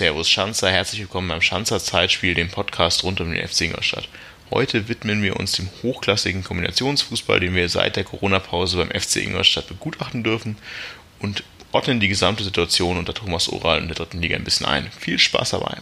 Servus 0.00 0.30
Schanzer, 0.30 0.70
herzlich 0.70 1.02
willkommen 1.02 1.28
beim 1.28 1.42
Schanzer 1.42 1.78
Zeitspiel, 1.78 2.32
dem 2.32 2.48
Podcast 2.48 3.04
rund 3.04 3.20
um 3.20 3.30
den 3.30 3.46
FC 3.46 3.66
Ingolstadt. 3.66 4.08
Heute 4.50 4.88
widmen 4.88 5.22
wir 5.22 5.36
uns 5.36 5.52
dem 5.52 5.68
hochklassigen 5.82 6.42
Kombinationsfußball, 6.42 7.38
den 7.38 7.54
wir 7.54 7.68
seit 7.68 7.96
der 7.96 8.04
Corona-Pause 8.04 8.78
beim 8.78 8.98
FC 8.98 9.16
Ingolstadt 9.16 9.68
begutachten 9.68 10.24
dürfen 10.24 10.56
und 11.18 11.44
ordnen 11.72 12.00
die 12.00 12.08
gesamte 12.08 12.44
Situation 12.44 12.96
unter 12.96 13.12
Thomas 13.12 13.50
Oral 13.50 13.80
in 13.80 13.88
der 13.88 13.96
dritten 13.96 14.22
Liga 14.22 14.36
ein 14.36 14.44
bisschen 14.44 14.64
ein. 14.64 14.90
Viel 14.90 15.18
Spaß 15.18 15.50
dabei! 15.50 15.76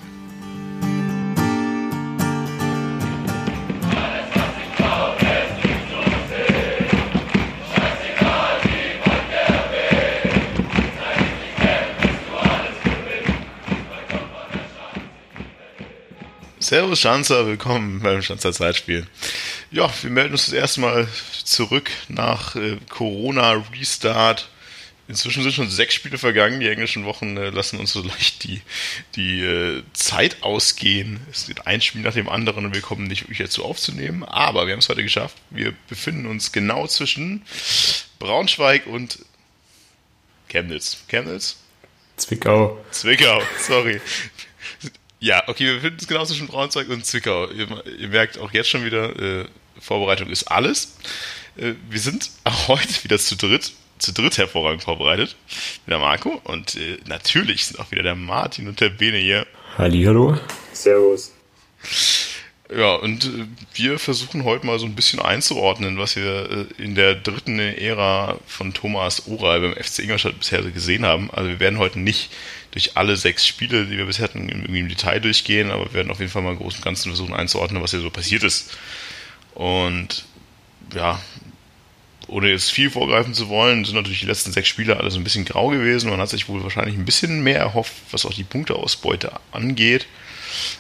Servus 16.69 17.01
Schanzer, 17.01 17.47
willkommen 17.47 18.01
beim 18.01 18.21
Schanzer 18.21 18.53
Zeitspiel. 18.53 19.07
Ja, 19.71 19.91
wir 20.03 20.11
melden 20.11 20.33
uns 20.33 20.45
das 20.45 20.53
erste 20.53 20.83
Mal 20.83 21.09
zurück 21.43 21.91
nach 22.09 22.57
äh, 22.57 22.77
Corona-Restart. 22.91 24.51
Inzwischen 25.09 25.43
sind 25.43 25.55
schon 25.55 25.71
sechs 25.71 25.95
Spiele 25.95 26.19
vergangen. 26.19 26.61
Die 26.61 26.69
englischen 26.69 27.07
Wochen 27.07 27.39
äh, 27.39 27.49
lassen 27.49 27.81
uns 27.81 27.95
so 27.95 28.03
leicht 28.03 28.45
die, 28.45 28.61
die 29.17 29.41
äh, 29.41 29.83
Zeit 29.95 30.43
ausgehen. 30.43 31.21
Es 31.33 31.47
geht 31.47 31.67
ein 31.67 31.81
Spiel 31.81 32.03
nach 32.03 32.13
dem 32.13 32.29
anderen 32.29 32.67
und 32.67 32.75
wir 32.75 32.83
kommen 32.83 33.07
nicht 33.07 33.23
wirklich 33.23 33.39
dazu 33.39 33.65
aufzunehmen. 33.65 34.23
Aber 34.25 34.67
wir 34.67 34.75
haben 34.75 34.81
es 34.81 34.91
heute 34.91 35.03
geschafft. 35.03 35.39
Wir 35.49 35.73
befinden 35.89 36.27
uns 36.27 36.53
genau 36.53 36.87
zwischen 36.87 37.47
Braunschweig 38.19 38.87
und 38.87 39.21
Chemnitz. 40.49 40.99
Chemnitz? 41.09 41.57
Zwickau. 42.19 42.85
Zwickau, 42.91 43.41
sorry. 43.59 44.03
Ja, 45.21 45.43
okay, 45.49 45.67
wir 45.67 45.75
befinden 45.75 45.97
uns 45.97 46.07
genau 46.07 46.25
zwischen 46.25 46.47
Braunschweig 46.47 46.89
und 46.89 47.05
Zwickau. 47.05 47.49
Ihr, 47.51 47.67
ihr 47.99 48.09
merkt 48.09 48.39
auch 48.39 48.53
jetzt 48.53 48.69
schon 48.69 48.85
wieder, 48.85 49.19
äh, 49.19 49.47
Vorbereitung 49.81 50.29
ist 50.31 50.45
alles. 50.45 50.97
Äh, 51.57 51.75
wir 51.89 52.01
sind 52.01 52.31
auch 52.45 52.69
heute 52.69 53.05
wieder 53.05 53.19
zu 53.19 53.37
dritt, 53.37 53.73
zu 53.99 54.13
dritt 54.13 54.39
hervorragend 54.39 54.83
vorbereitet. 54.83 55.37
Der 55.87 55.99
Marco 55.99 56.41
und 56.45 56.77
äh, 56.77 56.99
natürlich 57.07 57.67
sind 57.67 57.81
auch 57.81 57.91
wieder 57.91 58.03
der 58.03 58.15
Martin 58.15 58.69
und 58.69 58.81
der 58.81 58.91
Bene 58.91 59.19
hier. 59.19 59.47
Hallihallo. 59.77 60.39
Servus. 60.73 61.33
Ja, 62.71 62.97
und 62.97 63.25
äh, 63.25 63.47
wir 63.75 63.99
versuchen 63.99 64.45
heute 64.45 64.67
mal 64.67 64.79
so 64.79 64.87
ein 64.87 64.95
bisschen 64.95 65.21
einzuordnen, 65.21 65.99
was 65.99 66.17
wir 66.17 66.69
äh, 66.79 66.83
in 66.83 66.95
der 66.95 67.15
dritten 67.15 67.59
Ära 67.59 68.39
von 68.47 68.75
Thomas 68.75 69.27
Oral 69.27 69.61
beim 69.61 69.75
FC 69.75 70.01
Ingolstadt 70.01 70.39
bisher 70.39 70.63
gesehen 70.63 71.07
haben. 71.07 71.31
Also 71.33 71.49
wir 71.49 71.61
werden 71.61 71.79
heute 71.79 71.99
nicht 71.99 72.31
durch 72.71 72.97
alle 72.97 73.17
sechs 73.17 73.47
Spiele, 73.47 73.87
die 73.87 73.97
wir 73.97 74.07
bisher 74.07 74.25
hatten, 74.25 74.49
irgendwie 74.49 74.81
im 74.81 74.89
Detail 74.89 75.21
durchgehen, 75.21 75.71
aber 75.71 75.87
wir 75.87 75.95
werden 75.95 76.11
auf 76.11 76.21
jeden 76.21 76.31
Fall 76.31 76.43
mal 76.43 76.53
im 76.53 76.59
Großen 76.59 76.79
und 76.79 76.85
Ganzen 76.85 77.09
versuchen 77.09 77.35
einzuordnen, 77.35 77.83
was 77.83 77.93
hier 77.93 78.01
so 78.01 78.11
passiert 78.11 78.43
ist. 78.43 78.77
Und 79.55 80.25
ja, 80.95 81.21
ohne 82.29 82.51
jetzt 82.51 82.71
viel 82.71 82.91
vorgreifen 82.91 83.35
zu 83.35 83.49
wollen, 83.49 83.85
sind 83.85 83.95
natürlich 83.95 84.21
die 84.21 84.27
letzten 84.27 84.53
sechs 84.53 84.69
Spiele 84.69 84.99
alle 84.99 85.11
so 85.11 85.19
ein 85.19 85.25
bisschen 85.25 85.47
grau 85.47 85.69
gewesen. 85.69 86.11
Man 86.11 86.21
hat 86.21 86.29
sich 86.29 86.49
wohl 86.49 86.63
wahrscheinlich 86.63 86.95
ein 86.95 87.07
bisschen 87.07 87.43
mehr 87.43 87.59
erhofft, 87.59 87.95
was 88.11 88.27
auch 88.27 88.35
die 88.35 88.45
Punkteausbeute 88.45 89.33
angeht. 89.51 90.07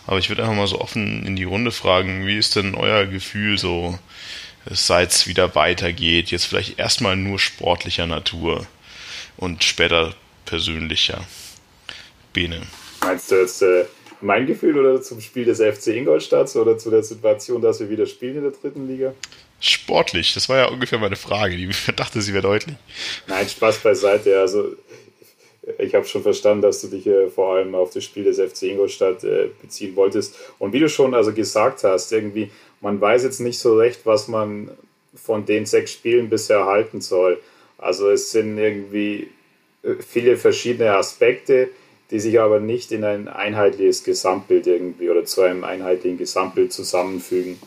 Aber 0.06 0.18
ich 0.18 0.28
würde 0.28 0.42
einfach 0.42 0.56
mal 0.56 0.66
so 0.66 0.80
offen 0.80 1.26
in 1.26 1.36
die 1.36 1.44
Runde 1.44 1.72
fragen, 1.72 2.26
wie 2.26 2.36
ist 2.36 2.56
denn 2.56 2.74
euer 2.74 3.06
Gefühl 3.06 3.58
so, 3.58 3.98
seit 4.66 5.10
es 5.10 5.26
wieder 5.26 5.54
weitergeht? 5.54 6.30
Jetzt 6.30 6.46
vielleicht 6.46 6.78
erstmal 6.78 7.16
nur 7.16 7.38
sportlicher 7.38 8.06
Natur 8.06 8.66
und 9.36 9.64
später 9.64 10.14
persönlicher. 10.44 11.24
Bene. 12.38 12.62
Meinst 13.00 13.32
du 13.32 13.34
jetzt 13.34 13.62
äh, 13.62 13.84
mein 14.20 14.46
Gefühl 14.46 14.78
oder 14.78 15.02
zum 15.02 15.20
Spiel 15.20 15.44
des 15.44 15.58
FC 15.58 15.88
Ingolstadt 15.88 16.54
oder 16.54 16.78
zu 16.78 16.88
der 16.88 17.02
Situation, 17.02 17.60
dass 17.60 17.80
wir 17.80 17.90
wieder 17.90 18.06
spielen 18.06 18.36
in 18.36 18.42
der 18.42 18.52
dritten 18.52 18.86
Liga? 18.86 19.12
Sportlich, 19.58 20.34
das 20.34 20.48
war 20.48 20.58
ja 20.58 20.68
ungefähr 20.68 21.00
meine 21.00 21.16
Frage. 21.16 21.56
Ich 21.56 21.86
dachte, 21.96 22.22
sie 22.22 22.32
wäre 22.32 22.44
deutlich. 22.44 22.76
Nein, 23.26 23.48
Spaß 23.48 23.78
beiseite. 23.78 24.38
Also 24.38 24.76
ich 25.78 25.96
habe 25.96 26.06
schon 26.06 26.22
verstanden, 26.22 26.62
dass 26.62 26.80
du 26.80 26.86
dich 26.86 27.08
äh, 27.08 27.28
vor 27.28 27.56
allem 27.56 27.74
auf 27.74 27.92
das 27.92 28.04
Spiel 28.04 28.22
des 28.22 28.38
FC 28.38 28.62
Ingolstadt 28.62 29.24
äh, 29.24 29.48
beziehen 29.60 29.96
wolltest. 29.96 30.36
Und 30.60 30.72
wie 30.72 30.78
du 30.78 30.88
schon 30.88 31.14
also 31.14 31.32
gesagt 31.32 31.82
hast, 31.82 32.12
irgendwie, 32.12 32.52
man 32.80 33.00
weiß 33.00 33.24
jetzt 33.24 33.40
nicht 33.40 33.58
so 33.58 33.76
recht, 33.76 34.02
was 34.04 34.28
man 34.28 34.70
von 35.12 35.44
den 35.44 35.66
sechs 35.66 35.92
Spielen 35.92 36.30
bisher 36.30 36.66
halten 36.66 37.00
soll. 37.00 37.40
Also 37.78 38.10
es 38.10 38.30
sind 38.30 38.58
irgendwie 38.58 39.28
äh, 39.82 39.94
viele 40.08 40.36
verschiedene 40.36 40.96
Aspekte, 40.96 41.70
die 42.10 42.20
sich 42.20 42.40
aber 42.40 42.60
nicht 42.60 42.90
in 42.92 43.04
ein 43.04 43.28
einheitliches 43.28 44.04
Gesamtbild 44.04 44.66
irgendwie 44.66 45.10
oder 45.10 45.24
zu 45.24 45.42
einem 45.42 45.64
einheitlichen 45.64 46.18
Gesamtbild 46.18 46.72
zusammenfügen. 46.72 47.58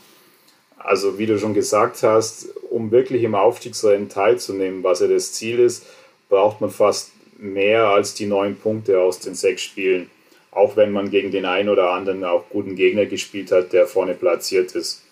Also 0.76 1.18
wie 1.18 1.26
du 1.26 1.38
schon 1.38 1.54
gesagt 1.54 2.02
hast, 2.02 2.48
um 2.70 2.90
wirklich 2.90 3.22
im 3.22 3.36
Aufstiegsrennen 3.36 4.08
teilzunehmen, 4.08 4.82
was 4.82 5.00
ja 5.00 5.06
das 5.06 5.32
Ziel 5.32 5.60
ist, 5.60 5.86
braucht 6.28 6.60
man 6.60 6.70
fast 6.70 7.12
mehr 7.38 7.88
als 7.88 8.14
die 8.14 8.26
neun 8.26 8.56
Punkte 8.56 9.00
aus 9.00 9.20
den 9.20 9.34
sechs 9.34 9.62
Spielen. 9.62 10.10
Auch 10.50 10.76
wenn 10.76 10.92
man 10.92 11.10
gegen 11.10 11.30
den 11.30 11.44
einen 11.44 11.68
oder 11.68 11.90
anderen 11.90 12.24
auch 12.24 12.44
guten 12.50 12.74
Gegner 12.74 13.06
gespielt 13.06 13.52
hat, 13.52 13.72
der 13.72 13.86
vorne 13.86 14.14
platziert 14.14 14.72
ist. 14.72 15.02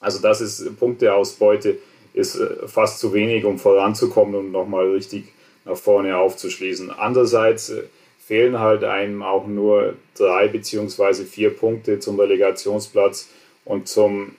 Also 0.00 0.20
das 0.20 0.40
ist 0.40 0.78
Punkteausbeute, 0.78 1.78
ist 2.14 2.36
äh, 2.36 2.68
fast 2.68 3.00
zu 3.00 3.12
wenig, 3.12 3.44
um 3.44 3.58
voranzukommen 3.58 4.34
und 4.34 4.52
nochmal 4.52 4.90
richtig 4.90 5.24
nach 5.64 5.76
vorne 5.76 6.16
aufzuschließen. 6.16 6.90
Andererseits 6.90 7.70
äh, 7.70 7.82
fehlen 8.28 8.58
halt 8.58 8.84
einem 8.84 9.22
auch 9.22 9.46
nur 9.46 9.94
drei 10.14 10.48
beziehungsweise 10.48 11.24
vier 11.24 11.48
Punkte 11.48 11.98
zum 11.98 12.20
Relegationsplatz 12.20 13.30
und 13.64 13.88
zum 13.88 14.36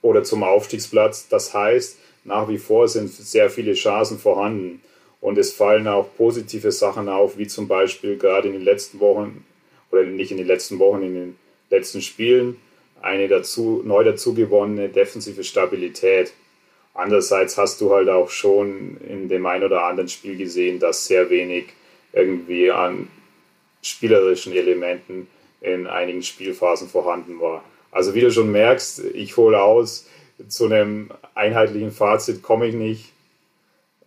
oder 0.00 0.24
zum 0.24 0.42
Aufstiegsplatz. 0.42 1.28
Das 1.28 1.52
heißt, 1.52 1.98
nach 2.24 2.48
wie 2.48 2.56
vor 2.56 2.88
sind 2.88 3.10
sehr 3.10 3.50
viele 3.50 3.74
Chancen 3.74 4.18
vorhanden. 4.18 4.80
Und 5.20 5.36
es 5.36 5.52
fallen 5.52 5.88
auch 5.88 6.08
positive 6.16 6.72
Sachen 6.72 7.10
auf, 7.10 7.36
wie 7.36 7.46
zum 7.46 7.68
Beispiel 7.68 8.16
gerade 8.16 8.48
in 8.48 8.54
den 8.54 8.64
letzten 8.64 8.98
Wochen, 8.98 9.44
oder 9.90 10.04
nicht 10.04 10.30
in 10.30 10.38
den 10.38 10.46
letzten 10.46 10.78
Wochen, 10.78 11.02
in 11.02 11.14
den 11.14 11.36
letzten 11.68 12.00
Spielen, 12.00 12.56
eine 13.02 13.28
dazu, 13.28 13.82
neu 13.84 14.04
dazu 14.04 14.32
gewonnene 14.32 14.88
defensive 14.88 15.44
Stabilität. 15.44 16.32
Andererseits 16.94 17.58
hast 17.58 17.82
du 17.82 17.92
halt 17.92 18.08
auch 18.08 18.30
schon 18.30 18.96
in 19.06 19.28
dem 19.28 19.44
ein 19.44 19.62
oder 19.62 19.84
anderen 19.84 20.08
Spiel 20.08 20.38
gesehen, 20.38 20.78
dass 20.78 21.06
sehr 21.06 21.28
wenig 21.28 21.66
irgendwie 22.14 22.70
an 22.70 23.08
spielerischen 23.82 24.52
Elementen 24.52 25.28
in 25.60 25.86
einigen 25.86 26.22
Spielphasen 26.22 26.88
vorhanden 26.88 27.40
war. 27.40 27.64
Also 27.90 28.14
wie 28.14 28.20
du 28.20 28.30
schon 28.30 28.52
merkst, 28.52 29.00
ich 29.14 29.36
hole 29.36 29.60
aus, 29.60 30.06
zu 30.48 30.66
einem 30.66 31.10
einheitlichen 31.34 31.90
Fazit 31.90 32.42
komme 32.42 32.66
ich 32.66 32.74
nicht, 32.74 33.12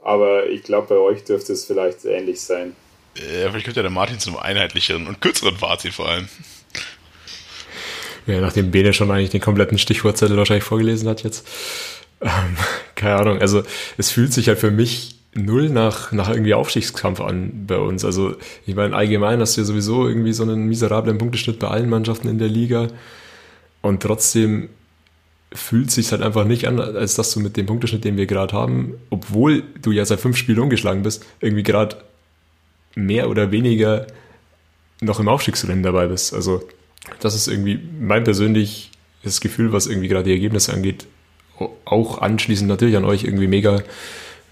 aber 0.01 0.47
ich 0.47 0.63
glaube, 0.63 0.87
bei 0.87 0.95
euch 0.95 1.23
dürfte 1.23 1.53
es 1.53 1.65
vielleicht 1.65 2.05
ähnlich 2.05 2.41
sein. 2.41 2.75
Ja, 3.15 3.49
vielleicht 3.49 3.65
kommt 3.65 3.75
ja 3.75 3.81
der 3.81 3.91
Martin 3.91 4.19
zu 4.19 4.29
einem 4.29 4.39
einheitlicheren 4.39 5.07
und 5.07 5.19
kürzeren 5.19 5.57
Fazit 5.57 5.93
vor 5.93 6.07
allem. 6.07 6.29
Ja, 8.27 8.39
nachdem 8.39 8.71
Bene 8.71 8.93
schon 8.93 9.11
eigentlich 9.11 9.31
den 9.31 9.41
kompletten 9.41 9.77
Stichwortzettel 9.77 10.38
wahrscheinlich 10.38 10.63
vorgelesen 10.63 11.09
hat 11.09 11.24
jetzt. 11.24 11.45
Ähm, 12.21 12.56
keine 12.95 13.15
Ahnung, 13.15 13.39
also 13.39 13.63
es 13.97 14.12
fühlt 14.12 14.31
sich 14.31 14.47
halt 14.47 14.59
für 14.59 14.71
mich 14.71 15.20
null 15.33 15.69
nach, 15.69 16.12
nach 16.12 16.30
irgendwie 16.30 16.54
Aufstiegskampf 16.54 17.22
an 17.22 17.66
bei 17.68 17.78
uns. 17.78 18.04
Also 18.04 18.36
ich 18.66 18.75
meine, 18.75 18.95
allgemein 18.95 19.39
hast 19.39 19.56
du 19.56 19.62
ja 19.62 19.66
sowieso 19.66 20.07
irgendwie 20.07 20.33
so 20.33 20.44
einen 20.44 20.68
miserablen 20.68 21.18
Punkteschnitt 21.18 21.60
bei 21.60 21.68
allen 21.68 21.89
Mannschaften 21.89 22.28
in 22.28 22.38
der 22.38 22.50
Liga. 22.50 22.88
Und 23.81 24.04
trotzdem 24.04 24.69
fühlt 25.54 25.92
sich 25.92 26.12
halt 26.12 26.22
einfach 26.22 26.45
nicht 26.45 26.68
an, 26.68 26.80
als 26.80 27.16
dass 27.16 27.31
du 27.31 27.39
mit 27.39 27.57
dem 27.57 27.66
Punkteschnitt, 27.66 28.04
den 28.04 28.18
wir 28.18 28.25
gerade 28.25 28.54
haben, 28.54 28.95
obwohl 29.10 29.63
du 29.81 29.92
ja 29.92 30.06
seit 30.06 30.19
fünf 30.19 30.38
Spielen 30.38 30.60
umgeschlagen 30.60 31.04
bist, 31.04 31.25
irgendwie 31.39 31.63
gerade 31.63 31.98
mehr 32.95 33.30
oder 33.30 33.51
weniger 33.51 34.07
noch 35.01 35.19
im 35.19 35.27
Aufstiegsrennen 35.27 35.84
dabei 35.84 36.07
bist. 36.07 36.34
Also 36.34 36.63
das 37.19 37.36
ist 37.36 37.48
irgendwie 37.48 37.80
mein 38.00 38.24
persönliches 38.24 39.42
Gefühl, 39.42 39.74
was 39.74 39.88
irgendwie 39.88 40.07
gerade 40.07 40.25
die 40.25 40.31
Ergebnisse 40.31 40.74
angeht, 40.74 41.07
auch 41.86 42.19
anschließend 42.19 42.68
natürlich 42.68 42.95
an 42.95 43.06
euch 43.06 43.24
irgendwie 43.24 43.48
mega 43.48 43.81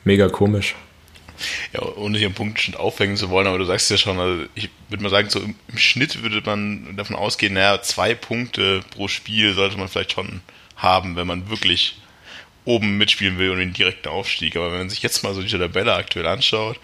mega 0.10 0.28
komisch. 0.28 0.74
Ja, 1.72 1.84
ohne 1.84 2.18
hier 2.18 2.28
einen 2.28 2.36
Punktschnitt 2.36 2.78
aufhängen 2.78 3.16
zu 3.16 3.30
wollen, 3.30 3.46
aber 3.46 3.60
du 3.60 3.66
sagst 3.66 3.92
ja 3.92 3.98
schon, 3.98 4.20
also 4.20 4.46
ich 4.56 4.70
würde 4.90 5.04
mal 5.04 5.12
sagen, 5.12 5.30
so 5.30 5.40
im, 5.40 5.56
Schnitt 5.78 6.24
würde 6.24 6.42
man 6.44 6.98
davon 6.98 7.16
ausgehen, 7.16 7.54
naja, 7.54 7.80
zwei 7.84 8.16
Punkte 8.16 8.82
pro 8.90 9.08
Spiel 9.08 9.54
sollte 9.54 9.78
man 9.78 9.88
vielleicht 9.88 10.14
schon 10.14 10.42
haben, 10.76 11.16
wenn 11.16 11.28
man 11.28 11.50
wirklich 11.50 12.00
oben 12.66 12.98
mitspielen 12.98 13.38
will 13.38 13.52
und 13.52 13.60
den 13.60 13.74
direkten 13.74 14.10
Aufstieg. 14.10 14.56
Aber 14.56 14.72
wenn 14.72 14.80
man 14.80 14.90
sich 14.90 15.04
jetzt 15.04 15.24
mal 15.24 15.36
so 15.36 15.44
die 15.44 15.58
Tabelle 15.58 15.94
aktuell 15.94 16.26
anschaut, 16.26 16.80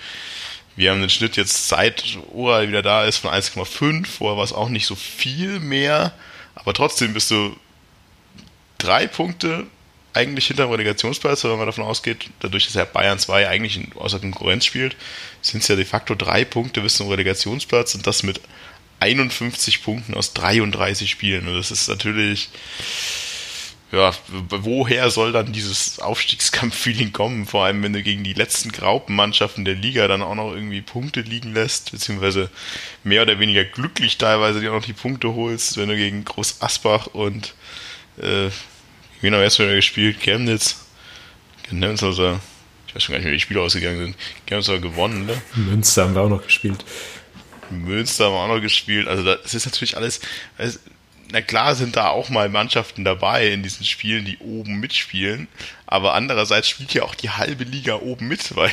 wir 0.75 0.91
haben 0.91 1.01
den 1.01 1.09
Schnitt 1.09 1.35
jetzt 1.35 1.67
seit 1.67 2.17
Oral 2.31 2.67
wieder 2.67 2.83
da 2.83 3.05
ist 3.05 3.17
von 3.17 3.31
1,5, 3.31 4.05
vorher 4.05 4.37
war 4.37 4.43
es 4.43 4.53
auch 4.53 4.69
nicht 4.69 4.85
so 4.85 4.95
viel 4.95 5.59
mehr, 5.59 6.13
aber 6.53 6.73
trotzdem 6.75 7.13
bist 7.13 7.31
du 7.31 7.57
drei 8.77 9.07
Punkte 9.07 9.65
eigentlich 10.15 10.47
hinter 10.47 10.65
dem 10.65 10.71
Relegationsplatz, 10.71 11.43
wenn 11.43 11.57
man 11.57 11.65
davon 11.65 11.83
ausgeht, 11.83 12.29
dadurch, 12.39 12.65
dass 12.65 12.75
ja 12.75 12.85
Bayern 12.85 13.19
2 13.19 13.47
eigentlich 13.47 13.79
außer 13.95 14.19
Konkurrenz 14.19 14.65
spielt, 14.65 14.95
sind 15.41 15.61
es 15.61 15.67
ja 15.67 15.75
de 15.75 15.85
facto 15.85 16.15
drei 16.15 16.45
Punkte 16.45 16.81
bis 16.81 16.95
zum 16.95 17.09
Relegationsplatz 17.09 17.95
und 17.95 18.07
das 18.07 18.23
mit 18.23 18.39
51 18.99 19.83
Punkten 19.83 20.13
aus 20.13 20.33
33 20.33 21.09
Spielen. 21.09 21.47
Und 21.47 21.55
das 21.55 21.69
ist 21.69 21.89
natürlich, 21.89 22.49
ja, 23.91 24.13
woher 24.49 25.09
soll 25.09 25.33
dann 25.33 25.51
dieses 25.51 25.99
Aufstiegskampf-Feeling 25.99 27.11
kommen? 27.11 27.45
Vor 27.45 27.65
allem, 27.65 27.83
wenn 27.83 27.93
du 27.93 28.01
gegen 28.01 28.23
die 28.23 28.33
letzten 28.33 28.71
Graupenmannschaften 28.71 29.65
der 29.65 29.75
Liga 29.75 30.07
dann 30.07 30.21
auch 30.21 30.35
noch 30.35 30.53
irgendwie 30.53 30.81
Punkte 30.81 31.21
liegen 31.21 31.53
lässt, 31.53 31.91
beziehungsweise 31.91 32.49
mehr 33.03 33.23
oder 33.23 33.39
weniger 33.39 33.65
glücklich 33.65 34.17
teilweise 34.17 34.61
dir 34.61 34.71
auch 34.71 34.77
noch 34.77 34.85
die 34.85 34.93
Punkte 34.93 35.35
holst, 35.35 35.75
wenn 35.75 35.89
du 35.89 35.97
gegen 35.97 36.23
Groß 36.23 36.61
Asbach 36.61 37.07
und 37.07 37.53
äh, 38.17 38.49
Wen 39.25 39.33
haben 39.33 39.39
wir 39.39 39.45
erst 39.45 39.57
wieder 39.57 39.73
gespielt? 39.73 40.19
Chemnitz. 40.19 40.85
Chemnitz 41.67 42.03
also, 42.03 42.39
ich 42.87 42.93
weiß 42.93 43.01
schon 43.01 43.13
gar 43.13 43.17
nicht, 43.17 43.27
wie 43.27 43.33
die 43.33 43.39
Spiele 43.39 43.59
ausgegangen 43.59 43.97
sind. 43.97 44.15
Chemnitz 44.45 44.67
hat 44.67 44.83
gewonnen, 44.83 45.25
ne? 45.25 45.41
Münster 45.55 46.03
haben 46.03 46.13
wir 46.13 46.21
auch 46.21 46.29
noch 46.29 46.43
gespielt. 46.43 46.85
Münster 47.71 48.25
haben 48.25 48.33
wir 48.33 48.39
auch 48.41 48.55
noch 48.55 48.61
gespielt. 48.61 49.07
Also 49.07 49.23
das 49.23 49.55
ist 49.55 49.65
natürlich 49.65 49.97
alles. 49.97 50.21
Also, 50.59 50.77
na 51.31 51.41
klar 51.41 51.73
sind 51.73 51.95
da 51.95 52.09
auch 52.09 52.29
mal 52.29 52.49
Mannschaften 52.49 53.03
dabei 53.03 53.47
in 53.47 53.63
diesen 53.63 53.83
Spielen, 53.83 54.25
die 54.25 54.37
oben 54.37 54.79
mitspielen, 54.79 55.47
aber 55.87 56.13
andererseits 56.13 56.69
spielt 56.69 56.93
ja 56.93 57.01
auch 57.01 57.15
die 57.15 57.31
halbe 57.31 57.63
Liga 57.63 57.95
oben 57.95 58.27
mit, 58.27 58.55
weil 58.55 58.71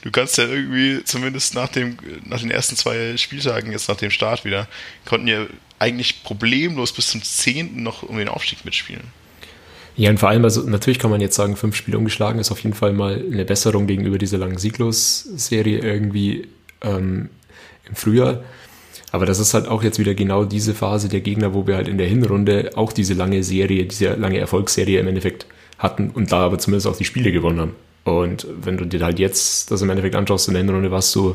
du 0.00 0.10
kannst 0.10 0.38
ja 0.38 0.44
irgendwie 0.44 1.04
zumindest 1.04 1.54
nach 1.54 1.68
dem 1.68 1.98
nach 2.24 2.40
den 2.40 2.50
ersten 2.50 2.74
zwei 2.74 3.18
Spieltagen 3.18 3.70
jetzt 3.70 3.90
nach 3.90 3.96
dem 3.96 4.10
Start 4.10 4.46
wieder 4.46 4.66
konnten 5.04 5.26
ja 5.26 5.44
eigentlich 5.78 6.22
problemlos 6.22 6.94
bis 6.94 7.08
zum 7.08 7.22
zehnten 7.22 7.82
noch 7.82 8.02
um 8.02 8.16
den 8.16 8.30
Aufstieg 8.30 8.64
mitspielen. 8.64 9.20
Ja, 10.00 10.08
und 10.08 10.16
vor 10.16 10.30
allem, 10.30 10.44
also 10.44 10.62
natürlich 10.62 10.98
kann 10.98 11.10
man 11.10 11.20
jetzt 11.20 11.36
sagen, 11.36 11.56
fünf 11.56 11.76
Spiele 11.76 11.98
umgeschlagen 11.98 12.40
ist 12.40 12.50
auf 12.50 12.60
jeden 12.60 12.74
Fall 12.74 12.94
mal 12.94 13.22
eine 13.30 13.44
Besserung 13.44 13.86
gegenüber 13.86 14.16
dieser 14.16 14.38
langen 14.38 14.56
Sieglos-Serie 14.56 15.80
irgendwie 15.80 16.48
ähm, 16.80 17.28
im 17.86 17.94
Frühjahr. 17.94 18.42
Aber 19.12 19.26
das 19.26 19.38
ist 19.38 19.52
halt 19.52 19.68
auch 19.68 19.82
jetzt 19.82 19.98
wieder 19.98 20.14
genau 20.14 20.46
diese 20.46 20.72
Phase 20.72 21.10
der 21.10 21.20
Gegner, 21.20 21.52
wo 21.52 21.66
wir 21.66 21.76
halt 21.76 21.86
in 21.86 21.98
der 21.98 22.06
Hinrunde 22.06 22.70
auch 22.76 22.94
diese 22.94 23.12
lange 23.12 23.42
Serie, 23.42 23.84
diese 23.84 24.14
lange 24.14 24.38
Erfolgsserie 24.38 25.00
im 25.00 25.06
Endeffekt 25.06 25.44
hatten 25.76 26.08
und 26.08 26.32
da 26.32 26.46
aber 26.46 26.58
zumindest 26.58 26.86
auch 26.86 26.96
die 26.96 27.04
Spiele 27.04 27.30
gewonnen 27.30 27.60
haben. 27.60 27.74
Und 28.04 28.46
wenn 28.62 28.78
du 28.78 28.86
dir 28.86 29.04
halt 29.04 29.18
jetzt 29.18 29.70
das 29.70 29.82
im 29.82 29.90
Endeffekt 29.90 30.14
anschaust, 30.14 30.48
in 30.48 30.54
der 30.54 30.62
Hinrunde 30.62 30.90
warst 30.90 31.14
du 31.14 31.34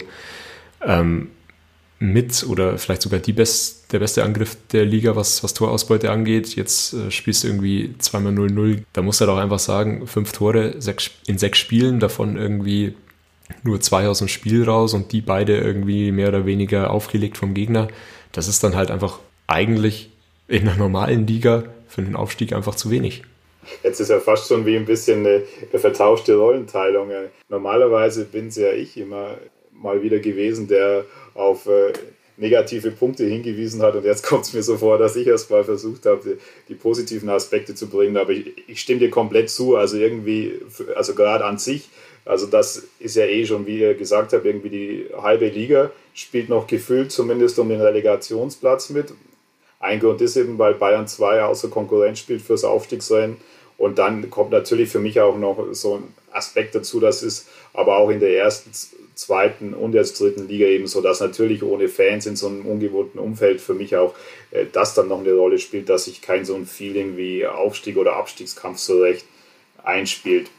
ähm, 0.83 1.29
mit 1.99 2.45
oder 2.47 2.77
vielleicht 2.77 3.01
sogar 3.01 3.19
best, 3.19 3.91
der 3.93 3.99
beste 3.99 4.23
Angriff 4.23 4.57
der 4.71 4.85
Liga, 4.85 5.15
was, 5.15 5.43
was 5.43 5.53
Torausbeute 5.53 6.11
angeht. 6.11 6.55
Jetzt 6.55 6.93
äh, 6.93 7.09
spielst 7.09 7.43
du 7.43 7.47
irgendwie 7.47 7.95
zweimal 7.99 8.33
0-0. 8.33 8.83
Da 8.93 9.01
musst 9.01 9.21
du 9.21 9.25
halt 9.25 9.37
auch 9.37 9.41
einfach 9.41 9.59
sagen, 9.59 10.05
fünf 10.07 10.33
Tore 10.33 10.75
sechs, 10.79 11.11
in 11.25 11.37
sechs 11.37 11.57
Spielen, 11.57 11.99
davon 11.99 12.37
irgendwie 12.37 12.95
nur 13.63 13.79
zwei 13.79 14.07
aus 14.07 14.19
dem 14.19 14.27
Spiel 14.27 14.63
raus 14.63 14.93
und 14.93 15.11
die 15.11 15.21
beide 15.21 15.57
irgendwie 15.57 16.11
mehr 16.11 16.29
oder 16.29 16.45
weniger 16.45 16.91
aufgelegt 16.91 17.37
vom 17.37 17.53
Gegner. 17.53 17.87
Das 18.31 18.47
ist 18.47 18.63
dann 18.63 18.75
halt 18.75 18.91
einfach 18.91 19.19
eigentlich 19.47 20.09
in 20.47 20.67
einer 20.67 20.77
normalen 20.77 21.27
Liga 21.27 21.63
für 21.87 22.01
den 22.01 22.15
Aufstieg 22.15 22.53
einfach 22.53 22.75
zu 22.75 22.91
wenig. 22.91 23.23
Jetzt 23.83 23.99
ist 23.99 24.09
ja 24.09 24.19
fast 24.19 24.47
schon 24.47 24.65
wie 24.65 24.75
ein 24.75 24.85
bisschen 24.85 25.25
eine, 25.25 25.43
eine 25.71 25.79
vertauschte 25.79 26.35
Rollenteilung. 26.35 27.09
Normalerweise 27.49 28.25
bin 28.25 28.47
es 28.47 28.57
ja 28.57 28.71
ich 28.71 28.97
immer 28.97 29.37
mal 29.71 30.03
wieder 30.03 30.19
gewesen, 30.19 30.67
der 30.67 31.05
auf 31.35 31.67
äh, 31.67 31.93
negative 32.37 32.91
Punkte 32.91 33.25
hingewiesen 33.25 33.81
hat. 33.81 33.95
Und 33.95 34.05
jetzt 34.05 34.25
kommt 34.25 34.45
es 34.45 34.53
mir 34.53 34.63
so 34.63 34.77
vor, 34.77 34.97
dass 34.97 35.15
ich 35.15 35.27
erst 35.27 35.51
mal 35.51 35.63
versucht 35.63 36.05
habe, 36.05 36.21
die, 36.23 36.37
die 36.69 36.75
positiven 36.75 37.29
Aspekte 37.29 37.75
zu 37.75 37.87
bringen. 37.87 38.17
Aber 38.17 38.31
ich, 38.31 38.51
ich, 38.67 38.81
stimme 38.81 38.99
dir 38.99 39.09
komplett 39.09 39.49
zu. 39.49 39.75
Also 39.75 39.97
irgendwie, 39.97 40.59
also 40.95 41.13
gerade 41.13 41.45
an 41.45 41.57
sich, 41.57 41.89
also 42.25 42.47
das 42.47 42.83
ist 42.99 43.15
ja 43.15 43.25
eh 43.25 43.45
schon, 43.45 43.67
wie 43.67 43.79
ihr 43.79 43.93
gesagt 43.93 44.33
habt, 44.33 44.45
irgendwie 44.45 44.69
die 44.69 45.05
halbe 45.15 45.47
Liga 45.47 45.91
spielt 46.13 46.49
noch 46.49 46.65
gefühlt 46.65 47.11
zumindest 47.11 47.59
um 47.59 47.69
den 47.69 47.81
Relegationsplatz 47.81 48.89
mit. 48.89 49.13
Ein 49.79 49.99
Grund 49.99 50.21
ist 50.21 50.35
eben, 50.35 50.57
weil 50.57 50.73
Bayern 50.73 51.07
2 51.07 51.43
außer 51.43 51.67
Konkurrenz 51.67 52.19
spielt 52.19 52.41
fürs 52.41 52.63
Aufstiegsrennen. 52.63 53.37
Und 53.77 53.99
dann 53.99 54.29
kommt 54.29 54.51
natürlich 54.51 54.89
für 54.89 54.99
mich 54.99 55.19
auch 55.19 55.37
noch 55.37 55.67
so 55.73 55.95
ein 55.97 56.03
Aspekt 56.31 56.75
dazu, 56.75 56.99
das 56.99 57.23
ist 57.23 57.47
aber 57.73 57.97
auch 57.97 58.09
in 58.09 58.19
der 58.19 58.37
ersten 58.37 58.71
zweiten 59.15 59.73
und 59.73 59.93
jetzt 59.93 60.19
dritten 60.19 60.47
Liga 60.47 60.67
eben 60.67 60.87
so, 60.87 61.01
dass 61.01 61.21
natürlich 61.21 61.63
ohne 61.63 61.87
Fans 61.87 62.25
in 62.25 62.35
so 62.35 62.47
einem 62.47 62.65
ungewohnten 62.65 63.19
Umfeld 63.19 63.61
für 63.61 63.73
mich 63.73 63.95
auch 63.95 64.13
äh, 64.51 64.65
das 64.71 64.93
dann 64.93 65.07
noch 65.07 65.19
eine 65.19 65.33
Rolle 65.33 65.57
spielt, 65.57 65.89
dass 65.89 66.05
sich 66.05 66.21
kein 66.21 66.45
so 66.45 66.55
ein 66.55 66.65
Feeling 66.65 67.17
wie 67.17 67.47
Aufstieg 67.47 67.97
oder 67.97 68.15
Abstiegskampf 68.15 68.79
so 68.79 69.01
recht 69.01 69.25
einspielt. 69.83 70.49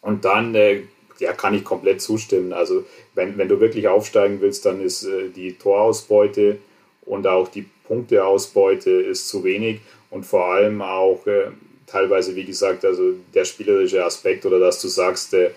Und 0.00 0.24
dann 0.24 0.54
äh, 0.54 0.82
ja, 1.18 1.32
kann 1.32 1.54
ich 1.54 1.64
komplett 1.64 2.00
zustimmen. 2.00 2.52
Also 2.52 2.84
wenn, 3.14 3.36
wenn 3.38 3.48
du 3.48 3.60
wirklich 3.60 3.88
aufsteigen 3.88 4.40
willst, 4.40 4.66
dann 4.66 4.80
ist 4.80 5.04
äh, 5.04 5.28
die 5.28 5.54
Torausbeute 5.54 6.58
und 7.02 7.26
auch 7.26 7.48
die 7.48 7.66
Punkteausbeute 7.86 8.90
ist 8.90 9.28
zu 9.28 9.44
wenig 9.44 9.80
und 10.10 10.24
vor 10.24 10.46
allem 10.46 10.82
auch 10.82 11.26
äh, 11.26 11.50
teilweise, 11.86 12.36
wie 12.36 12.44
gesagt, 12.44 12.84
also 12.84 13.14
der 13.34 13.44
spielerische 13.44 14.04
Aspekt 14.04 14.46
oder 14.46 14.58
dass 14.58 14.80
du 14.80 14.88
sagst, 14.88 15.34
äh, 15.34 15.50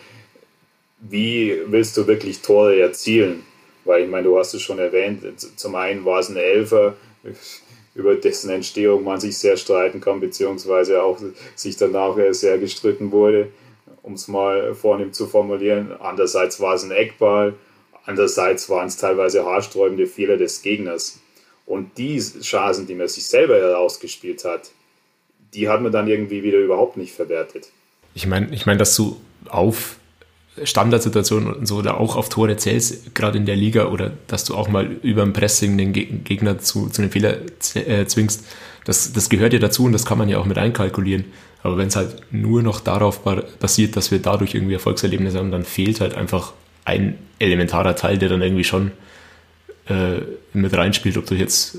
wie 1.10 1.60
willst 1.68 1.98
du 1.98 2.08
wirklich 2.08 2.42
Tore 2.42 2.80
erzielen? 2.80 3.44
Weil 3.86 4.04
ich 4.04 4.10
meine, 4.10 4.28
du 4.28 4.40
hast 4.40 4.54
es 4.54 4.62
schon 4.62 4.80
erwähnt, 4.80 5.22
zum 5.58 5.76
einen 5.76 6.06
war 6.06 6.20
es 6.20 6.30
ein 6.30 6.38
Elfer, 6.38 6.96
über 7.96 8.16
dessen 8.16 8.50
Entstehung 8.50 9.04
man 9.04 9.20
sich 9.20 9.38
sehr 9.38 9.58
streiten 9.58 10.02
kann, 10.02 10.20
beziehungsweise 10.20 11.04
auch 11.04 11.20
sich 11.56 11.76
danach 11.78 12.16
sehr 12.32 12.58
gestritten 12.58 13.12
wurde, 13.12 13.50
um 14.02 14.14
es 14.14 14.28
mal 14.28 14.74
vornehm 14.74 15.14
zu 15.14 15.28
formulieren. 15.28 15.92
Andererseits 16.00 16.60
war 16.60 16.74
es 16.74 16.84
ein 16.84 16.92
Eckball, 16.92 17.54
andererseits 18.06 18.70
waren 18.70 18.88
es 18.88 18.98
teilweise 18.98 19.46
haarsträubende 19.46 20.08
Fehler 20.08 20.38
des 20.38 20.62
Gegners. 20.62 21.20
Und 21.66 21.98
die 21.98 22.20
Chancen, 22.20 22.88
die 22.88 22.96
man 22.96 23.08
sich 23.08 23.26
selber 23.28 23.58
herausgespielt 23.58 24.44
hat, 24.44 24.72
die 25.54 25.70
hat 25.70 25.82
man 25.82 25.92
dann 25.92 26.08
irgendwie 26.08 26.44
wieder 26.44 26.58
überhaupt 26.58 26.98
nicht 26.98 27.14
verwertet. 27.14 27.70
Ich 28.16 28.26
meine, 28.26 28.54
ich 28.54 28.66
mein, 28.66 28.78
dass 28.78 28.96
du 28.96 29.22
auf 29.50 29.98
Standardsituationen 30.64 31.52
und 31.52 31.66
so 31.68 31.78
oder 31.78 32.00
auch 32.00 32.16
auf 32.16 32.30
Tore 32.30 32.58
zählst, 32.58 33.16
gerade 33.16 33.38
in 33.38 33.46
der 33.46 33.56
Liga 33.56 33.86
oder 33.86 34.12
dass 34.28 34.44
du 34.46 34.56
auch 34.56 34.68
mal 34.68 34.86
über 35.02 35.24
ein 35.24 35.34
Pressing 35.34 35.78
den 35.78 35.94
Gegner 35.94 36.60
zu, 36.60 36.90
zu 36.90 37.02
einem 37.02 37.12
Fehler 37.12 37.38
äh, 37.76 38.06
zwingst, 38.06 38.46
das, 38.86 39.14
das 39.14 39.30
gehört 39.30 39.54
ja 39.54 39.60
dazu 39.60 39.86
und 39.86 39.94
das 39.94 40.06
kann 40.06 40.18
man 40.18 40.30
ja 40.30 40.38
auch 40.38 40.46
mit 40.46 40.58
einkalkulieren. 40.58 41.26
Aber 41.64 41.78
wenn 41.78 41.88
es 41.88 41.96
halt 41.96 42.22
nur 42.32 42.62
noch 42.62 42.82
darauf 42.82 43.22
basiert, 43.60 43.96
dass 43.96 44.12
wir 44.12 44.20
dadurch 44.20 44.54
irgendwie 44.54 44.74
Erfolgserlebnisse 44.74 45.40
haben, 45.40 45.52
dann 45.52 45.64
fehlt 45.64 46.02
halt 46.02 46.14
einfach 46.16 46.54
ein 46.86 47.18
elementarer 47.40 47.96
Teil, 47.96 48.18
der 48.18 48.30
dann 48.30 48.42
irgendwie 48.42 48.66
schon 48.66 48.92
äh, 49.88 50.20
mit 50.54 50.74
reinspielt, 50.74 51.18
ob 51.18 51.26
du 51.26 51.36
jetzt 51.36 51.78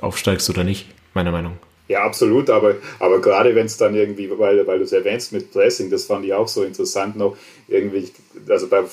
aufsteigst 0.00 0.48
oder 0.48 0.64
nicht, 0.64 0.86
meiner 1.12 1.32
Meinung 1.32 1.54
nach. 1.54 1.69
Ja, 1.90 2.04
absolut, 2.04 2.48
aber, 2.50 2.76
aber 3.00 3.20
gerade 3.20 3.52
wenn 3.56 3.66
es 3.66 3.76
dann 3.76 3.96
irgendwie, 3.96 4.30
weil, 4.38 4.64
weil 4.64 4.78
du 4.78 4.84
es 4.84 4.92
erwähnst 4.92 5.32
mit 5.32 5.50
Pressing, 5.50 5.90
das 5.90 6.04
fand 6.04 6.24
ich 6.24 6.32
auch 6.32 6.46
so 6.46 6.62
interessant 6.62 7.16
noch, 7.16 7.36
irgendwie, 7.66 8.08
also 8.48 8.68
beim, 8.68 8.84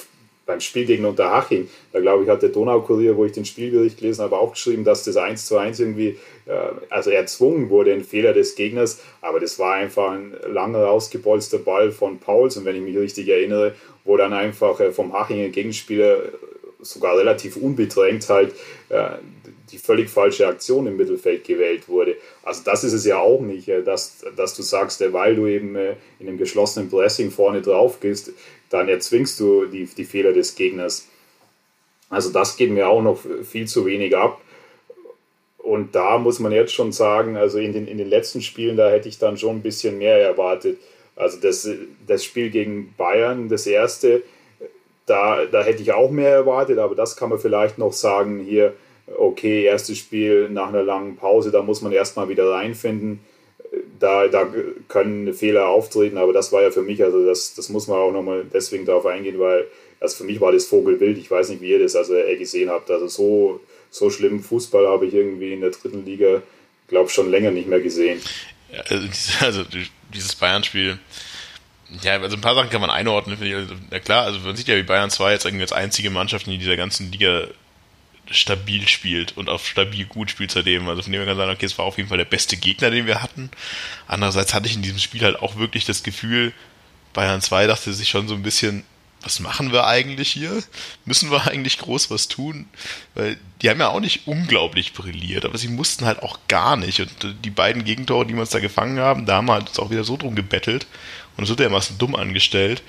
beim 0.48 0.60
Spiel 0.60 0.88
gegen 0.88 1.06
Unterhaching, 1.06 1.70
da 1.94 2.00
glaube 2.00 2.24
ich, 2.24 2.30
hat 2.30 2.42
der 2.42 2.50
Donaukurier, 2.50 3.16
wo 3.16 3.24
ich 3.26 3.34
den 3.34 3.46
Spielbericht 3.46 4.00
gelesen 4.00 4.24
habe, 4.24 4.36
auch 4.36 4.54
geschrieben, 4.54 4.84
dass 4.84 5.04
das 5.04 5.16
1 5.16 5.46
zu 5.46 5.60
1 5.60 5.80
irgendwie, 5.80 6.18
äh, 6.48 6.72
also 6.90 7.12
erzwungen 7.12 7.70
wurde, 7.70 7.94
ein 7.94 8.04
Fehler 8.04 8.34
des 8.34 8.56
Gegners, 8.56 9.00
aber 9.22 9.40
das 9.40 9.60
war 9.60 9.76
einfach 9.76 10.14
ein 10.14 10.34
langer 10.52 10.80
rausgebolzter 10.80 11.60
Ball 11.60 11.92
von 11.92 12.18
Pauls. 12.18 12.58
Und 12.58 12.66
wenn 12.66 12.78
ich 12.78 12.82
mich 12.82 12.98
richtig 12.98 13.30
erinnere, 13.30 13.76
wo 14.06 14.18
dann 14.18 14.34
einfach 14.34 14.80
äh, 14.80 14.92
vom 14.92 15.14
Hachinger 15.14 15.50
Gegenspieler 15.50 16.18
sogar 16.82 17.16
relativ 17.16 17.58
unbedrängt 17.58 18.28
halt 18.28 18.54
äh, 18.90 19.10
die 19.72 19.78
völlig 19.78 20.10
falsche 20.10 20.48
Aktion 20.48 20.88
im 20.88 20.98
Mittelfeld 20.98 21.44
gewählt 21.44 21.88
wurde. 21.88 22.16
Also 22.44 22.64
das 22.64 22.84
ist 22.84 22.94
es 22.94 23.06
ja 23.06 23.20
auch 23.20 23.42
nicht, 23.42 23.68
äh, 23.68 23.84
dass, 23.84 24.26
dass 24.36 24.56
du 24.56 24.62
sagst, 24.62 25.02
äh, 25.02 25.14
weil 25.14 25.36
du 25.36 25.48
eben 25.48 25.76
äh, 25.76 25.96
in 26.20 26.28
einem 26.28 26.38
geschlossenen 26.38 26.90
Pressing 26.90 27.32
vorne 27.32 27.62
drauf 27.62 28.00
gehst, 28.00 28.32
dann 28.70 28.90
erzwingst 28.90 29.40
du 29.40 29.66
die, 29.66 29.86
die 29.86 30.06
Fehler 30.06 30.34
des 30.34 30.56
Gegners. 30.56 31.08
Also 32.10 32.32
das 32.32 32.56
geht 32.56 32.72
mir 32.72 32.88
auch 32.88 33.02
noch 33.02 33.20
viel 33.44 33.68
zu 33.68 33.86
wenig 33.86 34.16
ab. 34.16 34.42
Und 35.58 35.96
da 35.96 36.18
muss 36.18 36.40
man 36.40 36.54
jetzt 36.54 36.74
schon 36.74 36.94
sagen, 36.94 37.36
also 37.36 37.58
in 37.58 37.74
den, 37.74 37.88
in 37.88 37.98
den 37.98 38.10
letzten 38.10 38.42
Spielen, 38.42 38.78
da 38.78 38.90
hätte 38.90 39.10
ich 39.10 39.20
dann 39.20 39.38
schon 39.38 39.58
ein 39.58 39.62
bisschen 39.62 39.98
mehr 39.98 40.18
erwartet. 40.22 40.78
Also 41.18 41.40
das, 41.42 41.70
das 42.06 42.24
Spiel 42.24 42.50
gegen 42.50 42.94
Bayern, 42.96 43.50
das 43.50 43.68
erste, 43.68 44.24
da, 45.06 45.46
da 45.46 45.64
hätte 45.64 45.82
ich 45.82 45.92
auch 45.92 46.10
mehr 46.10 46.32
erwartet, 46.32 46.78
aber 46.78 46.96
das 46.96 47.18
kann 47.18 47.30
man 47.30 47.40
vielleicht 47.40 47.78
noch 47.78 47.92
sagen 47.92 48.40
hier, 48.40 48.74
okay, 49.16 49.64
erstes 49.64 49.98
Spiel 49.98 50.50
nach 50.50 50.70
einer 50.70 50.84
langen 50.84 51.16
Pause, 51.16 51.52
da 51.52 51.62
muss 51.62 51.82
man 51.82 51.92
erstmal 51.92 52.30
wieder 52.30 52.50
reinfinden. 52.52 53.20
da, 54.00 54.28
da 54.28 54.48
können 54.88 55.34
Fehler 55.34 55.68
auftreten, 55.68 56.18
aber 56.18 56.34
das 56.34 56.52
war 56.52 56.62
ja 56.62 56.72
für 56.72 56.82
mich, 56.82 57.04
also 57.04 57.26
das, 57.26 57.54
das 57.56 57.70
muss 57.70 57.88
man 57.88 57.98
auch 57.98 58.12
nochmal 58.12 58.46
deswegen 58.52 58.86
darauf 58.86 59.06
eingehen, 59.06 59.40
weil 59.40 59.68
also 60.00 60.18
für 60.18 60.24
mich 60.24 60.40
war 60.40 60.52
das 60.52 60.66
Vogelwild. 60.66 61.18
Ich 61.18 61.32
weiß 61.32 61.50
nicht, 61.50 61.62
wie 61.62 61.72
ihr 61.72 61.80
das 61.80 61.96
also 61.96 62.14
gesehen 62.38 62.70
habt. 62.70 62.92
Also 62.92 63.08
so, 63.08 63.62
so 63.90 64.10
schlimm 64.10 64.42
Fußball 64.44 64.88
habe 64.88 65.08
ich 65.08 65.14
irgendwie 65.14 65.54
in 65.54 65.62
der 65.62 65.72
dritten 65.72 66.06
Liga, 66.06 66.42
glaube 66.88 67.10
schon 67.10 67.32
länger 67.32 67.52
nicht 67.52 67.68
mehr 67.68 67.82
gesehen. 67.82 68.22
Ja, 68.72 68.84
also, 69.42 69.64
dieses 70.14 70.36
Bayern-Spiel, 70.36 71.00
ja, 72.02 72.22
also 72.22 72.36
ein 72.36 72.42
paar 72.42 72.56
Sachen 72.56 72.70
kann 72.70 72.82
man 72.82 72.90
einordnen. 72.90 73.38
Also, 73.40 73.74
na 73.90 74.00
klar, 74.00 74.26
also 74.26 74.40
man 74.40 74.56
sieht 74.56 74.68
ja, 74.68 74.76
wie 74.76 74.84
Bayern 74.84 75.10
2 75.10 75.32
jetzt 75.32 75.46
irgendwie 75.46 75.64
als 75.64 75.74
einzige 75.74 76.10
Mannschaft 76.10 76.48
in 76.48 76.60
dieser 76.60 76.78
ganzen 76.78 77.12
Liga 77.12 77.48
stabil 78.32 78.88
spielt 78.88 79.38
und 79.38 79.50
auch 79.50 79.64
stabil 79.64 80.06
gut 80.06 80.32
spielt 80.32 80.52
seitdem. 80.52 80.88
Also 80.90 81.02
von 81.04 81.12
dem 81.12 81.22
wir 81.22 81.28
kann 81.28 81.38
sagen, 81.38 81.52
okay, 81.52 81.66
es 81.66 81.78
war 81.78 81.86
auf 81.86 81.98
jeden 81.98 82.10
Fall 82.10 82.18
der 82.18 82.26
beste 82.26 82.58
Gegner, 82.58 82.92
den 82.92 83.08
wir 83.08 83.22
hatten. 83.22 83.50
Andererseits 84.08 84.54
hatte 84.54 84.68
ich 84.68 84.76
in 84.76 84.82
diesem 84.82 85.00
Spiel 85.00 85.22
halt 85.22 85.38
auch 85.42 85.58
wirklich 85.58 85.86
das 85.86 86.04
Gefühl, 86.04 86.54
Bayern 87.14 87.42
2 87.42 87.68
dachte 87.68 87.94
sich 87.94 88.10
schon 88.10 88.28
so 88.28 88.36
ein 88.36 88.44
bisschen, 88.44 88.84
was 89.22 89.40
machen 89.40 89.72
wir 89.72 89.88
eigentlich 89.88 90.30
hier? 90.30 90.64
Müssen 91.06 91.32
wir 91.32 91.48
eigentlich 91.48 91.80
groß 91.80 92.12
was 92.12 92.28
tun? 92.28 92.68
Weil 93.16 93.38
die 93.62 93.70
haben 93.70 93.80
ja 93.80 93.90
auch 93.90 94.00
nicht 94.00 94.28
unglaublich 94.28 94.94
brilliert, 94.94 95.44
aber 95.44 95.58
sie 95.58 95.68
mussten 95.68 96.06
halt 96.06 96.22
auch 96.22 96.40
gar 96.48 96.78
nicht. 96.78 97.00
Und 97.00 97.36
die 97.44 97.50
beiden 97.50 97.84
Gegentore, 97.84 98.26
die 98.26 98.34
wir 98.34 98.42
uns 98.42 98.52
da 98.52 98.60
gefangen 98.60 99.00
haben, 99.00 99.26
da 99.26 99.38
haben 99.38 99.48
wir 99.48 99.54
halt 99.54 99.70
uns 99.70 99.80
auch 99.80 99.90
wieder 99.90 100.04
so 100.04 100.18
drum 100.18 100.36
gebettelt 100.36 100.86
und 101.36 101.48
wird 101.48 101.60
dermaßen 101.60 101.98
dumm 101.98 102.16
angestellt, 102.16 102.84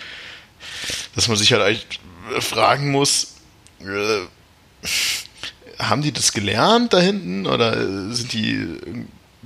dass 1.14 1.28
man 1.28 1.37
sich 1.37 1.52
halt 1.52 1.62
eigentlich 1.62 2.00
fragen 2.40 2.90
muss, 2.90 3.37
äh, 3.80 4.87
haben 5.78 6.02
die 6.02 6.12
das 6.12 6.32
gelernt 6.32 6.92
da 6.92 7.00
hinten 7.00 7.47
oder 7.47 8.12
sind 8.12 8.32
die 8.32 8.66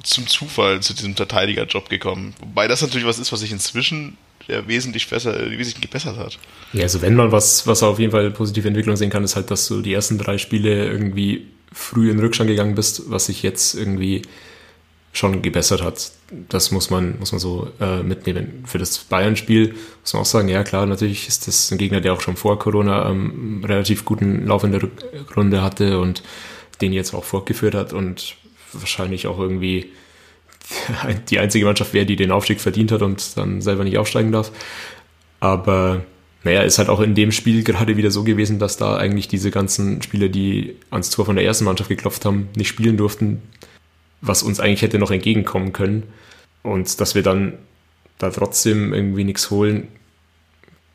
zum 0.02 0.26
Zufall 0.26 0.80
zu 0.80 0.94
diesem 0.94 1.14
Verteidigerjob 1.14 1.88
gekommen? 1.88 2.34
Wobei 2.40 2.68
das 2.68 2.82
natürlich 2.82 3.06
was 3.06 3.18
ist, 3.18 3.32
was 3.32 3.40
sich 3.40 3.52
inzwischen 3.52 4.16
ja 4.48 4.66
wesentlich 4.66 5.08
besser, 5.08 5.38
wesentlich 5.50 5.80
gebessert 5.80 6.16
hat. 6.16 6.38
Ja, 6.72 6.82
also 6.82 7.02
wenn 7.02 7.14
man 7.14 7.32
was, 7.32 7.66
was 7.66 7.82
auf 7.82 7.98
jeden 7.98 8.12
Fall 8.12 8.30
positive 8.30 8.66
Entwicklung 8.66 8.96
sehen 8.96 9.10
kann, 9.10 9.24
ist 9.24 9.36
halt, 9.36 9.50
dass 9.50 9.68
du 9.68 9.82
die 9.82 9.92
ersten 9.92 10.18
drei 10.18 10.38
Spiele 10.38 10.86
irgendwie 10.86 11.46
früh 11.72 12.10
in 12.10 12.18
Rückstand 12.18 12.48
gegangen 12.48 12.74
bist, 12.74 13.10
was 13.10 13.26
sich 13.26 13.42
jetzt 13.42 13.74
irgendwie 13.74 14.22
schon 15.12 15.42
gebessert 15.42 15.82
hat. 15.82 16.10
Das 16.48 16.70
muss 16.70 16.88
man, 16.88 17.18
muss 17.18 17.32
man 17.32 17.38
so 17.38 17.70
äh, 17.80 18.02
mitnehmen. 18.02 18.64
Für 18.66 18.78
das 18.78 18.98
Bayern-Spiel 18.98 19.74
muss 20.00 20.12
man 20.14 20.22
auch 20.22 20.26
sagen, 20.26 20.48
ja 20.48 20.64
klar, 20.64 20.86
natürlich 20.86 21.28
ist 21.28 21.46
das 21.46 21.70
ein 21.70 21.78
Gegner, 21.78 22.00
der 22.00 22.14
auch 22.14 22.22
schon 22.22 22.36
vor 22.36 22.58
Corona 22.58 23.10
ähm, 23.10 23.62
relativ 23.64 24.06
guten 24.06 24.46
Lauf 24.46 24.64
in 24.64 24.72
der 24.72 24.82
Rückrunde 24.82 25.62
hatte 25.62 26.00
und 26.00 26.22
den 26.80 26.94
jetzt 26.94 27.14
auch 27.14 27.24
fortgeführt 27.24 27.74
hat 27.74 27.92
und 27.92 28.36
wahrscheinlich 28.72 29.26
auch 29.26 29.38
irgendwie 29.38 29.92
die 31.28 31.38
einzige 31.38 31.66
Mannschaft 31.66 31.92
wäre, 31.92 32.06
die 32.06 32.16
den 32.16 32.30
Aufstieg 32.30 32.60
verdient 32.60 32.90
hat 32.90 33.02
und 33.02 33.36
dann 33.36 33.60
selber 33.60 33.84
nicht 33.84 33.98
aufsteigen 33.98 34.32
darf. 34.32 34.50
Aber 35.40 36.04
naja, 36.42 36.62
ist 36.62 36.78
halt 36.78 36.88
auch 36.88 37.00
in 37.00 37.14
dem 37.14 37.32
Spiel 37.32 37.62
gerade 37.64 37.98
wieder 37.98 38.10
so 38.10 38.24
gewesen, 38.24 38.58
dass 38.58 38.78
da 38.78 38.96
eigentlich 38.96 39.28
diese 39.28 39.50
ganzen 39.50 40.00
Spieler, 40.00 40.28
die 40.28 40.76
ans 40.90 41.10
Tor 41.10 41.26
von 41.26 41.36
der 41.36 41.44
ersten 41.44 41.64
Mannschaft 41.64 41.90
geklopft 41.90 42.24
haben, 42.24 42.48
nicht 42.56 42.68
spielen 42.68 42.96
durften, 42.96 43.42
was 44.22 44.42
uns 44.42 44.60
eigentlich 44.60 44.82
hätte 44.82 44.98
noch 44.98 45.10
entgegenkommen 45.10 45.72
können. 45.72 46.04
Und 46.62 47.00
dass 47.00 47.14
wir 47.14 47.22
dann 47.22 47.58
da 48.18 48.30
trotzdem 48.30 48.94
irgendwie 48.94 49.24
nichts 49.24 49.50
holen. 49.50 49.88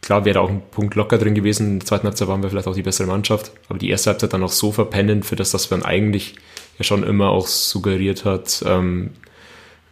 Klar 0.01 0.25
wäre 0.25 0.39
auch 0.39 0.50
ein 0.50 0.62
Punkt 0.72 0.96
locker 0.96 1.17
drin 1.17 1.36
gewesen. 1.36 1.67
In 1.67 1.79
der 1.79 1.86
zweiten 1.86 2.07
Halbzeit 2.07 2.29
waren 2.29 2.41
wir 2.41 2.50
vielleicht 2.50 2.67
auch 2.67 2.75
die 2.75 2.84
bessere 2.84 3.07
Mannschaft. 3.07 3.51
Aber 3.67 3.77
die 3.77 3.89
erste 3.89 4.10
Halbzeit 4.10 4.34
dann 4.34 4.43
auch 4.43 4.51
so 4.51 4.72
verpennen, 4.72 5.24
für 5.24 5.36
das, 5.36 5.53
was 5.53 5.69
man 5.69 5.84
eigentlich 5.84 6.36
ja 6.79 6.86
schon 6.86 7.03
immer 7.03 7.29
auch 7.29 7.48
suggeriert 7.48 8.24
hat. 8.24 8.63
Ähm, 8.65 9.12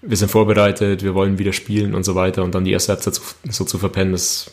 wir 0.02 0.16
sind 0.16 0.32
vorbereitet, 0.32 1.04
wir 1.04 1.14
wollen 1.14 1.38
wieder 1.38 1.52
spielen 1.52 1.94
und 1.94 2.04
so 2.04 2.16
weiter. 2.16 2.44
Und 2.44 2.56
dann 2.56 2.64
die 2.64 2.72
erste 2.72 2.94
Halbzeit 2.94 3.16
so, 3.16 3.22
so 3.50 3.66
zu 3.66 3.78
verpennen, 3.78 4.14
das 4.14 4.52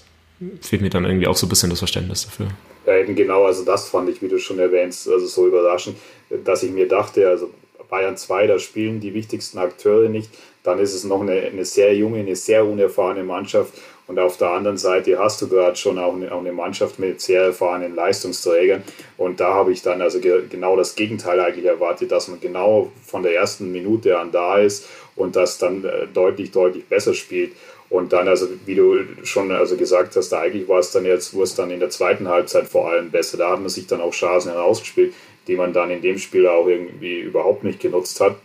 fehlt 0.61 0.83
mir 0.83 0.91
dann 0.91 1.05
irgendwie 1.05 1.29
auch 1.29 1.37
so 1.37 1.47
ein 1.47 1.51
bisschen 1.51 1.71
das 1.71 1.79
Verständnis 1.79 2.25
dafür. 2.25 2.49
Ja, 2.87 2.97
eben 2.97 3.15
genau, 3.15 3.45
also 3.45 3.65
das 3.65 3.89
fand 3.89 4.09
ich, 4.09 4.21
wie 4.23 4.29
du 4.29 4.39
schon 4.39 4.59
erwähnst, 4.59 5.09
also 5.09 5.27
so 5.27 5.47
überraschend, 5.47 5.97
dass 6.45 6.65
ich 6.65 6.73
mir 6.73 6.89
dachte, 6.89 7.29
also 7.29 7.51
Bayern 7.93 8.17
2, 8.17 8.47
da 8.47 8.59
spielen 8.59 9.01
die 9.01 9.13
wichtigsten 9.13 9.59
Akteure 9.59 10.09
nicht. 10.09 10.31
Dann 10.63 10.79
ist 10.79 10.95
es 10.95 11.05
noch 11.05 11.21
eine, 11.21 11.43
eine 11.43 11.67
sehr 11.67 11.95
junge, 11.95 12.21
eine 12.21 12.37
sehr 12.37 12.65
unerfahrene 12.65 13.23
Mannschaft. 13.23 13.75
Und 14.07 14.19
auf 14.19 14.39
der 14.39 14.49
anderen 14.49 14.79
Seite 14.79 15.19
hast 15.19 15.43
du 15.43 15.49
gerade 15.49 15.77
schon 15.77 15.99
auch 15.99 16.15
eine, 16.15 16.33
auch 16.33 16.41
eine, 16.41 16.53
Mannschaft 16.53 16.99
mit 16.99 17.21
sehr 17.21 17.43
erfahrenen 17.43 17.95
Leistungsträgern. 17.95 18.83
Und 19.19 19.41
da 19.41 19.53
habe 19.53 19.73
ich 19.73 19.83
dann 19.83 20.01
also 20.01 20.21
ge 20.21 20.45
genau 20.49 20.75
das 20.75 20.95
Gegenteil 20.95 21.39
eigentlich 21.39 21.67
erwartet, 21.67 22.11
dass 22.13 22.29
man 22.29 22.41
genau 22.41 22.91
von 23.05 23.23
der 23.23 23.35
ersten 23.35 23.71
Minute 23.71 24.19
an 24.19 24.33
da 24.33 24.57
ist 24.57 24.89
und 25.15 25.37
das 25.37 25.59
dann 25.59 25.85
äh, 25.85 26.07
deutlich, 26.15 26.51
deutlich 26.51 26.87
besser 26.87 27.13
spielt. 27.13 27.53
Und 27.91 28.15
dann, 28.15 28.27
also 28.27 28.49
wie 28.65 28.75
du 28.75 29.01
schon 29.23 29.53
also 29.53 29.77
gesagt 29.77 30.17
hast, 30.17 30.33
eigentlich 30.33 30.67
war 30.67 30.79
es 30.79 30.93
dann 30.93 31.05
jetzt, 31.05 31.35
wo 31.35 31.43
es 31.43 31.55
dann 31.55 31.71
in 31.71 31.81
der 31.81 31.91
zweiten 31.91 32.27
Halbzeit 32.27 32.69
vor 32.69 32.91
allem 32.91 33.11
besser. 33.11 33.37
Da 33.37 33.51
hat 33.51 33.61
man 33.61 33.69
sich 33.69 33.87
dann 33.87 34.01
auch 34.01 34.13
Chancen 34.13 34.51
herausgespielt 34.51 35.13
die 35.47 35.57
man 35.57 35.73
dann 35.73 35.91
in 35.91 36.03
dem 36.03 36.19
Spiel 36.19 36.47
auch 36.47 36.67
irgendwie 36.67 37.21
überhaupt 37.21 37.65
nicht 37.65 37.81
genutzt 37.81 38.21
hat. 38.21 38.37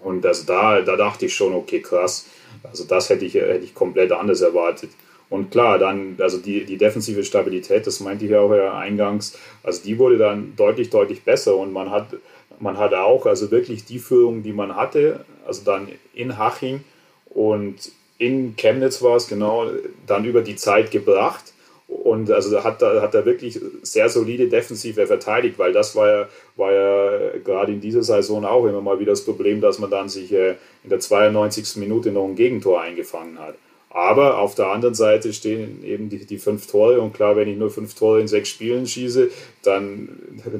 Und 0.00 0.24
also 0.24 0.44
da, 0.46 0.80
da 0.80 0.96
dachte 0.96 1.26
ich 1.26 1.34
schon, 1.34 1.54
okay, 1.54 1.80
krass. 1.80 2.26
Also 2.62 2.84
das 2.84 3.10
hätte 3.10 3.24
ich, 3.24 3.34
hätte 3.34 3.64
ich 3.64 3.74
komplett 3.74 4.12
anders 4.12 4.40
erwartet. 4.40 4.90
Und 5.30 5.50
klar, 5.50 5.78
dann, 5.78 6.16
also 6.20 6.38
die, 6.38 6.64
die 6.64 6.78
defensive 6.78 7.22
Stabilität, 7.24 7.86
das 7.86 8.00
meinte 8.00 8.24
ich 8.24 8.30
ja 8.30 8.40
auch 8.40 8.54
ja 8.54 8.78
eingangs, 8.78 9.36
also 9.62 9.82
die 9.84 9.98
wurde 9.98 10.16
dann 10.16 10.54
deutlich, 10.56 10.88
deutlich 10.88 11.22
besser 11.22 11.56
und 11.56 11.72
man 11.72 11.90
hat, 11.90 12.16
man 12.60 12.78
hat 12.78 12.94
auch 12.94 13.26
also 13.26 13.50
wirklich 13.50 13.84
die 13.84 13.98
Führung, 13.98 14.42
die 14.42 14.54
man 14.54 14.74
hatte, 14.74 15.24
also 15.46 15.64
dann 15.64 15.88
in 16.14 16.38
Haching 16.38 16.82
und 17.26 17.92
in 18.16 18.56
Chemnitz 18.56 19.02
war 19.02 19.16
es 19.16 19.28
genau, 19.28 19.66
dann 20.06 20.24
über 20.24 20.40
die 20.40 20.56
Zeit 20.56 20.90
gebracht 20.90 21.52
und 21.88 22.30
also 22.30 22.62
hat 22.62 22.82
da 22.82 23.00
hat 23.00 23.14
er 23.14 23.24
wirklich 23.24 23.58
sehr 23.82 24.10
solide 24.10 24.48
Defensive 24.48 25.06
verteidigt, 25.06 25.58
weil 25.58 25.72
das 25.72 25.96
war 25.96 26.08
ja, 26.08 26.28
war 26.56 26.72
ja 26.72 27.38
gerade 27.42 27.72
in 27.72 27.80
dieser 27.80 28.02
Saison 28.02 28.44
auch 28.44 28.66
immer 28.66 28.82
mal 28.82 29.00
wieder 29.00 29.12
das 29.12 29.24
Problem, 29.24 29.62
dass 29.62 29.78
man 29.78 29.90
dann 29.90 30.08
sich 30.10 30.30
äh, 30.32 30.56
in 30.84 30.90
der 30.90 31.00
92. 31.00 31.76
Minute 31.76 32.12
noch 32.12 32.26
ein 32.26 32.36
Gegentor 32.36 32.82
eingefangen 32.82 33.38
hat. 33.38 33.54
Aber 33.90 34.38
auf 34.38 34.54
der 34.54 34.66
anderen 34.66 34.94
Seite 34.94 35.32
stehen 35.32 35.82
eben 35.82 36.10
die, 36.10 36.26
die 36.26 36.36
fünf 36.36 36.66
Tore 36.66 37.00
und 37.00 37.14
klar, 37.14 37.36
wenn 37.36 37.48
ich 37.48 37.56
nur 37.56 37.70
fünf 37.70 37.94
Tore 37.94 38.20
in 38.20 38.28
sechs 38.28 38.50
Spielen 38.50 38.86
schieße, 38.86 39.30
dann, 39.62 40.10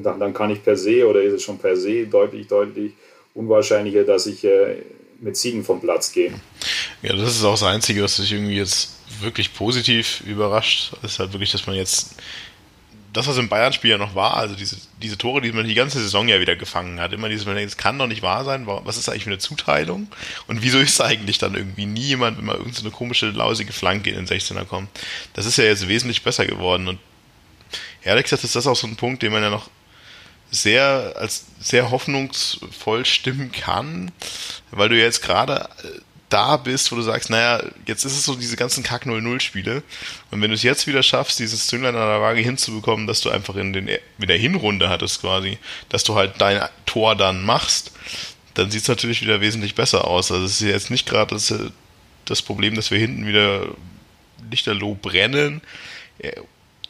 dann, 0.01 0.19
dann 0.19 0.33
kann 0.33 0.49
ich 0.49 0.63
per 0.63 0.75
se 0.75 1.07
oder 1.07 1.21
ist 1.21 1.33
es 1.33 1.43
schon 1.43 1.59
per 1.59 1.77
se 1.77 2.07
deutlich, 2.07 2.47
deutlich 2.47 2.93
unwahrscheinlicher, 3.35 4.03
dass 4.03 4.25
ich 4.25 4.43
äh, 4.45 4.77
mit 5.19 5.37
Siegen 5.37 5.63
vom 5.63 5.79
Platz 5.79 6.11
gehe. 6.11 6.33
Ja, 7.01 7.15
das 7.15 7.35
ist 7.35 7.43
auch 7.43 7.53
das 7.53 7.63
Einzige, 7.63 8.03
was 8.03 8.19
ich 8.19 8.31
irgendwie 8.31 8.57
jetzt 8.57 8.95
wirklich 9.21 9.53
positiv 9.53 10.21
überrascht. 10.21 10.91
Ist 11.01 11.19
halt 11.19 11.33
wirklich, 11.33 11.51
dass 11.51 11.65
man 11.65 11.75
jetzt 11.75 12.15
das, 13.13 13.27
was 13.27 13.37
im 13.37 13.49
Bayern-Spiel 13.49 13.91
ja 13.91 13.97
noch 13.97 14.13
war, 14.13 14.35
also 14.35 14.55
diese, 14.55 14.77
diese 15.01 15.17
Tore, 15.17 15.41
die 15.41 15.51
man 15.51 15.65
die 15.65 15.73
ganze 15.73 15.99
Saison 15.99 16.27
ja 16.27 16.39
wieder 16.39 16.55
gefangen 16.55 16.99
hat, 16.99 17.11
immer 17.11 17.29
dieses, 17.29 17.45
man 17.45 17.55
denkt, 17.55 17.71
das 17.71 17.77
kann 17.77 17.97
doch 17.97 18.07
nicht 18.07 18.21
wahr 18.21 18.45
sein, 18.45 18.67
was 18.67 18.97
ist 18.97 19.09
eigentlich 19.09 19.23
für 19.23 19.31
eine 19.31 19.39
Zuteilung? 19.39 20.07
Und 20.47 20.61
wieso 20.61 20.77
ist 20.79 21.01
eigentlich 21.01 21.39
dann 21.39 21.55
irgendwie 21.55 21.87
nie 21.87 22.01
jemand, 22.01 22.37
wenn 22.37 22.45
mal 22.45 22.55
irgendeine 22.55 22.89
so 22.89 22.91
komische, 22.91 23.29
lausige 23.31 23.73
Flanke 23.73 24.11
in 24.11 24.25
den 24.25 24.27
16er 24.27 24.65
kommt? 24.65 24.89
Das 25.33 25.45
ist 25.45 25.57
ja 25.57 25.63
jetzt 25.63 25.87
wesentlich 25.87 26.23
besser 26.23 26.45
geworden 26.45 26.87
und 26.87 26.99
ehrlich 28.03 28.25
gesagt 28.25 28.43
ist 28.43 28.55
das 28.55 28.67
auch 28.67 28.75
so 28.75 28.85
ein 28.85 28.95
Punkt, 28.95 29.23
den 29.23 29.31
man 29.31 29.41
ja 29.41 29.49
noch 29.49 29.69
sehr, 30.51 31.13
als 31.15 31.45
sehr 31.59 31.91
hoffnungsvoll 31.91 33.05
stimmen 33.05 33.51
kann, 33.51 34.11
weil 34.71 34.89
du 34.89 34.97
jetzt 34.97 35.21
gerade 35.21 35.69
da 36.29 36.57
bist, 36.57 36.91
wo 36.91 36.95
du 36.95 37.01
sagst, 37.01 37.29
naja, 37.29 37.61
jetzt 37.85 38.05
ist 38.05 38.13
es 38.13 38.25
so 38.25 38.35
diese 38.35 38.55
ganzen 38.55 38.83
Kack 38.83 39.05
0-0-Spiele. 39.05 39.83
Und 40.31 40.41
wenn 40.41 40.49
du 40.49 40.55
es 40.55 40.63
jetzt 40.63 40.87
wieder 40.87 41.03
schaffst, 41.03 41.39
dieses 41.39 41.67
Zünglein 41.67 41.95
an 41.95 42.07
der 42.07 42.21
Waage 42.21 42.41
hinzubekommen, 42.41 43.07
dass 43.07 43.21
du 43.21 43.29
einfach 43.29 43.55
in, 43.55 43.73
den, 43.73 43.87
in 43.87 44.27
der 44.27 44.37
Hinrunde 44.37 44.89
hattest 44.89 45.21
quasi, 45.21 45.57
dass 45.89 46.03
du 46.03 46.15
halt 46.15 46.35
dein 46.37 46.61
Tor 46.85 47.15
dann 47.15 47.43
machst, 47.43 47.91
dann 48.53 48.71
sieht 48.71 48.83
es 48.83 48.87
natürlich 48.87 49.21
wieder 49.21 49.41
wesentlich 49.41 49.75
besser 49.75 50.05
aus. 50.05 50.31
Also 50.31 50.45
es 50.45 50.61
ist 50.61 50.67
jetzt 50.67 50.91
nicht 50.91 51.07
gerade 51.07 51.33
das, 51.33 51.53
das 52.25 52.41
Problem, 52.41 52.75
dass 52.75 52.91
wir 52.91 52.99
hinten 52.99 53.25
wieder 53.25 53.67
lichterloh 54.51 54.95
brennen. 54.95 55.61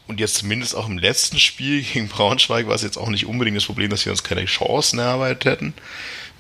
Und 0.08 0.20
jetzt 0.20 0.36
zumindest 0.36 0.76
auch 0.76 0.88
im 0.88 0.98
letzten 0.98 1.40
Spiel 1.40 1.84
gegen 1.84 2.08
Braunschweig 2.08 2.68
war 2.68 2.76
es 2.76 2.82
jetzt 2.82 2.98
auch 2.98 3.10
nicht 3.10 3.26
unbedingt 3.26 3.58
das 3.58 3.66
Problem, 3.66 3.90
dass 3.90 4.06
wir 4.06 4.12
uns 4.12 4.24
keine 4.24 4.46
Chancen 4.46 5.00
erarbeitet 5.00 5.46
hätten. 5.46 5.74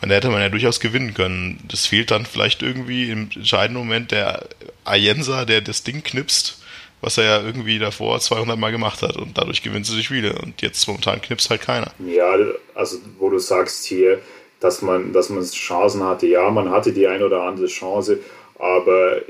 Und 0.01 0.09
da 0.09 0.15
hätte 0.15 0.29
man 0.29 0.41
ja 0.41 0.49
durchaus 0.49 0.79
gewinnen 0.79 1.13
können. 1.13 1.59
Das 1.67 1.85
fehlt 1.85 2.11
dann 2.11 2.25
vielleicht 2.25 2.61
irgendwie 2.61 3.09
im 3.11 3.29
entscheidenden 3.35 3.83
Moment 3.83 4.11
der 4.11 4.47
Ayensa, 4.85 5.45
der 5.45 5.61
das 5.61 5.83
Ding 5.83 6.03
knipst, 6.03 6.61
was 7.01 7.17
er 7.17 7.25
ja 7.25 7.41
irgendwie 7.41 7.79
davor 7.79 8.19
200 8.19 8.57
Mal 8.57 8.71
gemacht 8.71 9.01
hat 9.01 9.17
und 9.17 9.37
dadurch 9.37 9.61
gewinnt 9.61 9.85
sie 9.85 9.95
sich 9.95 10.09
wieder. 10.11 10.41
Und 10.41 10.61
jetzt 10.61 10.87
momentan 10.87 11.21
knipst 11.21 11.49
halt 11.49 11.61
keiner. 11.61 11.91
Ja, 12.05 12.33
also 12.75 12.97
wo 13.17 13.29
du 13.29 13.39
sagst 13.39 13.85
hier, 13.85 14.19
dass 14.59 14.81
man, 14.81 15.13
dass 15.13 15.29
man 15.29 15.43
Chancen 15.43 16.03
hatte, 16.03 16.27
ja, 16.27 16.49
man 16.49 16.69
hatte 16.69 16.93
die 16.93 17.07
ein 17.07 17.23
oder 17.23 17.43
andere 17.43 17.67
Chance, 17.67 18.19
aber 18.57 19.21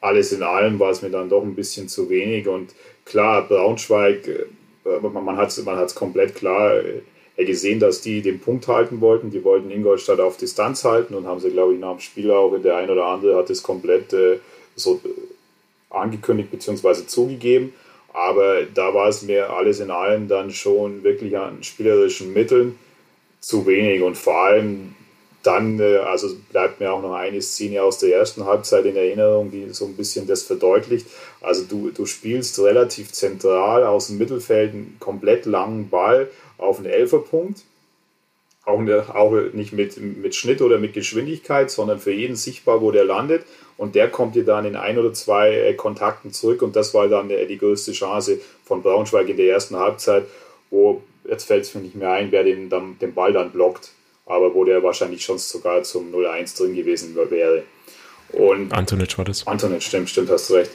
alles 0.00 0.32
in 0.32 0.42
allem 0.42 0.78
war 0.78 0.90
es 0.90 1.00
mir 1.00 1.10
dann 1.10 1.28
doch 1.28 1.42
ein 1.42 1.54
bisschen 1.54 1.88
zu 1.88 2.10
wenig. 2.10 2.48
Und 2.48 2.74
klar, 3.04 3.42
Braunschweig, 3.42 4.26
äh, 4.26 5.08
man 5.08 5.36
hat 5.36 5.48
es 5.48 5.64
man 5.64 5.86
komplett 5.94 6.34
klar 6.34 6.80
gesehen, 7.36 7.80
dass 7.80 8.00
die 8.00 8.22
den 8.22 8.40
Punkt 8.40 8.68
halten 8.68 9.00
wollten. 9.00 9.30
Die 9.30 9.44
wollten 9.44 9.70
Ingolstadt 9.70 10.20
auf 10.20 10.36
Distanz 10.36 10.84
halten 10.84 11.14
und 11.14 11.26
haben 11.26 11.40
sie, 11.40 11.50
glaube 11.50 11.74
ich, 11.74 11.80
nach 11.80 11.92
dem 11.92 12.00
Spiel 12.00 12.30
auch, 12.30 12.56
der 12.58 12.76
ein 12.76 12.90
oder 12.90 13.06
andere 13.06 13.36
hat 13.36 13.50
es 13.50 13.62
komplett 13.62 14.12
äh, 14.12 14.38
so 14.76 15.00
angekündigt 15.90 16.50
bzw. 16.50 17.06
zugegeben. 17.06 17.72
Aber 18.12 18.62
da 18.64 18.92
war 18.92 19.08
es 19.08 19.22
mir 19.22 19.50
alles 19.50 19.80
in 19.80 19.90
allem 19.90 20.28
dann 20.28 20.50
schon 20.50 21.02
wirklich 21.02 21.36
an 21.36 21.62
spielerischen 21.62 22.32
Mitteln 22.32 22.78
zu 23.40 23.66
wenig. 23.66 24.02
Und 24.02 24.18
vor 24.18 24.36
allem 24.36 24.94
dann, 25.42 25.80
äh, 25.80 25.98
also 25.98 26.28
bleibt 26.50 26.80
mir 26.80 26.92
auch 26.92 27.02
noch 27.02 27.14
eine 27.14 27.42
Szene 27.42 27.82
aus 27.82 27.98
der 27.98 28.16
ersten 28.16 28.44
Halbzeit 28.44 28.84
in 28.84 28.96
Erinnerung, 28.96 29.50
die 29.50 29.68
so 29.70 29.86
ein 29.86 29.96
bisschen 29.96 30.26
das 30.26 30.42
verdeutlicht. 30.42 31.06
Also 31.40 31.64
du, 31.64 31.90
du 31.90 32.06
spielst 32.06 32.58
relativ 32.60 33.12
zentral 33.12 33.84
aus 33.84 34.08
dem 34.08 34.18
Mittelfeld 34.18 34.72
einen 34.72 34.96
komplett 35.00 35.46
langen 35.46 35.90
Ball 35.90 36.30
auf 36.58 36.78
einen 36.78 36.86
Elferpunkt. 36.86 37.62
Auch, 38.64 38.80
auch 39.12 39.32
nicht 39.52 39.72
mit, 39.72 39.96
mit 39.96 40.36
Schnitt 40.36 40.62
oder 40.62 40.78
mit 40.78 40.92
Geschwindigkeit, 40.92 41.68
sondern 41.68 41.98
für 41.98 42.12
jeden 42.12 42.36
sichtbar, 42.36 42.80
wo 42.80 42.92
der 42.92 43.04
landet. 43.04 43.44
Und 43.76 43.96
der 43.96 44.08
kommt 44.08 44.36
dir 44.36 44.44
dann 44.44 44.64
in 44.64 44.76
ein 44.76 44.98
oder 44.98 45.12
zwei 45.12 45.50
äh, 45.50 45.74
Kontakten 45.74 46.32
zurück. 46.32 46.62
Und 46.62 46.76
das 46.76 46.94
war 46.94 47.08
dann 47.08 47.28
die, 47.28 47.46
die 47.48 47.58
größte 47.58 47.90
Chance 47.90 48.38
von 48.64 48.82
Braunschweig 48.82 49.28
in 49.28 49.36
der 49.36 49.46
ersten 49.46 49.76
Halbzeit, 49.76 50.26
wo, 50.70 51.02
jetzt 51.28 51.44
fällt 51.44 51.64
es 51.64 51.74
mir 51.74 51.80
nicht 51.80 51.96
mehr 51.96 52.12
ein, 52.12 52.30
wer 52.30 52.44
den, 52.44 52.68
dann, 52.68 52.96
den 53.00 53.14
Ball 53.14 53.32
dann 53.32 53.50
blockt 53.50 53.90
aber 54.26 54.54
wo 54.54 54.64
der 54.64 54.82
wahrscheinlich 54.82 55.24
schon 55.24 55.38
sogar 55.38 55.82
zum 55.82 56.12
0-1 56.12 56.56
drin 56.56 56.74
gewesen 56.74 57.16
wäre. 57.16 57.62
Und 58.32 58.72
Antonic 58.72 59.18
war 59.18 59.24
das. 59.24 59.46
Antonic, 59.46 59.82
stimmt, 59.82 60.08
stimmt, 60.08 60.30
hast 60.30 60.50
du 60.50 60.54
recht. 60.54 60.70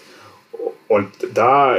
Und 0.87 1.09
da, 1.33 1.77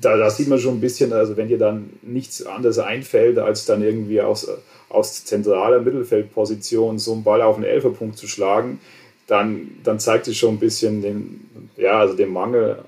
da, 0.00 0.16
da, 0.16 0.30
sieht 0.30 0.48
man 0.48 0.58
schon 0.58 0.76
ein 0.76 0.80
bisschen, 0.80 1.12
also 1.12 1.36
wenn 1.36 1.48
dir 1.48 1.58
dann 1.58 1.90
nichts 2.02 2.44
anderes 2.44 2.78
einfällt, 2.78 3.38
als 3.38 3.64
dann 3.64 3.82
irgendwie 3.82 4.20
aus, 4.20 4.48
aus 4.88 5.24
zentraler 5.24 5.80
Mittelfeldposition 5.80 6.98
so 6.98 7.12
einen 7.12 7.24
Ball 7.24 7.42
auf 7.42 7.56
den 7.56 7.64
Elferpunkt 7.64 8.18
zu 8.18 8.26
schlagen, 8.26 8.80
dann, 9.26 9.78
dann 9.82 9.98
zeigt 9.98 10.28
es 10.28 10.36
schon 10.36 10.54
ein 10.54 10.60
bisschen 10.60 11.02
den, 11.02 11.70
ja, 11.76 11.98
also 12.00 12.14
den 12.14 12.32
Mangel, 12.32 12.84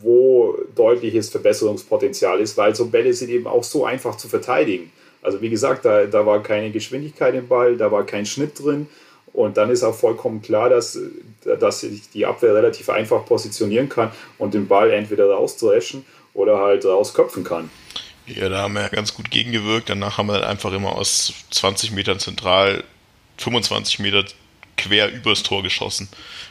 wo 0.00 0.56
deutliches 0.74 1.28
Verbesserungspotenzial 1.28 2.40
ist, 2.40 2.56
weil 2.56 2.74
so 2.74 2.86
Bälle 2.86 3.12
sind 3.12 3.30
eben 3.30 3.46
auch 3.46 3.64
so 3.64 3.84
einfach 3.84 4.16
zu 4.16 4.28
verteidigen. 4.28 4.90
Also 5.22 5.42
wie 5.42 5.50
gesagt, 5.50 5.84
da, 5.84 6.06
da 6.06 6.24
war 6.24 6.42
keine 6.42 6.70
Geschwindigkeit 6.70 7.34
im 7.34 7.48
Ball, 7.48 7.76
da 7.76 7.92
war 7.92 8.04
kein 8.04 8.26
Schnitt 8.26 8.58
drin. 8.58 8.88
Und 9.32 9.56
dann 9.56 9.70
ist 9.70 9.84
auch 9.84 9.94
vollkommen 9.94 10.42
klar, 10.42 10.68
dass, 10.68 10.98
dass 11.44 11.80
sich 11.80 12.10
die 12.10 12.26
Abwehr 12.26 12.54
relativ 12.54 12.90
einfach 12.90 13.24
positionieren 13.24 13.88
kann 13.88 14.10
und 14.38 14.54
den 14.54 14.66
Ball 14.66 14.90
entweder 14.90 15.30
rausdreschen 15.30 16.04
oder 16.34 16.58
halt 16.58 16.84
rausköpfen 16.84 17.44
kann. 17.44 17.70
Ja, 18.26 18.48
da 18.48 18.58
haben 18.62 18.74
wir 18.74 18.82
ja 18.82 18.88
ganz 18.88 19.14
gut 19.14 19.30
gegengewirkt. 19.30 19.88
Danach 19.88 20.18
haben 20.18 20.26
wir 20.26 20.40
dann 20.40 20.44
einfach 20.44 20.72
immer 20.72 20.96
aus 20.96 21.32
20 21.50 21.92
Metern 21.92 22.18
zentral 22.18 22.84
25 23.38 24.00
Meter 24.00 24.24
quer 24.76 25.12
übers 25.12 25.42
Tor 25.42 25.62
geschossen. 25.62 26.08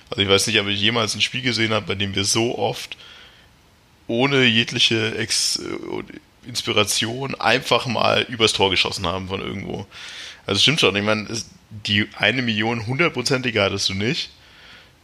Also 0.10 0.22
ich 0.22 0.30
weiß 0.30 0.48
nicht, 0.48 0.60
ob 0.60 0.68
ich 0.68 0.80
jemals 0.80 1.16
ein 1.16 1.22
Spiel 1.22 1.42
gesehen 1.42 1.74
habe, 1.74 1.86
bei 1.86 1.96
dem 1.96 2.16
wir 2.16 2.24
so 2.24 2.58
oft 2.58 2.98
ohne 4.08 4.44
jegliche 4.46 5.16
Ex 5.18 5.62
Inspiration 6.48 7.36
einfach 7.36 7.86
mal 7.86 8.22
übers 8.24 8.53
Tor 8.53 8.69
geschossen 8.69 9.05
haben 9.05 9.27
von 9.27 9.41
irgendwo. 9.41 9.86
Also 10.46 10.60
stimmt 10.62 10.79
schon. 10.79 10.96
Ich 10.96 11.03
meine, 11.03 11.27
die 11.69 12.08
eine 12.17 12.41
Million 12.41 12.88
hundertprozentige 12.88 13.62
hattest 13.62 13.89
du 13.89 13.93
nicht. 13.93 14.31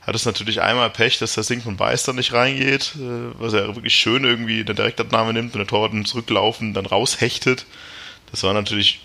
Hattest 0.02 0.26
natürlich 0.28 0.62
einmal 0.62 0.90
Pech, 0.92 1.18
dass 1.18 1.34
das 1.34 1.48
Ding 1.48 1.62
von 1.62 1.78
Beister 1.78 2.14
nicht 2.14 2.32
reingeht, 2.32 2.94
äh, 2.96 3.40
was 3.40 3.54
er 3.54 3.76
wirklich 3.76 3.96
schön 3.96 4.24
irgendwie 4.24 4.60
in 4.60 4.66
der 4.66 4.76
Direktabnahme 4.76 5.34
nimmt 5.34 5.54
und 5.54 5.60
der 5.60 5.68
Torwart 5.68 5.94
dann 5.94 6.06
zurücklaufen, 6.06 6.74
dann 6.74 6.86
raushechtet. 6.86 7.66
Das 8.32 8.44
war 8.44 8.54
natürlich 8.54 9.02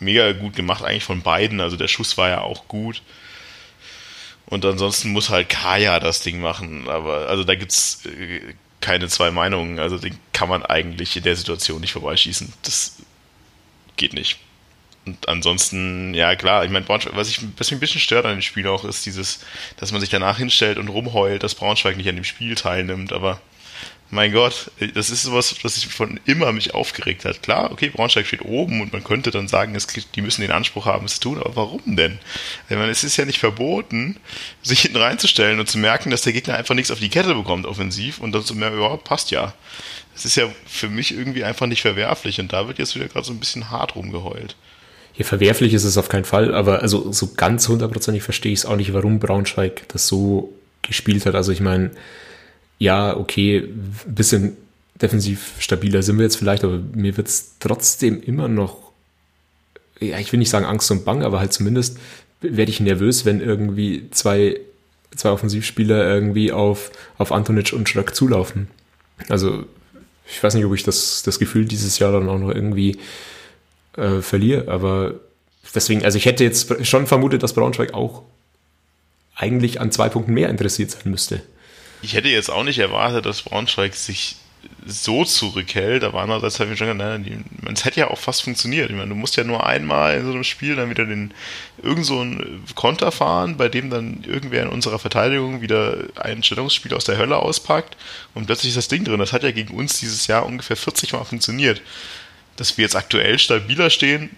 mega 0.00 0.32
gut 0.32 0.56
gemacht, 0.56 0.82
eigentlich 0.82 1.04
von 1.04 1.22
beiden. 1.22 1.60
Also 1.60 1.76
der 1.76 1.86
Schuss 1.88 2.18
war 2.18 2.28
ja 2.28 2.40
auch 2.40 2.66
gut. 2.66 3.02
Und 4.46 4.64
ansonsten 4.64 5.10
muss 5.10 5.30
halt 5.30 5.48
Kaya 5.48 6.00
das 6.00 6.22
Ding 6.22 6.40
machen. 6.40 6.88
Aber 6.88 7.28
also 7.28 7.44
da 7.44 7.54
gibt's 7.54 8.04
äh, 8.06 8.54
keine 8.80 9.08
zwei 9.08 9.30
Meinungen. 9.30 9.78
Also 9.78 9.98
den 9.98 10.18
kann 10.32 10.48
man 10.48 10.64
eigentlich 10.64 11.16
in 11.16 11.22
der 11.22 11.36
Situation 11.36 11.80
nicht 11.80 11.92
vorbeischießen. 11.92 12.52
Das 12.62 12.96
geht 13.96 14.12
nicht. 14.14 14.38
Und 15.06 15.28
ansonsten, 15.28 16.14
ja 16.14 16.36
klar, 16.36 16.64
ich 16.64 16.70
meine, 16.70 16.86
was, 16.88 17.28
ich, 17.28 17.40
was 17.56 17.70
mich 17.70 17.78
ein 17.78 17.80
bisschen 17.80 18.00
stört 18.00 18.26
an 18.26 18.36
dem 18.36 18.42
Spiel 18.42 18.66
auch, 18.68 18.84
ist 18.84 19.06
dieses, 19.06 19.40
dass 19.76 19.92
man 19.92 20.00
sich 20.00 20.10
danach 20.10 20.38
hinstellt 20.38 20.78
und 20.78 20.88
rumheult, 20.88 21.42
dass 21.42 21.54
Braunschweig 21.54 21.96
nicht 21.96 22.08
an 22.08 22.16
dem 22.16 22.24
Spiel 22.24 22.54
teilnimmt, 22.54 23.12
aber 23.12 23.40
mein 24.10 24.32
Gott, 24.32 24.72
das 24.94 25.10
ist 25.10 25.22
sowas, 25.22 25.54
was 25.62 25.76
sich 25.76 25.86
von 25.86 26.18
immer 26.24 26.50
mich 26.52 26.74
aufgeregt 26.74 27.24
hat. 27.24 27.42
Klar, 27.42 27.70
okay, 27.70 27.90
Braunschweig 27.90 28.26
steht 28.26 28.44
oben 28.44 28.80
und 28.80 28.92
man 28.92 29.04
könnte 29.04 29.30
dann 29.30 29.46
sagen, 29.46 29.74
es, 29.76 29.86
die 29.86 30.22
müssen 30.22 30.40
den 30.40 30.50
Anspruch 30.50 30.86
haben, 30.86 31.06
es 31.06 31.14
zu 31.14 31.20
tun, 31.20 31.38
aber 31.38 31.54
warum 31.54 31.96
denn? 31.96 32.18
Ich 32.68 32.76
meine, 32.76 32.90
es 32.90 33.04
ist 33.04 33.16
ja 33.16 33.24
nicht 33.24 33.38
verboten, 33.38 34.16
sich 34.62 34.80
hinten 34.80 34.96
reinzustellen 34.96 35.60
und 35.60 35.68
zu 35.68 35.78
merken, 35.78 36.10
dass 36.10 36.22
der 36.22 36.32
Gegner 36.32 36.56
einfach 36.56 36.74
nichts 36.74 36.90
auf 36.90 36.98
die 36.98 37.08
Kette 37.08 37.34
bekommt, 37.34 37.66
offensiv, 37.66 38.20
und 38.20 38.32
dann 38.32 38.44
zu 38.44 38.54
merken, 38.54 38.78
überhaupt 38.78 39.04
passt 39.04 39.30
ja. 39.30 39.54
Das 40.14 40.24
ist 40.24 40.36
ja 40.36 40.48
für 40.66 40.88
mich 40.88 41.14
irgendwie 41.14 41.44
einfach 41.44 41.66
nicht 41.66 41.82
verwerflich 41.82 42.40
und 42.40 42.52
da 42.52 42.66
wird 42.66 42.78
jetzt 42.78 42.96
wieder 42.96 43.06
gerade 43.06 43.26
so 43.26 43.32
ein 43.32 43.38
bisschen 43.38 43.70
hart 43.70 43.94
rumgeheult. 43.94 44.56
Ja, 45.16 45.24
verwerflich 45.24 45.72
ist 45.72 45.84
es 45.84 45.98
auf 45.98 46.08
keinen 46.08 46.24
Fall, 46.24 46.54
aber 46.54 46.82
also 46.82 47.12
so 47.12 47.34
ganz 47.34 47.68
hundertprozentig 47.68 48.22
verstehe 48.22 48.52
ich 48.52 48.60
es 48.60 48.66
auch 48.66 48.76
nicht, 48.76 48.92
warum 48.92 49.20
Braunschweig 49.20 49.88
das 49.88 50.06
so 50.06 50.52
gespielt 50.82 51.26
hat. 51.26 51.34
Also 51.34 51.52
ich 51.52 51.60
meine, 51.60 51.90
ja, 52.80 53.16
okay, 53.16 53.58
ein 53.58 54.14
bisschen 54.14 54.56
defensiv 55.00 55.52
stabiler 55.60 56.02
sind 56.02 56.16
wir 56.18 56.24
jetzt 56.24 56.36
vielleicht, 56.36 56.64
aber 56.64 56.78
mir 56.78 57.16
wird 57.16 57.28
es 57.28 57.56
trotzdem 57.60 58.22
immer 58.22 58.48
noch, 58.48 58.90
ja, 60.00 60.18
ich 60.18 60.32
will 60.32 60.38
nicht 60.38 60.50
sagen 60.50 60.64
Angst 60.64 60.90
und 60.90 61.04
Bang, 61.04 61.22
aber 61.22 61.40
halt 61.40 61.52
zumindest 61.52 61.98
werde 62.40 62.70
ich 62.70 62.80
nervös, 62.80 63.26
wenn 63.26 63.42
irgendwie 63.42 64.08
zwei, 64.10 64.58
zwei 65.14 65.30
Offensivspieler 65.30 66.08
irgendwie 66.08 66.52
auf, 66.52 66.90
auf 67.18 67.32
Antonic 67.32 67.74
und 67.74 67.88
Schrack 67.88 68.14
zulaufen. 68.14 68.68
Also, 69.28 69.64
ich 70.26 70.42
weiß 70.42 70.54
nicht, 70.54 70.64
ob 70.64 70.74
ich 70.74 70.82
das, 70.82 71.22
das 71.22 71.38
Gefühl 71.38 71.66
dieses 71.66 71.98
Jahr 71.98 72.12
dann 72.12 72.30
auch 72.30 72.38
noch 72.38 72.50
irgendwie 72.50 72.96
äh, 73.96 74.22
verliere, 74.22 74.68
aber 74.68 75.14
deswegen, 75.74 76.02
also 76.02 76.16
ich 76.16 76.24
hätte 76.24 76.44
jetzt 76.44 76.86
schon 76.86 77.06
vermutet, 77.06 77.42
dass 77.42 77.52
Braunschweig 77.52 77.92
auch 77.92 78.22
eigentlich 79.34 79.82
an 79.82 79.92
zwei 79.92 80.08
Punkten 80.08 80.32
mehr 80.32 80.48
interessiert 80.48 80.90
sein 80.92 81.10
müsste 81.10 81.42
ich 82.02 82.14
hätte 82.14 82.28
jetzt 82.28 82.50
auch 82.50 82.64
nicht 82.64 82.78
erwartet, 82.78 83.26
dass 83.26 83.42
Braunschweig 83.42 83.94
sich 83.94 84.36
so 84.86 85.24
zurückhält, 85.24 86.04
aber 86.04 86.20
andererseits 86.20 86.60
habe 86.60 86.72
ich 86.72 86.78
schon 86.78 86.98
gedacht, 86.98 87.20
es 87.72 87.84
hätte 87.84 88.00
ja 88.00 88.08
auch 88.08 88.18
fast 88.18 88.42
funktioniert. 88.42 88.90
Ich 88.90 88.96
meine, 88.96 89.08
du 89.08 89.14
musst 89.14 89.36
ja 89.36 89.44
nur 89.44 89.66
einmal 89.66 90.18
in 90.18 90.24
so 90.24 90.32
einem 90.32 90.44
Spiel 90.44 90.76
dann 90.76 90.90
wieder 90.90 91.06
den 91.06 91.32
irgend 91.82 92.04
so 92.04 92.20
einen 92.20 92.64
Konter 92.74 93.12
fahren, 93.12 93.56
bei 93.56 93.68
dem 93.68 93.90
dann 93.90 94.24
irgendwer 94.26 94.62
in 94.62 94.68
unserer 94.68 94.98
Verteidigung 94.98 95.60
wieder 95.60 95.98
ein 96.16 96.42
Stellungsspiel 96.42 96.94
aus 96.94 97.04
der 97.04 97.18
Hölle 97.18 97.36
auspackt 97.36 97.96
und 98.34 98.46
plötzlich 98.46 98.70
ist 98.70 98.76
das 98.76 98.88
Ding 98.88 99.04
drin. 99.04 99.18
Das 99.18 99.32
hat 99.32 99.42
ja 99.42 99.50
gegen 99.50 99.74
uns 99.74 99.98
dieses 99.98 100.26
Jahr 100.26 100.46
ungefähr 100.46 100.76
40 100.76 101.12
Mal 101.12 101.24
funktioniert. 101.24 101.80
Dass 102.56 102.76
wir 102.76 102.82
jetzt 102.82 102.96
aktuell 102.96 103.38
stabiler 103.38 103.88
stehen, 103.88 104.30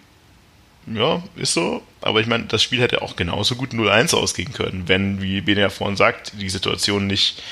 ja, 0.87 1.23
ist 1.37 1.55
so. 1.55 1.83
Aber 2.01 2.21
ich 2.21 2.27
meine, 2.27 2.45
das 2.45 2.62
Spiel 2.62 2.81
hätte 2.81 3.03
auch 3.03 3.16
genauso 3.16 3.55
gut 3.55 3.71
0-1 3.71 4.14
ausgehen 4.14 4.53
können, 4.53 4.85
wenn, 4.87 5.23
wie 5.23 5.40
Ben 5.40 5.59
ja 5.59 5.71
vorhin 5.71 5.97
sagt, 5.97 6.33
die 6.40 6.49
Situation 6.49 7.07
nicht, 7.07 7.42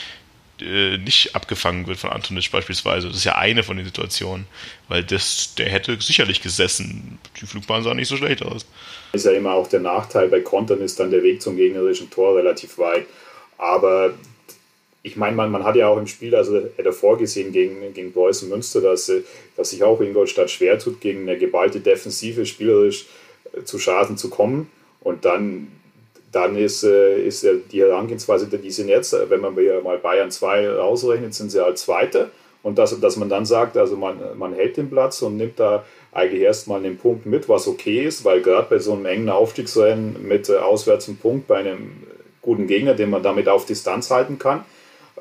äh, 0.60 0.98
nicht 0.98 1.34
abgefangen 1.36 1.86
wird 1.86 1.98
von 1.98 2.10
Antonic 2.10 2.50
beispielsweise. 2.50 3.08
Das 3.08 3.16
ist 3.16 3.24
ja 3.24 3.36
eine 3.36 3.62
von 3.62 3.76
den 3.76 3.86
Situationen, 3.86 4.46
weil 4.88 5.04
das, 5.04 5.54
der 5.54 5.70
hätte 5.70 6.00
sicherlich 6.00 6.42
gesessen. 6.42 7.18
Die 7.40 7.46
Flugbahn 7.46 7.84
sah 7.84 7.94
nicht 7.94 8.08
so 8.08 8.16
schlecht 8.16 8.42
aus. 8.42 8.66
Ist 9.12 9.26
ja 9.26 9.32
immer 9.32 9.52
auch 9.52 9.68
der 9.68 9.80
Nachteil, 9.80 10.28
bei 10.28 10.40
Kontern 10.40 10.80
ist 10.80 10.98
dann 10.98 11.10
der 11.10 11.22
Weg 11.22 11.40
zum 11.42 11.56
gegnerischen 11.56 12.10
Tor 12.10 12.36
relativ 12.36 12.78
weit. 12.78 13.06
Aber 13.58 14.14
ich 15.02 15.16
meine, 15.16 15.34
man, 15.34 15.50
man 15.50 15.64
hat 15.64 15.76
ja 15.76 15.88
auch 15.88 15.96
im 15.96 16.06
Spiel, 16.06 16.34
also 16.34 16.60
hätte 16.76 16.92
vorgesehen 16.92 17.52
gegen, 17.52 17.94
gegen 17.94 18.12
Preußen 18.12 18.48
Münster, 18.48 18.80
dass, 18.80 19.08
äh, 19.08 19.22
dass 19.56 19.70
sich 19.70 19.82
auch 19.82 20.00
Ingolstadt 20.00 20.50
schwer 20.50 20.78
tut, 20.78 21.00
gegen 21.00 21.22
eine 21.22 21.38
geballte 21.38 21.80
Defensive 21.80 22.44
spielerisch 22.44 23.06
äh, 23.52 23.64
zu 23.64 23.78
Schaden 23.78 24.16
zu 24.16 24.28
kommen. 24.28 24.70
Und 25.00 25.24
dann, 25.24 25.68
dann 26.32 26.56
ist, 26.56 26.84
äh, 26.84 27.22
ist 27.22 27.46
die 27.72 27.80
Herangehensweise, 27.80 28.46
die 28.46 28.70
sind 28.70 28.88
jetzt, 28.88 29.16
wenn 29.28 29.40
man 29.40 29.54
mal 29.54 29.98
Bayern 29.98 30.30
2 30.30 30.68
rausrechnet, 30.68 31.32
sind 31.32 31.50
sie 31.50 31.64
als 31.64 31.82
Zweite. 31.82 32.30
Und 32.62 32.76
dass, 32.76 32.98
dass 33.00 33.16
man 33.16 33.30
dann 33.30 33.46
sagt, 33.46 33.78
also 33.78 33.96
man, 33.96 34.18
man 34.36 34.52
hält 34.52 34.76
den 34.76 34.90
Platz 34.90 35.22
und 35.22 35.38
nimmt 35.38 35.58
da 35.58 35.86
eigentlich 36.12 36.42
erstmal 36.42 36.82
den 36.82 36.98
Punkt 36.98 37.24
mit, 37.24 37.48
was 37.48 37.66
okay 37.66 38.04
ist, 38.04 38.26
weil 38.26 38.42
gerade 38.42 38.66
bei 38.68 38.78
so 38.78 38.92
einem 38.92 39.06
engen 39.06 39.30
Aufstiegsrennen 39.30 40.28
mit 40.28 40.50
auswärts 40.50 41.08
einem 41.08 41.16
Punkt 41.16 41.46
bei 41.46 41.56
einem 41.56 42.02
guten 42.42 42.66
Gegner, 42.66 42.92
den 42.92 43.08
man 43.08 43.22
damit 43.22 43.48
auf 43.48 43.64
Distanz 43.64 44.10
halten 44.10 44.38
kann, 44.38 44.66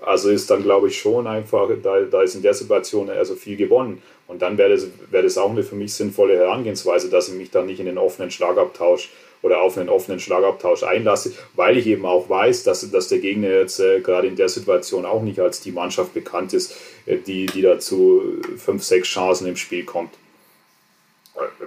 also 0.01 0.29
ist 0.29 0.49
dann, 0.49 0.63
glaube 0.63 0.88
ich, 0.88 0.97
schon 0.97 1.27
einfach, 1.27 1.69
da, 1.81 2.01
da 2.01 2.21
ist 2.21 2.35
in 2.35 2.41
der 2.41 2.53
Situation 2.53 3.09
also 3.09 3.35
viel 3.35 3.57
gewonnen. 3.57 4.01
Und 4.27 4.41
dann 4.41 4.57
wäre 4.57 4.69
das, 4.69 4.88
wär 5.09 5.23
das 5.23 5.38
auch 5.38 5.49
eine 5.49 5.63
für 5.63 5.75
mich 5.75 5.93
sinnvolle 5.93 6.38
Herangehensweise, 6.38 7.09
dass 7.09 7.29
ich 7.29 7.35
mich 7.35 7.51
dann 7.51 7.65
nicht 7.65 7.79
in 7.79 7.88
den 7.88 7.97
offenen 7.97 8.29
Schlagabtausch 8.29 9.09
oder 9.41 9.62
auf 9.62 9.77
einen 9.77 9.89
offenen 9.89 10.19
Schlagabtausch 10.19 10.83
einlasse, 10.83 11.33
weil 11.55 11.77
ich 11.77 11.88
eben 11.88 12.05
auch 12.05 12.29
weiß, 12.29 12.63
dass, 12.63 12.89
dass 12.91 13.07
der 13.07 13.19
Gegner 13.19 13.49
jetzt 13.49 13.79
äh, 13.79 14.01
gerade 14.01 14.27
in 14.27 14.35
der 14.35 14.49
Situation 14.49 15.05
auch 15.05 15.21
nicht 15.21 15.39
als 15.39 15.62
die 15.62 15.71
Mannschaft 15.71 16.13
bekannt 16.13 16.53
ist, 16.53 16.75
äh, 17.05 17.17
die, 17.17 17.45
die 17.45 17.62
dazu 17.62 18.21
fünf, 18.57 18.83
sechs 18.83 19.07
Chancen 19.07 19.47
im 19.47 19.55
Spiel 19.55 19.85
kommt. 19.85 20.12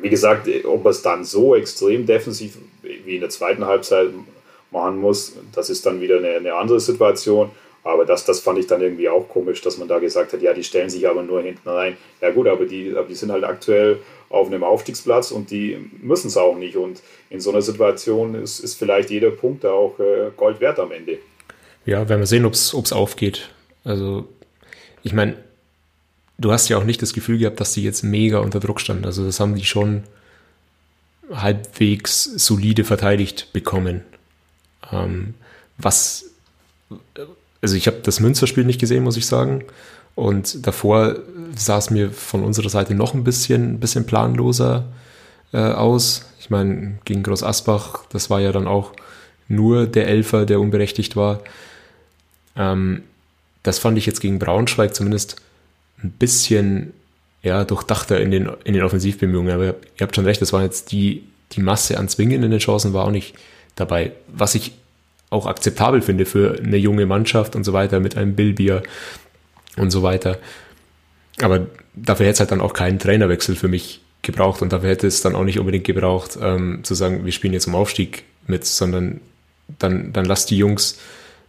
wie 0.00 0.10
gesagt, 0.10 0.48
ob 0.64 0.84
es 0.86 1.02
dann 1.02 1.24
so 1.24 1.54
extrem 1.54 2.04
defensiv 2.06 2.58
wie 2.82 3.14
in 3.14 3.20
der 3.20 3.30
zweiten 3.30 3.64
Halbzeit 3.64 4.10
machen 4.70 4.98
muss, 4.98 5.34
das 5.54 5.70
ist 5.70 5.86
dann 5.86 6.00
wieder 6.00 6.18
eine, 6.18 6.36
eine 6.36 6.54
andere 6.54 6.80
Situation. 6.80 7.50
Aber 7.84 8.04
das, 8.04 8.24
das 8.24 8.40
fand 8.40 8.58
ich 8.58 8.68
dann 8.68 8.80
irgendwie 8.80 9.08
auch 9.08 9.28
komisch, 9.28 9.60
dass 9.60 9.76
man 9.76 9.88
da 9.88 9.98
gesagt 9.98 10.32
hat, 10.32 10.40
ja, 10.40 10.52
die 10.52 10.62
stellen 10.62 10.88
sich 10.88 11.08
aber 11.08 11.22
nur 11.22 11.42
hinten 11.42 11.68
rein. 11.68 11.96
Ja 12.20 12.30
gut, 12.30 12.46
aber 12.46 12.64
die, 12.64 12.94
aber 12.96 13.08
die 13.08 13.14
sind 13.14 13.32
halt 13.32 13.44
aktuell 13.44 13.98
auf 14.28 14.46
einem 14.46 14.62
Aufstiegsplatz 14.62 15.32
und 15.32 15.50
die 15.50 15.90
müssen 16.00 16.28
es 16.28 16.36
auch 16.36 16.56
nicht. 16.56 16.76
Und 16.76 17.02
in 17.28 17.40
so 17.40 17.50
einer 17.50 17.62
Situation 17.62 18.36
ist, 18.36 18.60
ist 18.60 18.78
vielleicht 18.78 19.10
jeder 19.10 19.30
Punkt 19.30 19.64
da 19.64 19.72
auch 19.72 19.98
äh, 19.98 20.30
Gold 20.36 20.60
wert 20.60 20.78
am 20.78 20.92
Ende. 20.92 21.18
Ja, 21.84 22.08
werden 22.08 22.20
wir 22.20 22.26
sehen, 22.26 22.44
ob 22.44 22.54
es 22.54 22.92
aufgeht. 22.92 23.50
Also, 23.82 24.28
ich 25.02 25.12
meine, 25.12 25.36
du 26.38 26.52
hast 26.52 26.68
ja 26.68 26.78
auch 26.78 26.84
nicht 26.84 27.02
das 27.02 27.12
Gefühl 27.12 27.38
gehabt, 27.38 27.58
dass 27.58 27.72
die 27.72 27.82
jetzt 27.82 28.04
mega 28.04 28.38
unter 28.38 28.60
Druck 28.60 28.80
standen. 28.80 29.04
Also, 29.04 29.24
das 29.24 29.40
haben 29.40 29.56
die 29.56 29.64
schon 29.64 30.04
halbwegs 31.32 32.24
solide 32.24 32.84
verteidigt 32.84 33.52
bekommen. 33.52 34.04
Ähm, 34.92 35.34
was 35.78 36.30
also 37.62 37.76
ich 37.76 37.86
habe 37.86 37.98
das 38.02 38.20
Münsterspiel 38.20 38.64
nicht 38.64 38.80
gesehen, 38.80 39.04
muss 39.04 39.16
ich 39.16 39.26
sagen. 39.26 39.64
Und 40.14 40.66
davor 40.66 41.16
sah 41.56 41.78
es 41.78 41.90
mir 41.90 42.10
von 42.10 42.42
unserer 42.44 42.68
Seite 42.68 42.94
noch 42.94 43.14
ein 43.14 43.24
bisschen, 43.24 43.80
bisschen 43.80 44.04
planloser 44.04 44.84
äh, 45.52 45.58
aus. 45.58 46.26
Ich 46.38 46.50
meine, 46.50 46.98
gegen 47.04 47.22
Groß 47.22 47.42
Asbach, 47.42 48.04
das 48.10 48.28
war 48.28 48.40
ja 48.40 48.52
dann 48.52 48.66
auch 48.66 48.92
nur 49.48 49.86
der 49.86 50.08
Elfer, 50.08 50.44
der 50.44 50.60
unberechtigt 50.60 51.16
war. 51.16 51.40
Ähm, 52.56 53.04
das 53.62 53.78
fand 53.78 53.96
ich 53.96 54.06
jetzt 54.06 54.20
gegen 54.20 54.38
Braunschweig 54.38 54.94
zumindest 54.94 55.36
ein 56.02 56.10
bisschen 56.10 56.92
ja, 57.42 57.64
durchdachter 57.64 58.20
in 58.20 58.30
den, 58.30 58.50
in 58.64 58.74
den 58.74 58.82
Offensivbemühungen. 58.82 59.52
Aber 59.52 59.66
ihr 59.66 59.74
habt 60.00 60.16
schon 60.16 60.24
recht, 60.24 60.42
das 60.42 60.52
war 60.52 60.62
jetzt 60.62 60.92
die, 60.92 61.24
die 61.52 61.62
Masse 61.62 61.98
an 61.98 62.08
zwingenden 62.08 62.56
Chancen 62.58 62.92
war 62.92 63.04
auch 63.04 63.10
nicht 63.10 63.34
dabei. 63.76 64.12
Was 64.28 64.54
ich 64.54 64.72
auch 65.32 65.46
akzeptabel 65.46 66.02
finde 66.02 66.26
für 66.26 66.58
eine 66.62 66.76
junge 66.76 67.06
Mannschaft 67.06 67.56
und 67.56 67.64
so 67.64 67.72
weiter 67.72 68.00
mit 68.00 68.16
einem 68.16 68.34
Billbier 68.34 68.82
und 69.76 69.90
so 69.90 70.02
weiter. 70.02 70.38
Aber 71.40 71.66
dafür 71.94 72.26
hätte 72.26 72.34
es 72.34 72.40
halt 72.40 72.52
dann 72.52 72.60
auch 72.60 72.74
keinen 72.74 72.98
Trainerwechsel 72.98 73.56
für 73.56 73.68
mich 73.68 74.02
gebraucht 74.20 74.62
und 74.62 74.72
dafür 74.72 74.90
hätte 74.90 75.06
es 75.06 75.22
dann 75.22 75.34
auch 75.34 75.44
nicht 75.44 75.58
unbedingt 75.58 75.84
gebraucht, 75.84 76.38
ähm, 76.40 76.80
zu 76.84 76.94
sagen, 76.94 77.24
wir 77.24 77.32
spielen 77.32 77.54
jetzt 77.54 77.66
um 77.66 77.74
Aufstieg 77.74 78.24
mit, 78.46 78.64
sondern 78.64 79.20
dann, 79.78 80.12
dann 80.12 80.24
lasst 80.24 80.50
die 80.50 80.58
Jungs 80.58 80.98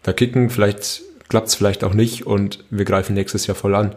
da 0.01 0.13
kicken, 0.13 0.49
vielleicht 0.49 1.01
klappt 1.29 1.49
es 1.49 1.55
vielleicht 1.55 1.83
auch 1.83 1.93
nicht 1.93 2.25
und 2.25 2.63
wir 2.69 2.85
greifen 2.85 3.13
nächstes 3.13 3.47
Jahr 3.47 3.55
voll 3.55 3.75
an. 3.75 3.95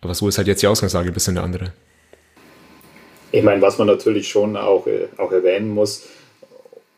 Aber 0.00 0.14
so 0.14 0.26
ist 0.26 0.38
halt 0.38 0.48
jetzt 0.48 0.62
die 0.62 0.66
Ausgangslage 0.66 1.08
ein 1.08 1.14
bisschen 1.14 1.36
eine 1.36 1.44
andere. 1.44 1.72
Ich 3.30 3.42
meine, 3.42 3.62
was 3.62 3.78
man 3.78 3.86
natürlich 3.86 4.28
schon 4.28 4.56
auch, 4.56 4.86
äh, 4.86 5.08
auch 5.16 5.32
erwähnen 5.32 5.70
muss, 5.70 6.06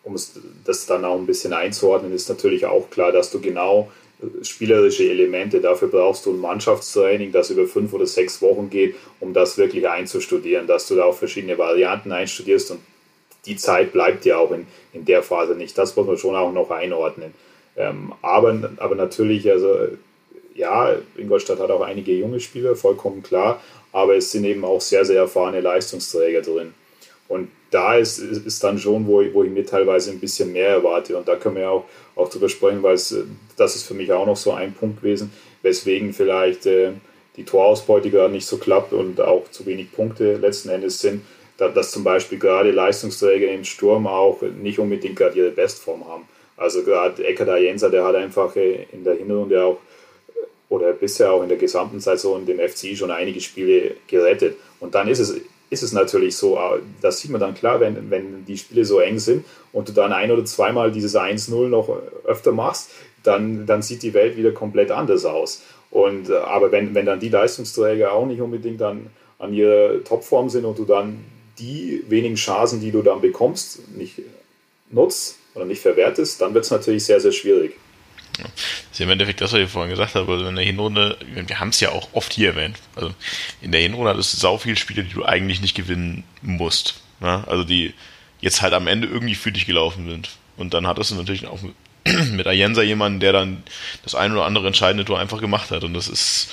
um 0.04 0.16
das 0.64 0.86
dann 0.86 1.04
auch 1.04 1.18
ein 1.18 1.26
bisschen 1.26 1.52
einzuordnen, 1.52 2.12
ist 2.12 2.28
natürlich 2.28 2.66
auch 2.66 2.90
klar, 2.90 3.10
dass 3.10 3.30
du 3.30 3.40
genau 3.40 3.90
äh, 4.22 4.44
spielerische 4.44 5.08
Elemente, 5.08 5.60
dafür 5.60 5.88
brauchst 5.88 6.26
du 6.26 6.32
ein 6.32 6.40
Mannschaftstraining, 6.40 7.32
das 7.32 7.50
über 7.50 7.66
fünf 7.66 7.92
oder 7.92 8.06
sechs 8.06 8.40
Wochen 8.42 8.70
geht, 8.70 8.94
um 9.20 9.32
das 9.32 9.56
wirklich 9.58 9.88
einzustudieren, 9.88 10.66
dass 10.66 10.86
du 10.88 10.94
da 10.94 11.04
auch 11.04 11.16
verschiedene 11.16 11.58
Varianten 11.58 12.12
einstudierst 12.12 12.72
und 12.72 12.80
die 13.46 13.56
Zeit 13.56 13.92
bleibt 13.92 14.24
ja 14.24 14.38
auch 14.38 14.52
in, 14.52 14.66
in 14.92 15.04
der 15.04 15.22
Phase 15.22 15.54
nicht. 15.54 15.76
Das 15.76 15.96
muss 15.96 16.06
man 16.06 16.16
schon 16.16 16.34
auch 16.34 16.52
noch 16.52 16.70
einordnen. 16.70 17.34
Ähm, 17.76 18.12
aber, 18.22 18.72
aber 18.78 18.94
natürlich, 18.94 19.50
also 19.50 19.88
ja, 20.54 20.96
Ingolstadt 21.16 21.58
hat 21.58 21.70
auch 21.70 21.82
einige 21.82 22.12
junge 22.12 22.40
Spieler, 22.40 22.76
vollkommen 22.76 23.22
klar, 23.22 23.60
aber 23.92 24.16
es 24.16 24.30
sind 24.30 24.44
eben 24.44 24.64
auch 24.64 24.80
sehr, 24.80 25.04
sehr 25.04 25.20
erfahrene 25.20 25.60
Leistungsträger 25.60 26.42
drin. 26.42 26.72
Und 27.28 27.50
da 27.74 27.96
ist, 27.96 28.18
ist 28.18 28.62
dann 28.62 28.78
schon, 28.78 29.06
wo, 29.06 29.24
wo 29.32 29.42
ich 29.42 29.50
mir 29.50 29.66
teilweise 29.66 30.12
ein 30.12 30.20
bisschen 30.20 30.52
mehr 30.52 30.68
erwarte. 30.68 31.16
Und 31.16 31.26
da 31.26 31.34
können 31.34 31.56
wir 31.56 31.62
ja 31.62 31.70
auch, 31.70 31.84
auch 32.14 32.28
drüber 32.28 32.48
sprechen, 32.48 32.82
weil 32.84 32.94
es, 32.94 33.14
das 33.56 33.74
ist 33.74 33.84
für 33.84 33.94
mich 33.94 34.12
auch 34.12 34.26
noch 34.26 34.36
so 34.36 34.52
ein 34.52 34.72
Punkt 34.72 35.02
gewesen, 35.02 35.32
weswegen 35.62 36.12
vielleicht 36.12 36.66
äh, 36.66 36.92
die 37.36 37.44
Torausbeute 37.44 38.10
gerade 38.10 38.32
nicht 38.32 38.46
so 38.46 38.58
klappt 38.58 38.92
und 38.92 39.20
auch 39.20 39.50
zu 39.50 39.66
wenig 39.66 39.90
Punkte 39.90 40.36
letzten 40.36 40.68
Endes 40.68 41.00
sind, 41.00 41.22
da, 41.56 41.68
dass 41.68 41.90
zum 41.90 42.04
Beispiel 42.04 42.38
gerade 42.38 42.70
Leistungsträger 42.70 43.50
im 43.50 43.64
Sturm 43.64 44.06
auch 44.06 44.42
nicht 44.42 44.78
unbedingt 44.78 45.16
gerade 45.16 45.36
ihre 45.36 45.50
Bestform 45.50 46.06
haben. 46.06 46.28
Also 46.56 46.84
gerade 46.84 47.24
Eckhard 47.24 47.60
Jenser, 47.60 47.90
der 47.90 48.04
hat 48.04 48.14
einfach 48.14 48.54
äh, 48.54 48.86
in 48.92 49.02
der 49.02 49.16
Hinrunde 49.16 49.64
auch 49.64 49.78
oder 50.68 50.92
bisher 50.92 51.32
auch 51.32 51.42
in 51.42 51.48
der 51.48 51.58
gesamten 51.58 51.98
Saison 51.98 52.46
dem 52.46 52.58
FC 52.58 52.96
schon 52.96 53.10
einige 53.10 53.40
Spiele 53.40 53.96
gerettet. 54.06 54.56
Und 54.80 54.94
dann 54.94 55.08
ist 55.08 55.18
es 55.18 55.40
ist 55.70 55.82
es 55.82 55.92
natürlich 55.92 56.36
so, 56.36 56.58
das 57.00 57.18
sieht 57.18 57.30
man 57.30 57.40
dann 57.40 57.54
klar, 57.54 57.80
wenn, 57.80 58.10
wenn 58.10 58.44
die 58.44 58.58
Spiele 58.58 58.84
so 58.84 59.00
eng 59.00 59.18
sind 59.18 59.44
und 59.72 59.88
du 59.88 59.92
dann 59.92 60.12
ein 60.12 60.30
oder 60.30 60.44
zweimal 60.44 60.92
dieses 60.92 61.16
1-0 61.16 61.68
noch 61.68 61.88
öfter 62.24 62.52
machst, 62.52 62.90
dann, 63.22 63.66
dann 63.66 63.82
sieht 63.82 64.02
die 64.02 64.14
Welt 64.14 64.36
wieder 64.36 64.52
komplett 64.52 64.90
anders 64.90 65.24
aus. 65.24 65.62
Und, 65.90 66.28
äh, 66.28 66.36
aber 66.36 66.72
wenn, 66.72 66.94
wenn 66.94 67.06
dann 67.06 67.20
die 67.20 67.28
Leistungsträger 67.28 68.12
auch 68.12 68.26
nicht 68.26 68.40
unbedingt 68.40 68.82
an, 68.82 69.06
an 69.38 69.54
ihrer 69.54 70.02
Topform 70.04 70.48
sind 70.48 70.64
und 70.64 70.78
du 70.78 70.84
dann 70.84 71.24
die 71.58 72.04
wenigen 72.08 72.34
Chancen, 72.34 72.80
die 72.80 72.90
du 72.90 73.02
dann 73.02 73.20
bekommst, 73.20 73.96
nicht 73.96 74.20
nutzt 74.90 75.38
oder 75.54 75.64
nicht 75.64 75.80
verwertest, 75.80 76.40
dann 76.40 76.52
wird 76.52 76.64
es 76.64 76.70
natürlich 76.70 77.04
sehr, 77.04 77.20
sehr 77.20 77.32
schwierig. 77.32 77.76
Das 78.38 78.48
ist 78.92 78.98
ja 78.98 79.04
im 79.04 79.12
Endeffekt 79.12 79.40
das, 79.40 79.52
was 79.52 79.60
ich 79.60 79.70
vorhin 79.70 79.90
gesagt 79.90 80.14
habe. 80.14 80.32
Also 80.32 80.46
in 80.46 80.56
der 80.56 80.64
Hinrunde, 80.64 81.16
wir 81.34 81.60
haben 81.60 81.68
es 81.68 81.80
ja 81.80 81.90
auch 81.90 82.08
oft 82.12 82.32
hier 82.32 82.50
erwähnt. 82.50 82.78
Also 82.96 83.14
in 83.60 83.72
der 83.72 83.80
Hinrunde 83.80 84.10
hat 84.10 84.18
es 84.18 84.32
sau 84.32 84.58
viele 84.58 84.76
Spiele, 84.76 85.04
die 85.04 85.14
du 85.14 85.24
eigentlich 85.24 85.60
nicht 85.60 85.74
gewinnen 85.74 86.24
musst. 86.42 87.00
Ne? 87.20 87.44
Also 87.46 87.64
die 87.64 87.94
jetzt 88.40 88.62
halt 88.62 88.74
am 88.74 88.86
Ende 88.86 89.08
irgendwie 89.08 89.34
für 89.34 89.52
dich 89.52 89.66
gelaufen 89.66 90.08
sind. 90.08 90.30
Und 90.56 90.74
dann 90.74 90.86
hattest 90.86 91.10
du 91.10 91.14
natürlich 91.14 91.46
auch 91.46 91.60
mit 92.32 92.46
Ayensa 92.46 92.82
jemanden, 92.82 93.20
der 93.20 93.32
dann 93.32 93.62
das 94.02 94.14
ein 94.14 94.32
oder 94.32 94.44
andere 94.44 94.66
entscheidende 94.66 95.04
Tor 95.04 95.18
einfach 95.18 95.40
gemacht 95.40 95.70
hat. 95.70 95.84
Und 95.84 95.94
das 95.94 96.08
ist 96.08 96.50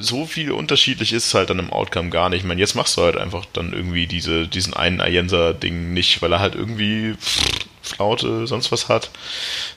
so 0.00 0.26
viel 0.26 0.50
unterschiedlich 0.50 1.12
ist 1.12 1.34
halt 1.34 1.50
dann 1.50 1.58
im 1.58 1.72
Outcome 1.72 2.10
gar 2.10 2.28
nicht. 2.30 2.40
Ich 2.40 2.46
meine, 2.46 2.60
jetzt 2.60 2.74
machst 2.74 2.96
du 2.96 3.02
halt 3.02 3.16
einfach 3.16 3.44
dann 3.52 3.72
irgendwie 3.72 4.06
diese, 4.06 4.48
diesen 4.48 4.74
einen 4.74 5.00
Ayensa-Ding 5.00 5.92
nicht, 5.92 6.20
weil 6.20 6.32
er 6.32 6.40
halt 6.40 6.54
irgendwie 6.56 7.14
Flaute, 7.88 8.46
sonst 8.46 8.70
was 8.70 8.88
hat. 8.88 9.10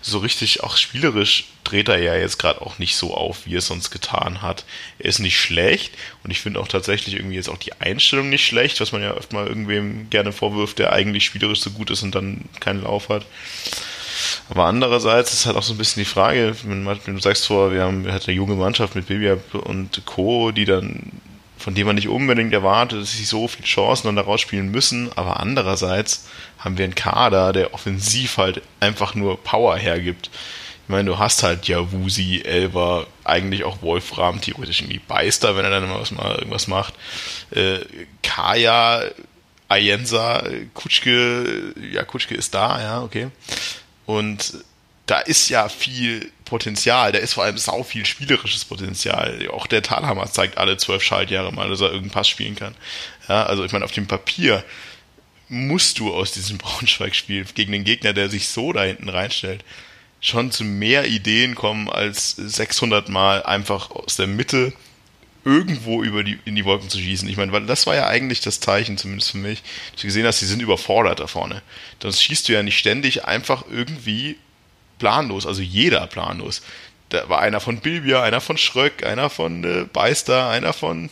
So 0.01 0.19
richtig, 0.19 0.63
auch 0.63 0.77
spielerisch 0.77 1.45
dreht 1.63 1.89
er 1.89 1.97
ja 1.97 2.15
jetzt 2.15 2.37
gerade 2.37 2.61
auch 2.61 2.79
nicht 2.79 2.95
so 2.95 3.13
auf, 3.13 3.45
wie 3.45 3.55
er 3.55 3.59
es 3.59 3.67
sonst 3.67 3.91
getan 3.91 4.41
hat. 4.41 4.65
Er 4.99 5.05
ist 5.05 5.19
nicht 5.19 5.39
schlecht 5.39 5.93
und 6.23 6.31
ich 6.31 6.41
finde 6.41 6.59
auch 6.59 6.67
tatsächlich 6.67 7.15
irgendwie 7.15 7.35
jetzt 7.35 7.49
auch 7.49 7.57
die 7.57 7.73
Einstellung 7.79 8.29
nicht 8.29 8.45
schlecht, 8.45 8.79
was 8.81 8.91
man 8.91 9.01
ja 9.01 9.11
öfter 9.11 9.35
mal 9.35 9.47
irgendwem 9.47 10.09
gerne 10.09 10.31
vorwirft, 10.31 10.79
der 10.79 10.93
eigentlich 10.93 11.25
spielerisch 11.25 11.61
so 11.61 11.71
gut 11.71 11.89
ist 11.89 12.03
und 12.03 12.13
dann 12.13 12.45
keinen 12.59 12.83
Lauf 12.83 13.09
hat. 13.09 13.25
Aber 14.49 14.65
andererseits 14.65 15.33
ist 15.33 15.45
halt 15.45 15.55
auch 15.55 15.63
so 15.63 15.73
ein 15.73 15.77
bisschen 15.77 16.01
die 16.01 16.09
Frage, 16.09 16.55
wenn, 16.63 16.85
du 16.85 17.19
sagst 17.19 17.47
vor, 17.47 17.71
wir 17.71 17.83
haben 17.83 18.09
halt 18.11 18.27
eine 18.27 18.35
junge 18.35 18.55
Mannschaft 18.55 18.95
mit 18.95 19.07
Bibi 19.07 19.35
und 19.53 20.05
Co., 20.05 20.51
die 20.51 20.65
dann, 20.65 21.11
von 21.61 21.75
dem 21.75 21.87
man 21.87 21.95
nicht 21.95 22.07
unbedingt 22.07 22.53
erwartet, 22.53 23.01
dass 23.01 23.11
sie 23.11 23.23
so 23.23 23.47
viele 23.47 23.67
Chancen 23.67 24.07
dann 24.07 24.15
daraus 24.15 24.41
spielen 24.41 24.71
müssen, 24.71 25.11
aber 25.15 25.39
andererseits 25.39 26.27
haben 26.57 26.77
wir 26.77 26.85
einen 26.85 26.95
Kader, 26.95 27.53
der 27.53 27.73
offensiv 27.73 28.37
halt 28.37 28.61
einfach 28.79 29.13
nur 29.13 29.41
Power 29.43 29.77
hergibt. 29.77 30.31
Ich 30.83 30.89
meine, 30.89 31.09
du 31.09 31.19
hast 31.19 31.43
halt 31.43 31.67
ja 31.67 31.91
Wusi, 31.91 32.41
Elber, 32.43 33.05
eigentlich 33.23 33.63
auch 33.63 33.81
Wolfram, 33.81 34.41
theoretisch 34.41 34.81
irgendwie 34.81 34.99
Beister, 34.99 35.55
wenn 35.55 35.63
er 35.63 35.71
dann 35.71 35.87
mal, 35.87 36.01
was 36.01 36.11
mal 36.11 36.35
irgendwas 36.35 36.67
macht. 36.67 36.95
Äh, 37.51 37.79
Kaya, 38.23 39.03
Ayensa, 39.69 40.43
Kutschke, 40.73 41.73
ja, 41.93 42.03
Kutschke 42.03 42.35
ist 42.35 42.55
da, 42.55 42.81
ja, 42.81 43.01
okay. 43.03 43.29
Und 44.05 44.53
da 45.11 45.19
ist 45.19 45.49
ja 45.49 45.67
viel 45.67 46.31
Potenzial, 46.45 47.11
da 47.11 47.19
ist 47.19 47.33
vor 47.33 47.43
allem 47.43 47.57
sau 47.57 47.83
viel 47.83 48.05
spielerisches 48.05 48.63
Potenzial. 48.63 49.45
Auch 49.49 49.67
der 49.67 49.83
Talhammer 49.83 50.31
zeigt 50.31 50.57
alle 50.57 50.77
zwölf 50.77 51.03
Schaltjahre 51.03 51.51
mal, 51.51 51.69
dass 51.69 51.81
er 51.81 51.87
irgendeinen 51.87 52.11
Pass 52.11 52.29
spielen 52.29 52.55
kann. 52.55 52.75
Ja, 53.27 53.45
also 53.45 53.65
ich 53.65 53.73
meine, 53.73 53.83
auf 53.83 53.91
dem 53.91 54.07
Papier 54.07 54.63
musst 55.49 55.99
du 55.99 56.13
aus 56.13 56.31
diesem 56.31 56.57
Braunschweig-Spiel 56.59 57.43
gegen 57.53 57.73
den 57.73 57.83
Gegner, 57.83 58.13
der 58.13 58.29
sich 58.29 58.47
so 58.47 58.71
da 58.71 58.83
hinten 58.83 59.09
reinstellt, 59.09 59.65
schon 60.21 60.49
zu 60.49 60.63
mehr 60.63 61.05
Ideen 61.07 61.55
kommen, 61.55 61.89
als 61.89 62.37
600 62.37 63.09
Mal 63.09 63.43
einfach 63.43 63.91
aus 63.91 64.15
der 64.15 64.27
Mitte 64.27 64.71
irgendwo 65.43 66.03
über 66.03 66.23
die, 66.23 66.39
in 66.45 66.55
die 66.55 66.63
Wolken 66.63 66.89
zu 66.89 66.99
schießen. 66.99 67.27
Ich 67.27 67.35
meine, 67.35 67.51
weil 67.51 67.65
das 67.65 67.85
war 67.85 67.95
ja 67.95 68.07
eigentlich 68.07 68.39
das 68.39 68.61
Zeichen, 68.61 68.97
zumindest 68.97 69.31
für 69.31 69.39
mich, 69.39 69.61
dass 69.91 70.01
du 70.03 70.07
gesehen 70.07 70.25
hast, 70.25 70.39
sie 70.39 70.45
sind 70.45 70.61
überfordert 70.61 71.19
da 71.19 71.27
vorne. 71.27 71.61
Sonst 72.01 72.23
schießt 72.23 72.47
du 72.47 72.53
ja 72.53 72.63
nicht 72.63 72.77
ständig 72.77 73.25
einfach 73.25 73.65
irgendwie 73.69 74.37
planlos, 75.01 75.47
also 75.47 75.63
jeder 75.63 76.05
planlos. 76.05 76.61
Da 77.09 77.27
war 77.27 77.41
einer 77.41 77.59
von 77.59 77.79
Bilbia, 77.79 78.21
einer 78.21 78.39
von 78.39 78.55
Schröck, 78.55 79.03
einer 79.03 79.31
von 79.31 79.63
äh, 79.63 79.85
Beister, 79.91 80.47
einer 80.49 80.73
von, 80.73 81.09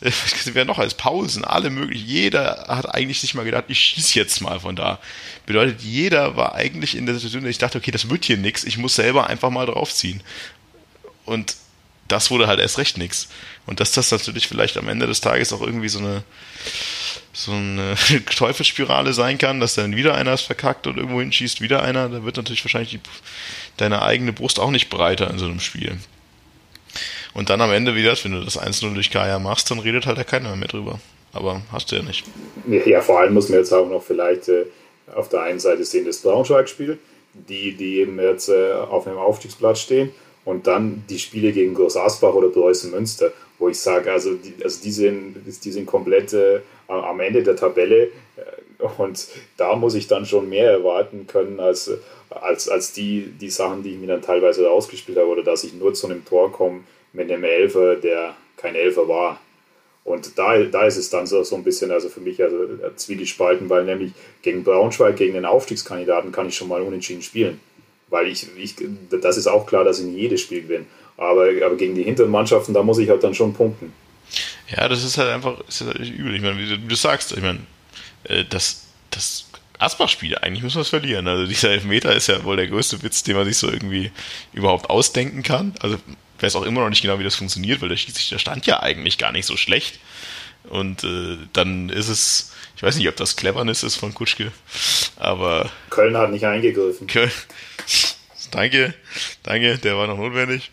äh, 0.00 0.10
wer 0.52 0.64
noch 0.64 0.80
als 0.80 0.94
Pausen, 0.94 1.44
alle 1.44 1.70
möglich. 1.70 2.04
Jeder 2.04 2.66
hat 2.66 2.92
eigentlich 2.92 3.20
sich 3.20 3.34
mal 3.34 3.44
gedacht, 3.44 3.66
ich 3.68 3.78
schieße 3.78 4.18
jetzt 4.18 4.40
mal 4.40 4.58
von 4.58 4.74
da. 4.74 4.98
Bedeutet, 5.46 5.82
jeder 5.82 6.36
war 6.36 6.56
eigentlich 6.56 6.96
in 6.96 7.06
der 7.06 7.14
Situation, 7.14 7.44
dass 7.44 7.50
ich 7.50 7.58
dachte, 7.58 7.78
okay, 7.78 7.92
das 7.92 8.10
wird 8.10 8.24
hier 8.24 8.36
nichts, 8.38 8.64
ich 8.64 8.76
muss 8.76 8.96
selber 8.96 9.28
einfach 9.28 9.50
mal 9.50 9.66
draufziehen. 9.66 10.20
Und 11.24 11.54
das 12.12 12.30
wurde 12.30 12.46
halt 12.46 12.60
erst 12.60 12.78
recht 12.78 12.98
nix. 12.98 13.28
Und 13.66 13.80
dass 13.80 13.92
das 13.92 14.10
natürlich 14.10 14.46
vielleicht 14.46 14.76
am 14.76 14.88
Ende 14.88 15.06
des 15.06 15.22
Tages 15.22 15.52
auch 15.52 15.62
irgendwie 15.62 15.88
so 15.88 15.98
eine, 15.98 16.22
so 17.32 17.52
eine 17.52 17.94
Teufelsspirale 18.36 19.14
sein 19.14 19.38
kann, 19.38 19.60
dass 19.60 19.74
dann 19.74 19.96
wieder 19.96 20.14
einer 20.14 20.32
es 20.32 20.42
verkackt 20.42 20.86
und 20.86 20.98
irgendwo 20.98 21.20
hinschießt, 21.20 21.62
wieder 21.62 21.82
einer, 21.82 22.10
da 22.10 22.22
wird 22.22 22.36
natürlich 22.36 22.64
wahrscheinlich 22.64 22.90
die, 22.90 23.00
deine 23.78 24.02
eigene 24.02 24.34
Brust 24.34 24.60
auch 24.60 24.70
nicht 24.70 24.90
breiter 24.90 25.30
in 25.30 25.38
so 25.38 25.46
einem 25.46 25.60
Spiel. 25.60 25.96
Und 27.32 27.48
dann 27.48 27.62
am 27.62 27.72
Ende 27.72 27.94
wieder, 27.94 28.14
wenn 28.22 28.32
du 28.32 28.44
das 28.44 28.60
1-0 28.60 28.92
durch 28.92 29.10
Kaya 29.10 29.38
machst, 29.38 29.70
dann 29.70 29.78
redet 29.78 30.04
halt 30.04 30.18
ja 30.18 30.24
keiner 30.24 30.54
mehr 30.54 30.68
drüber. 30.68 31.00
Aber 31.32 31.62
hast 31.72 31.90
du 31.90 31.96
ja 31.96 32.02
nicht. 32.02 32.24
Ja, 32.84 33.00
vor 33.00 33.20
allem 33.20 33.32
muss 33.32 33.48
man 33.48 33.58
jetzt 33.58 33.72
auch 33.72 33.88
noch 33.88 34.02
vielleicht 34.02 34.48
äh, 34.48 34.66
auf 35.14 35.30
der 35.30 35.40
einen 35.40 35.60
Seite 35.60 35.82
sehen, 35.86 36.04
das 36.04 36.18
Braunschweig-Spiel, 36.18 36.98
die, 37.32 37.74
die 37.74 38.00
eben 38.00 38.20
jetzt 38.20 38.50
äh, 38.50 38.72
auf 38.74 39.06
einem 39.06 39.16
Aufstiegsplatz 39.16 39.80
stehen 39.80 40.10
und 40.44 40.66
dann 40.66 41.04
die 41.08 41.18
Spiele 41.18 41.52
gegen 41.52 41.74
Groß 41.74 41.96
Asbach 41.96 42.34
oder 42.34 42.48
Preußen 42.48 42.90
Münster, 42.90 43.32
wo 43.58 43.68
ich 43.68 43.78
sage, 43.78 44.10
also, 44.10 44.34
die, 44.34 44.54
also 44.62 44.82
die, 44.82 44.90
sind, 44.90 45.36
die 45.64 45.72
sind 45.72 45.86
komplett 45.86 46.32
äh, 46.32 46.60
am 46.88 47.20
Ende 47.20 47.42
der 47.42 47.56
Tabelle 47.56 48.04
äh, 48.36 48.84
und 48.98 49.28
da 49.56 49.76
muss 49.76 49.94
ich 49.94 50.08
dann 50.08 50.26
schon 50.26 50.48
mehr 50.48 50.70
erwarten 50.70 51.26
können 51.26 51.60
als, 51.60 51.90
als, 52.30 52.68
als 52.68 52.92
die, 52.92 53.32
die 53.40 53.50
Sachen, 53.50 53.82
die 53.82 53.90
ich 53.90 53.98
mir 53.98 54.08
dann 54.08 54.22
teilweise 54.22 54.68
ausgespielt 54.70 55.18
habe 55.18 55.28
oder 55.28 55.44
dass 55.44 55.64
ich 55.64 55.74
nur 55.74 55.94
zu 55.94 56.08
einem 56.08 56.24
Tor 56.24 56.50
komme 56.50 56.80
mit 57.12 57.30
einem 57.30 57.44
Elfer, 57.44 57.96
der 57.96 58.34
kein 58.56 58.74
Elfer 58.74 59.08
war. 59.08 59.40
Und 60.04 60.36
da, 60.36 60.58
da 60.64 60.84
ist 60.84 60.96
es 60.96 61.10
dann 61.10 61.26
so, 61.26 61.44
so 61.44 61.54
ein 61.54 61.62
bisschen, 61.62 61.92
also 61.92 62.08
für 62.08 62.20
mich, 62.20 62.42
also 62.42 62.56
zwiegespalten, 62.96 63.70
weil 63.70 63.84
nämlich 63.84 64.12
gegen 64.42 64.64
Braunschweig, 64.64 65.16
gegen 65.16 65.34
den 65.34 65.44
Aufstiegskandidaten 65.44 66.32
kann 66.32 66.48
ich 66.48 66.56
schon 66.56 66.68
mal 66.68 66.82
unentschieden 66.82 67.22
spielen. 67.22 67.60
Weil 68.12 68.28
ich, 68.28 68.46
ich 68.58 68.76
das 69.10 69.38
ist 69.38 69.46
auch 69.46 69.66
klar, 69.66 69.84
dass 69.84 69.98
ich 69.98 70.04
nicht 70.04 70.20
jedes 70.20 70.42
Spiel 70.42 70.62
gewinne. 70.62 70.84
Aber, 71.16 71.48
aber 71.64 71.76
gegen 71.76 71.94
die 71.94 72.02
hinteren 72.02 72.30
Mannschaften, 72.30 72.74
da 72.74 72.82
muss 72.82 72.98
ich 72.98 73.08
halt 73.08 73.24
dann 73.24 73.34
schon 73.34 73.54
punkten. 73.54 73.92
Ja, 74.68 74.88
das 74.88 75.02
ist 75.02 75.16
halt 75.16 75.30
einfach 75.30 75.60
ist 75.66 75.80
halt 75.80 75.98
übel. 75.98 76.34
Ich 76.34 76.42
meine, 76.42 76.58
wie 76.58 76.68
du, 76.68 76.82
wie 76.82 76.88
du 76.88 76.94
sagst, 76.94 77.32
ich 77.32 77.42
meine, 77.42 77.60
äh, 78.24 78.44
das, 78.48 78.88
das 79.10 79.46
Asbach-Spiel, 79.78 80.36
eigentlich 80.36 80.62
muss 80.62 80.74
man 80.74 80.82
es 80.82 80.90
verlieren. 80.90 81.26
Also 81.26 81.46
dieser 81.46 81.70
Elfmeter 81.70 82.14
ist 82.14 82.26
ja 82.28 82.44
wohl 82.44 82.56
der 82.56 82.68
größte 82.68 83.02
Witz, 83.02 83.22
den 83.22 83.36
man 83.36 83.46
sich 83.46 83.56
so 83.56 83.68
irgendwie 83.68 84.10
überhaupt 84.52 84.90
ausdenken 84.90 85.42
kann. 85.42 85.74
Also 85.80 85.96
weiß 86.42 86.56
auch 86.56 86.64
immer 86.64 86.80
noch 86.82 86.90
nicht 86.90 87.02
genau, 87.02 87.18
wie 87.18 87.24
das 87.24 87.36
funktioniert, 87.36 87.80
weil 87.80 87.88
der 87.88 87.96
Schiedsrichter 87.96 88.38
stand 88.38 88.66
ja 88.66 88.82
eigentlich 88.82 89.16
gar 89.18 89.32
nicht 89.32 89.46
so 89.46 89.56
schlecht. 89.56 90.00
Und 90.68 91.04
äh, 91.04 91.38
dann 91.52 91.88
ist 91.88 92.08
es, 92.08 92.52
ich 92.76 92.82
weiß 92.82 92.96
nicht, 92.96 93.08
ob 93.08 93.16
das 93.16 93.36
Cleverness 93.36 93.82
ist 93.82 93.96
von 93.96 94.14
Kutschke, 94.14 94.52
aber. 95.16 95.70
Köln 95.90 96.16
hat 96.16 96.30
nicht 96.30 96.44
eingegriffen. 96.44 97.06
Köln, 97.06 97.32
danke, 98.50 98.94
danke, 99.42 99.78
der 99.78 99.96
war 99.96 100.06
noch 100.06 100.18
notwendig. 100.18 100.70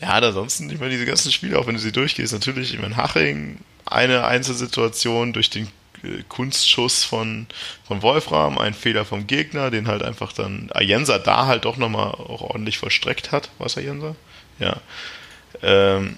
Ja, 0.00 0.10
ansonsten, 0.10 0.70
ich 0.70 0.78
meine, 0.78 0.92
diese 0.92 1.06
ganzen 1.06 1.32
Spiele, 1.32 1.58
auch 1.58 1.66
wenn 1.66 1.74
du 1.74 1.80
sie 1.80 1.92
durchgehst, 1.92 2.32
natürlich, 2.32 2.74
ich 2.74 2.80
meine, 2.80 2.96
Haching, 2.96 3.58
eine 3.84 4.24
Einzelsituation 4.26 5.32
durch 5.32 5.50
den 5.50 5.68
äh, 6.02 6.22
Kunstschuss 6.28 7.04
von, 7.04 7.46
von 7.86 8.02
Wolfram, 8.02 8.58
ein 8.58 8.74
Fehler 8.74 9.04
vom 9.04 9.26
Gegner, 9.26 9.70
den 9.70 9.88
halt 9.88 10.02
einfach 10.02 10.32
dann 10.32 10.70
Ayensa 10.72 11.18
da 11.18 11.46
halt 11.46 11.64
doch 11.64 11.76
nochmal 11.76 12.08
auch 12.08 12.42
ordentlich 12.42 12.78
vollstreckt 12.78 13.32
hat. 13.32 13.50
Was 13.58 13.78
Ayensa? 13.78 14.16
Ja. 14.58 14.80
Ähm, 15.62 16.16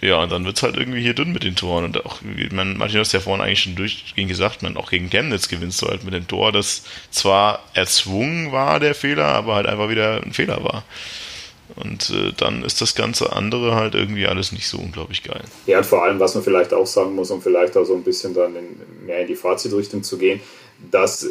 ja, 0.00 0.22
und 0.22 0.32
dann 0.32 0.46
wird 0.46 0.56
es 0.56 0.62
halt 0.62 0.76
irgendwie 0.76 1.02
hier 1.02 1.14
dünn 1.14 1.32
mit 1.32 1.44
den 1.44 1.56
Toren. 1.56 1.84
Und 1.84 2.04
auch, 2.06 2.20
man, 2.52 2.76
Martin 2.76 3.00
hast 3.00 3.12
ja 3.12 3.20
vorhin 3.20 3.44
eigentlich 3.44 3.62
schon 3.62 3.76
durchgehend 3.76 4.30
gesagt, 4.30 4.62
man 4.62 4.76
auch 4.76 4.90
gegen 4.90 5.10
Chemnitz 5.10 5.48
gewinnst 5.48 5.82
du 5.82 5.88
halt 5.88 6.04
mit 6.04 6.14
dem 6.14 6.26
Tor, 6.26 6.52
das 6.52 6.84
zwar 7.10 7.64
erzwungen 7.74 8.50
war, 8.50 8.80
der 8.80 8.94
Fehler, 8.94 9.26
aber 9.26 9.56
halt 9.56 9.66
einfach 9.66 9.90
wieder 9.90 10.22
ein 10.22 10.32
Fehler 10.32 10.64
war. 10.64 10.84
Und 11.76 12.10
äh, 12.10 12.32
dann 12.36 12.64
ist 12.64 12.80
das 12.80 12.94
ganze 12.94 13.32
andere 13.32 13.74
halt 13.74 13.94
irgendwie 13.94 14.26
alles 14.26 14.52
nicht 14.52 14.68
so 14.68 14.78
unglaublich 14.78 15.22
geil. 15.22 15.42
Ja, 15.66 15.78
und 15.78 15.86
vor 15.86 16.02
allem, 16.02 16.18
was 16.18 16.34
man 16.34 16.42
vielleicht 16.42 16.72
auch 16.72 16.86
sagen 16.86 17.14
muss, 17.14 17.30
um 17.30 17.42
vielleicht 17.42 17.76
auch 17.76 17.84
so 17.84 17.94
ein 17.94 18.02
bisschen 18.02 18.34
dann 18.34 18.56
in, 18.56 19.06
mehr 19.06 19.20
in 19.20 19.26
die 19.26 19.36
Fazitrichtung 19.36 20.02
zu 20.02 20.18
gehen, 20.18 20.40
dass, 20.90 21.28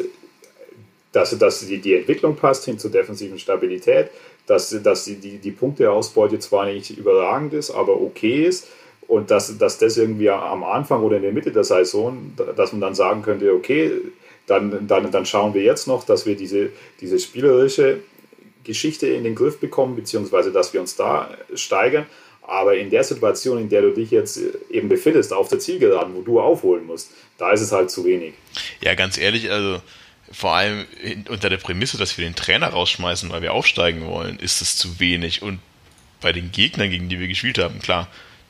dass, 1.12 1.36
dass 1.36 1.66
die, 1.66 1.78
die 1.78 1.94
Entwicklung 1.94 2.36
passt 2.36 2.64
hin 2.64 2.78
zur 2.78 2.90
defensiven 2.90 3.38
Stabilität, 3.38 4.10
dass, 4.50 4.82
dass 4.82 5.04
die, 5.04 5.14
die, 5.14 5.38
die 5.38 5.52
Punkteausbeute 5.52 6.40
zwar 6.40 6.66
nicht 6.66 6.90
überragend 6.90 7.54
ist, 7.54 7.70
aber 7.70 8.00
okay 8.00 8.46
ist 8.46 8.66
und 9.06 9.30
dass, 9.30 9.56
dass 9.58 9.78
das 9.78 9.96
irgendwie 9.96 10.28
am 10.28 10.64
Anfang 10.64 11.04
oder 11.04 11.18
in 11.18 11.22
der 11.22 11.30
Mitte 11.30 11.52
der 11.52 11.62
Saison, 11.62 12.32
dass 12.56 12.72
man 12.72 12.80
dann 12.80 12.96
sagen 12.96 13.22
könnte, 13.22 13.52
okay, 13.52 13.92
dann, 14.48 14.88
dann, 14.88 15.08
dann 15.12 15.24
schauen 15.24 15.54
wir 15.54 15.62
jetzt 15.62 15.86
noch, 15.86 16.02
dass 16.02 16.26
wir 16.26 16.34
diese, 16.34 16.70
diese 17.00 17.20
spielerische 17.20 18.00
Geschichte 18.64 19.06
in 19.06 19.22
den 19.22 19.36
Griff 19.36 19.60
bekommen, 19.60 19.94
beziehungsweise 19.94 20.50
dass 20.50 20.74
wir 20.74 20.80
uns 20.80 20.96
da 20.96 21.30
steigern. 21.54 22.06
Aber 22.42 22.76
in 22.76 22.90
der 22.90 23.04
Situation, 23.04 23.58
in 23.58 23.68
der 23.68 23.82
du 23.82 23.92
dich 23.92 24.10
jetzt 24.10 24.40
eben 24.68 24.88
befindest, 24.88 25.32
auf 25.32 25.46
der 25.46 25.60
Zielgeraden, 25.60 26.12
wo 26.16 26.22
du 26.22 26.40
aufholen 26.40 26.86
musst, 26.86 27.12
da 27.38 27.52
ist 27.52 27.60
es 27.60 27.70
halt 27.70 27.92
zu 27.92 28.04
wenig. 28.04 28.34
Ja, 28.80 28.94
ganz 28.94 29.16
ehrlich, 29.16 29.48
also 29.52 29.80
vor 30.30 30.54
allem 30.54 30.86
unter 31.28 31.50
der 31.50 31.56
Prämisse, 31.56 31.98
dass 31.98 32.16
wir 32.16 32.24
den 32.24 32.36
Trainer 32.36 32.68
rausschmeißen, 32.68 33.30
weil 33.30 33.42
wir 33.42 33.52
aufsteigen 33.52 34.06
wollen, 34.06 34.38
ist 34.38 34.62
es 34.62 34.76
zu 34.76 35.00
wenig. 35.00 35.42
Und 35.42 35.60
bei 36.20 36.32
den 36.32 36.52
Gegnern, 36.52 36.90
gegen 36.90 37.08
die 37.08 37.18
wir 37.18 37.28
gespielt 37.28 37.58
haben, 37.58 37.80
klar, 37.80 38.08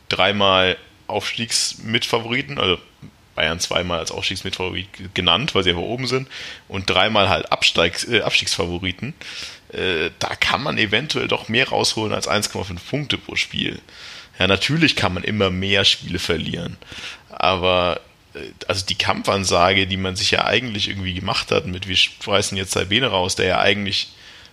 dreimal 0.09 0.77
Aufstiegsmitfavoriten, 1.07 2.59
also 2.59 2.79
Bayern 3.35 3.61
zweimal 3.61 4.01
als 4.01 4.11
Aufstiegsmitfavorit 4.11 5.15
genannt, 5.15 5.55
weil 5.55 5.65
sie 5.65 5.71
einfach 5.71 5.83
oben 5.83 6.07
sind, 6.07 6.29
und 6.69 6.91
dreimal 6.91 7.29
halt 7.29 7.51
Absteigs, 7.51 8.05
äh, 8.05 8.21
Abstiegsfavoriten. 8.21 9.15
Äh, 9.73 10.11
da 10.19 10.35
kann 10.37 10.63
man 10.63 10.77
eventuell 10.79 11.29
doch 11.29 11.49
mehr 11.49 11.69
rausholen 11.69 12.13
als 12.13 12.29
1,5 12.29 12.79
Punkte 12.91 13.19
pro 13.19 13.37
Spiel. 13.37 13.81
Ja, 14.39 14.47
natürlich 14.47 14.97
kann 14.97 15.15
man 15.15 15.25
immer 15.25 15.51
mehr 15.51 15.85
Spiele 15.85 16.19
verlieren, 16.19 16.77
aber 17.31 18.01
also 18.69 18.87
die 18.87 18.97
Kampfansage, 18.97 19.87
die 19.87 19.97
man 19.97 20.17
sich 20.17 20.31
ja 20.31 20.45
eigentlich 20.45 20.89
irgendwie 20.89 21.15
gemacht 21.15 21.51
hat, 21.51 21.67
mit 21.67 21.89
wir 21.89 21.97
schmeißen 21.97 22.57
jetzt 22.57 22.73
Sabine 22.73 23.09
raus, 23.09 23.35
der 23.35 23.47
ja 23.47 23.59
eigentlich 23.59 24.09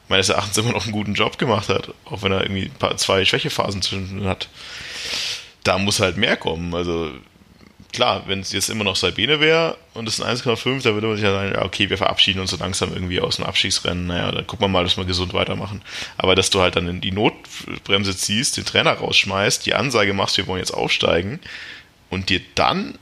meines 0.09 0.29
Erachtens 0.29 0.57
immer 0.57 0.71
noch 0.71 0.83
einen 0.83 0.93
guten 0.93 1.13
Job 1.13 1.37
gemacht 1.37 1.69
hat, 1.69 1.93
auch 2.05 2.23
wenn 2.23 2.31
er 2.31 2.41
irgendwie 2.41 2.63
ein 2.63 2.79
paar, 2.79 2.95
zwei 2.97 3.25
Schwächephasen 3.25 3.81
zwischen 3.81 4.25
hat. 4.25 4.49
Da 5.63 5.77
muss 5.77 5.99
halt 5.99 6.17
mehr 6.17 6.37
kommen. 6.37 6.73
Also 6.73 7.11
klar, 7.91 8.23
wenn 8.27 8.39
es 8.39 8.51
jetzt 8.51 8.69
immer 8.69 8.83
noch 8.83 8.95
Sabine 8.95 9.39
wäre 9.39 9.77
und 9.93 10.07
es 10.07 10.21
ein 10.21 10.35
1,5, 10.35 10.83
da 10.83 10.93
würde 10.93 11.07
man 11.07 11.17
sich 11.17 11.25
ja 11.25 11.31
sagen, 11.31 11.55
okay, 11.65 11.89
wir 11.89 11.97
verabschieden 11.97 12.39
uns 12.39 12.51
so 12.51 12.57
langsam 12.57 12.93
irgendwie 12.93 13.19
aus 13.19 13.35
dem 13.35 13.45
Abschiedsrennen. 13.45 14.07
Naja, 14.07 14.31
dann 14.31 14.47
gucken 14.47 14.65
wir 14.65 14.69
mal, 14.69 14.83
dass 14.83 14.97
wir 14.97 15.05
gesund 15.05 15.33
weitermachen. 15.33 15.81
Aber 16.17 16.35
dass 16.35 16.49
du 16.49 16.61
halt 16.61 16.75
dann 16.75 16.87
in 16.87 17.01
die 17.01 17.11
Notbremse 17.11 18.15
ziehst, 18.15 18.57
den 18.57 18.65
Trainer 18.65 18.93
rausschmeißt, 18.93 19.65
die 19.65 19.73
Ansage 19.73 20.13
machst, 20.13 20.37
wir 20.37 20.47
wollen 20.47 20.59
jetzt 20.59 20.73
aufsteigen 20.73 21.39
und 22.09 22.29
dir 22.29 22.41
dann 22.55 22.97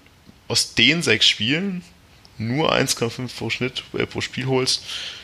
aus 0.48 0.76
den 0.76 1.02
sechs 1.02 1.28
Spielen 1.28 1.84
nur 2.38 2.74
1,5 2.74 3.38
pro 3.38 3.50
Schnitt 3.50 3.84
äh, 3.98 4.06
pro 4.06 4.22
Spiel 4.22 4.46
holst, 4.46 4.84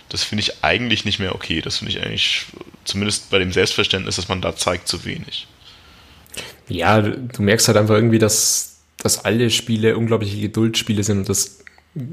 das 0.10 0.24
finde 0.24 0.42
ich 0.44 0.64
eigentlich 0.64 1.06
nicht 1.06 1.20
mehr 1.20 1.36
okay. 1.36 1.62
Das 1.62 1.78
finde 1.78 1.94
ich 1.94 2.02
eigentlich, 2.02 2.46
zumindest 2.84 3.30
bei 3.30 3.40
dem 3.40 3.52
Selbstverständnis, 3.52 4.18
dass 4.18 4.28
man 4.28 4.42
da 4.42 4.56
zeigt, 4.56 4.88
zu 4.88 5.06
wenig. 5.06 5.48
Ja, 6.68 7.02
du 7.02 7.42
merkst 7.42 7.68
halt 7.68 7.78
einfach 7.78 7.96
irgendwie, 7.96 8.20
dass, 8.20 8.78
dass 8.98 9.24
alle 9.24 9.50
Spiele 9.50 9.98
unglaubliche 9.98 10.40
Geduldsspiele 10.40 11.04
sind 11.04 11.20
und 11.20 11.30
das 11.30 11.62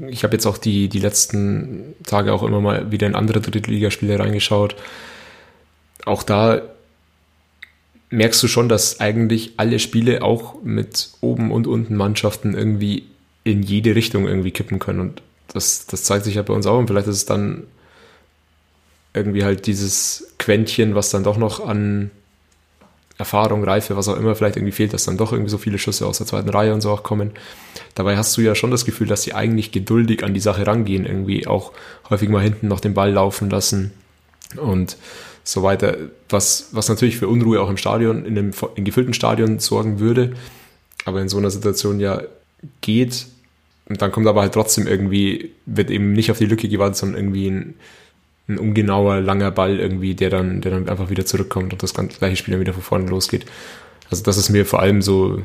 ich 0.09 0.23
habe 0.23 0.33
jetzt 0.33 0.45
auch 0.45 0.57
die, 0.57 0.89
die 0.89 0.99
letzten 0.99 1.95
Tage 2.05 2.33
auch 2.33 2.43
immer 2.43 2.59
mal 2.59 2.91
wieder 2.91 3.07
in 3.07 3.15
andere 3.15 3.39
Drittligaspiele 3.39 4.19
reingeschaut. 4.19 4.75
Auch 6.03 6.21
da 6.21 6.61
merkst 8.09 8.41
du 8.41 8.47
schon, 8.47 8.69
dass 8.69 8.99
eigentlich 8.99 9.53
alle 9.57 9.79
Spiele 9.79 10.23
auch 10.23 10.61
mit 10.63 11.09
oben 11.21 11.51
und 11.51 11.67
unten 11.67 11.95
Mannschaften 11.95 12.53
irgendwie 12.53 13.03
in 13.43 13.63
jede 13.63 13.95
Richtung 13.95 14.27
irgendwie 14.27 14.51
kippen 14.51 14.79
können. 14.79 14.99
Und 14.99 15.21
das, 15.53 15.85
das 15.87 16.03
zeigt 16.03 16.25
sich 16.25 16.35
ja 16.35 16.41
bei 16.41 16.53
uns 16.53 16.65
auch. 16.65 16.77
Und 16.77 16.87
vielleicht 16.87 17.07
ist 17.07 17.15
es 17.15 17.25
dann 17.25 17.63
irgendwie 19.13 19.43
halt 19.43 19.67
dieses 19.67 20.33
Quäntchen, 20.37 20.95
was 20.95 21.09
dann 21.09 21.23
doch 21.23 21.37
noch 21.37 21.65
an 21.65 22.11
Erfahrung, 23.17 23.63
Reife, 23.63 23.97
was 23.97 24.07
auch 24.07 24.15
immer 24.15 24.35
vielleicht 24.35 24.55
irgendwie 24.55 24.71
fehlt, 24.71 24.93
dass 24.93 25.03
dann 25.03 25.17
doch 25.17 25.33
irgendwie 25.33 25.51
so 25.51 25.57
viele 25.57 25.77
Schüsse 25.77 26.07
aus 26.07 26.19
der 26.19 26.27
zweiten 26.27 26.49
Reihe 26.49 26.73
und 26.73 26.81
so 26.81 26.89
auch 26.91 27.03
kommen. 27.03 27.31
Dabei 27.93 28.15
hast 28.15 28.35
du 28.37 28.41
ja 28.41 28.55
schon 28.55 28.71
das 28.71 28.85
Gefühl, 28.85 29.07
dass 29.07 29.23
sie 29.23 29.33
eigentlich 29.33 29.71
geduldig 29.71 30.23
an 30.23 30.33
die 30.33 30.39
Sache 30.39 30.65
rangehen, 30.65 31.05
irgendwie 31.05 31.45
auch 31.45 31.73
häufig 32.09 32.29
mal 32.29 32.41
hinten 32.41 32.69
noch 32.69 32.79
den 32.79 32.93
Ball 32.93 33.11
laufen 33.11 33.49
lassen 33.49 33.91
und 34.55 34.95
so 35.51 35.63
weiter, 35.63 35.97
was, 36.29 36.69
was 36.71 36.89
natürlich 36.89 37.17
für 37.17 37.27
Unruhe 37.27 37.61
auch 37.61 37.69
im 37.69 37.77
Stadion, 37.77 38.25
in 38.25 38.37
einem 38.37 38.51
in 38.75 38.85
gefüllten 38.85 39.13
Stadion 39.13 39.59
sorgen 39.59 39.99
würde, 39.99 40.33
aber 41.05 41.21
in 41.21 41.29
so 41.29 41.37
einer 41.37 41.49
Situation 41.49 41.99
ja 41.99 42.21
geht. 42.81 43.25
Und 43.87 44.01
dann 44.01 44.11
kommt 44.11 44.27
aber 44.27 44.41
halt 44.41 44.53
trotzdem 44.53 44.85
irgendwie, 44.85 45.51
wird 45.65 45.89
eben 45.89 46.13
nicht 46.13 46.29
auf 46.29 46.37
die 46.37 46.45
Lücke 46.45 46.69
gewartet, 46.69 46.97
sondern 46.97 47.19
irgendwie 47.19 47.47
ein, 47.49 47.73
ein 48.47 48.59
ungenauer, 48.59 49.21
langer 49.21 49.49
Ball 49.49 49.79
irgendwie, 49.79 50.13
der 50.13 50.29
dann, 50.29 50.61
der 50.61 50.71
dann 50.71 50.87
einfach 50.87 51.09
wieder 51.09 51.25
zurückkommt 51.25 51.73
und 51.73 51.81
das 51.81 51.93
gleiche 51.93 52.35
Spiel 52.35 52.51
dann 52.51 52.61
wieder 52.61 52.73
von 52.73 52.83
vorne 52.83 53.07
losgeht. 53.07 53.45
Also 54.11 54.23
das 54.23 54.37
ist 54.37 54.49
mir 54.49 54.65
vor 54.65 54.81
allem 54.81 55.01
so 55.01 55.41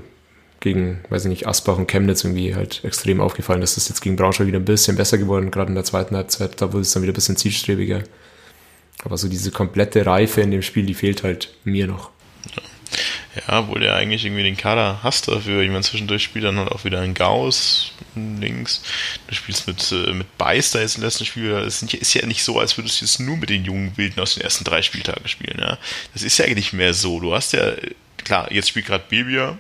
gegen, 0.61 1.01
weiß 1.09 1.25
ich 1.25 1.31
nicht, 1.31 1.47
Asbach 1.47 1.79
und 1.79 1.91
Chemnitz 1.91 2.25
irgendwie 2.25 2.55
halt 2.55 2.85
extrem 2.85 3.21
aufgefallen. 3.21 3.63
Das 3.63 3.77
ist 3.79 3.89
jetzt 3.89 4.01
gegen 4.01 4.17
Braunschweig 4.17 4.47
wieder 4.47 4.59
ein 4.59 4.65
bisschen 4.65 4.97
besser 4.97 5.17
geworden, 5.17 5.51
gerade 5.51 5.69
in 5.69 5.75
der 5.75 5.85
zweiten 5.85 6.17
Halbzeit. 6.17 6.61
Da 6.61 6.73
wurde 6.73 6.83
es 6.83 6.93
dann 6.93 7.03
wieder 7.03 7.13
ein 7.13 7.15
bisschen 7.15 7.37
zielstrebiger. 7.37 8.03
Aber 9.05 9.19
so 9.19 9.29
diese 9.29 9.51
komplette 9.51 10.07
Reife 10.07 10.41
in 10.41 10.51
dem 10.51 10.63
Spiel, 10.63 10.87
die 10.87 10.95
fehlt 10.95 11.23
halt 11.23 11.55
mir 11.65 11.87
noch. 11.87 12.11
Ja, 13.49 13.67
wo 13.69 13.75
der 13.75 13.97
eigentlich 13.97 14.25
irgendwie 14.25 14.45
den 14.45 14.57
Kader 14.57 15.01
hast 15.03 15.27
dafür. 15.27 15.63
Ich 15.63 15.69
meine, 15.69 15.83
zwischendurch 15.83 16.23
spielt 16.23 16.45
dann 16.45 16.59
halt 16.59 16.71
auch 16.71 16.85
wieder 16.85 17.01
ein 17.01 17.15
Gauss 17.15 17.93
links. 18.15 18.83
Du 19.27 19.35
spielst 19.35 19.67
mit, 19.67 19.91
äh, 19.91 20.13
mit 20.13 20.39
Beister 20.39 20.81
jetzt 20.81 20.97
im 20.97 21.03
letzten 21.03 21.25
Spiel. 21.25 21.51
Es 21.51 21.83
ist 21.83 22.15
ja 22.15 22.27
nicht 22.27 22.45
so, 22.45 22.61
als 22.61 22.79
würdest 22.79 23.01
du 23.01 23.05
jetzt 23.05 23.19
nur 23.19 23.37
mit 23.37 23.51
den 23.51 23.65
jungen 23.65 23.97
Wilden 23.97 24.21
aus 24.21 24.35
den 24.35 24.45
ersten 24.45 24.63
drei 24.63 24.83
Spieltagen 24.83 25.27
spielen. 25.27 25.59
Ja? 25.61 25.79
Das 26.13 26.23
ist 26.23 26.39
ja 26.39 26.45
eigentlich 26.45 26.73
mehr 26.73 26.95
so. 26.95 27.19
Du 27.19 27.35
hast 27.35 27.53
ja, 27.53 27.73
klar, 28.19 28.53
jetzt 28.53 28.69
spielt 28.69 28.87
gerade 28.87 29.05
Bibia. 29.09 29.59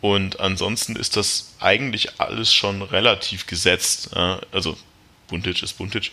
Und 0.00 0.38
ansonsten 0.38 0.94
ist 0.94 1.16
das 1.16 1.54
eigentlich 1.58 2.20
alles 2.20 2.52
schon 2.52 2.82
relativ 2.82 3.46
gesetzt. 3.46 4.10
Ja? 4.14 4.40
Also, 4.52 4.76
Buntic 5.26 5.62
ist 5.62 5.72
Buntic. 5.78 6.12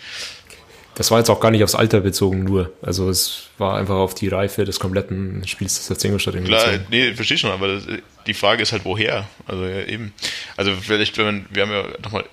Das 1.00 1.12
war 1.12 1.20
jetzt 1.20 1.30
auch 1.30 1.40
gar 1.40 1.50
nicht 1.50 1.64
aufs 1.64 1.76
Alter 1.76 2.02
bezogen 2.02 2.44
nur. 2.44 2.74
Also 2.82 3.10
es 3.10 3.44
war 3.58 3.78
einfach 3.78 3.96
auf 3.96 4.16
die 4.16 4.28
Reife 4.28 4.66
des 4.66 4.82
kompletten 4.82 5.48
Spiels 5.48 5.76
des 5.76 5.98
FC 5.98 6.04
Ingolstadt 6.04 6.36
Klar, 6.44 6.66
bezogen. 6.66 6.86
nee, 6.90 7.14
verstehe 7.14 7.38
schon, 7.38 7.52
aber 7.52 7.76
das, 7.76 7.84
die 8.28 8.34
Frage 8.34 8.64
ist 8.64 8.74
halt 8.74 8.84
woher. 8.84 9.26
Also 9.48 9.64
ja, 9.64 9.86
eben. 9.86 10.14
Also 10.58 10.76
vielleicht, 10.76 11.18
wenn 11.18 11.26
man, 11.26 11.46
wir 11.52 11.64
haben 11.64 11.72
ja 11.72 11.86
nochmal 12.04 12.26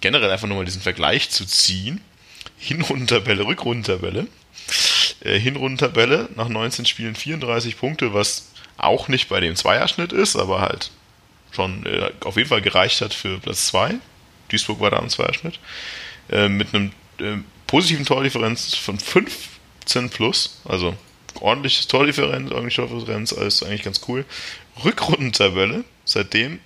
generell 0.00 0.30
einfach 0.30 0.46
nochmal 0.46 0.64
diesen 0.64 0.80
Vergleich 0.80 1.30
zu 1.30 1.44
ziehen. 1.44 2.02
Hinrundentabelle, 2.56 3.44
Rückrundentabelle. 3.44 4.28
Äh, 5.18 5.40
Hinrundentabelle 5.40 6.28
nach 6.36 6.48
19 6.48 6.86
Spielen 6.86 7.16
34 7.16 7.76
Punkte, 7.76 8.14
was 8.14 8.52
auch 8.76 9.08
nicht 9.08 9.28
bei 9.28 9.40
dem 9.40 9.56
Zweierschnitt 9.56 10.12
ist, 10.12 10.36
aber 10.36 10.60
halt 10.60 10.92
schon 11.50 11.84
äh, 11.84 12.12
auf 12.20 12.36
jeden 12.36 12.48
Fall 12.48 12.62
gereicht 12.62 13.00
hat 13.00 13.12
für 13.12 13.40
Platz 13.40 13.66
2. 13.66 13.96
Duisburg 14.50 14.78
war 14.78 14.92
da 14.92 14.98
am 14.98 15.08
Zweierschnitt. 15.08 15.58
Äh, 16.30 16.48
mit 16.48 16.72
einem 16.72 16.92
äh, 17.18 17.38
positiven 17.74 18.06
Tordifferenz 18.06 18.76
von 18.76 19.00
15 19.00 20.08
plus, 20.08 20.60
also 20.64 20.96
ordentliches 21.40 21.88
Tordifferenz, 21.88 22.52
ordentliche 22.52 22.86
Tordifferenz, 22.86 23.32
alles 23.32 23.64
eigentlich 23.64 23.82
ganz 23.82 24.00
cool. 24.06 24.24
Rückrundentabelle, 24.84 25.82
seitdem 26.04 26.60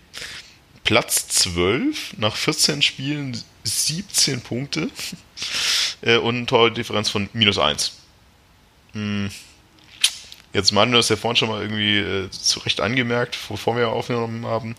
Platz 0.85 1.27
12, 1.29 2.19
nach 2.19 2.37
14 2.37 2.83
Spielen 2.83 3.43
17 3.65 4.43
Punkte 4.43 4.91
äh, 6.03 6.19
und 6.19 6.37
eine 6.37 6.45
Tordifferenz 6.45 7.09
von 7.09 7.31
minus 7.33 7.57
1. 7.57 7.93
Hm. 8.93 9.31
Jetzt 10.53 10.73
Manu 10.73 10.97
das 10.97 11.11
ja 11.11 11.17
vorhin 11.17 11.37
schon 11.37 11.51
mal 11.51 11.61
irgendwie 11.61 11.99
äh, 11.99 12.31
zu 12.31 12.61
Recht 12.61 12.81
angemerkt, 12.81 13.37
bevor 13.49 13.77
wir 13.77 13.91
aufgenommen 13.91 14.47
haben. 14.47 14.77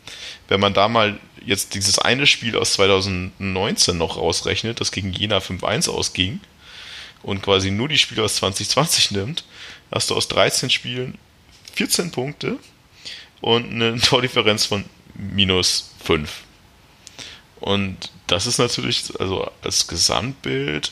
Wenn 0.47 0.59
man 0.59 0.73
da 0.73 0.87
mal 0.87 1.19
jetzt 1.45 1.75
dieses 1.75 1.99
eine 1.99 2.25
Spiel 2.25 2.57
aus 2.57 2.73
2019 2.73 3.97
noch 3.97 4.17
rausrechnet, 4.17 4.81
das 4.81 4.91
gegen 4.91 5.13
Jena 5.13 5.37
5-1 5.37 5.89
ausging, 5.89 6.39
und 7.21 7.41
quasi 7.41 7.71
nur 7.71 7.87
die 7.87 7.97
Spiele 7.97 8.23
aus 8.23 8.35
2020 8.37 9.11
nimmt, 9.11 9.43
hast 9.91 10.09
du 10.09 10.15
aus 10.15 10.27
13 10.27 10.69
Spielen 10.69 11.17
14 11.75 12.11
Punkte 12.11 12.57
und 13.41 13.71
eine 13.71 13.99
Tordifferenz 14.01 14.65
von 14.65 14.85
minus 15.15 15.91
5. 16.03 16.43
Und 17.59 18.11
das 18.27 18.47
ist 18.47 18.57
natürlich, 18.57 19.19
also 19.19 19.51
als 19.61 19.87
Gesamtbild 19.87 20.91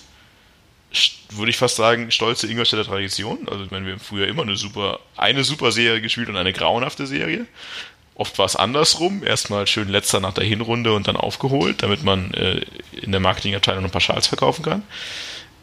würde 1.32 1.50
ich 1.50 1.58
fast 1.58 1.76
sagen, 1.76 2.12
stolze 2.12 2.48
Ingolstädter 2.48 2.86
Tradition. 2.86 3.48
Also, 3.50 3.64
ich 3.64 3.72
meine, 3.72 3.86
wir 3.86 3.94
haben 3.94 4.00
früher 4.00 4.28
immer 4.28 4.44
eine 4.44 4.56
super, 4.56 5.00
eine 5.16 5.44
super 5.44 5.72
Serie 5.72 6.02
gespielt 6.02 6.30
und 6.30 6.38
eine 6.38 6.54
grauenhafte 6.54 7.08
Serie. 7.08 7.46
Oft 8.16 8.38
war 8.40 8.46
es 8.46 8.56
andersrum. 8.56 9.24
Erstmal 9.24 9.68
schön 9.68 9.90
letzter 9.90 10.20
nach 10.20 10.34
der 10.34 10.44
Hinrunde 10.44 10.94
und 10.94 11.08
dann 11.08 11.16
aufgeholt, 11.16 11.84
damit 11.84 12.04
man 12.04 12.34
äh, 12.34 12.62
in 12.94 13.12
der 13.12 13.22
Marketingabteilung 13.22 13.86
ein 13.86 13.92
paar 13.92 14.02
Schals 14.02 14.28
verkaufen 14.28 14.64
kann. 14.64 14.84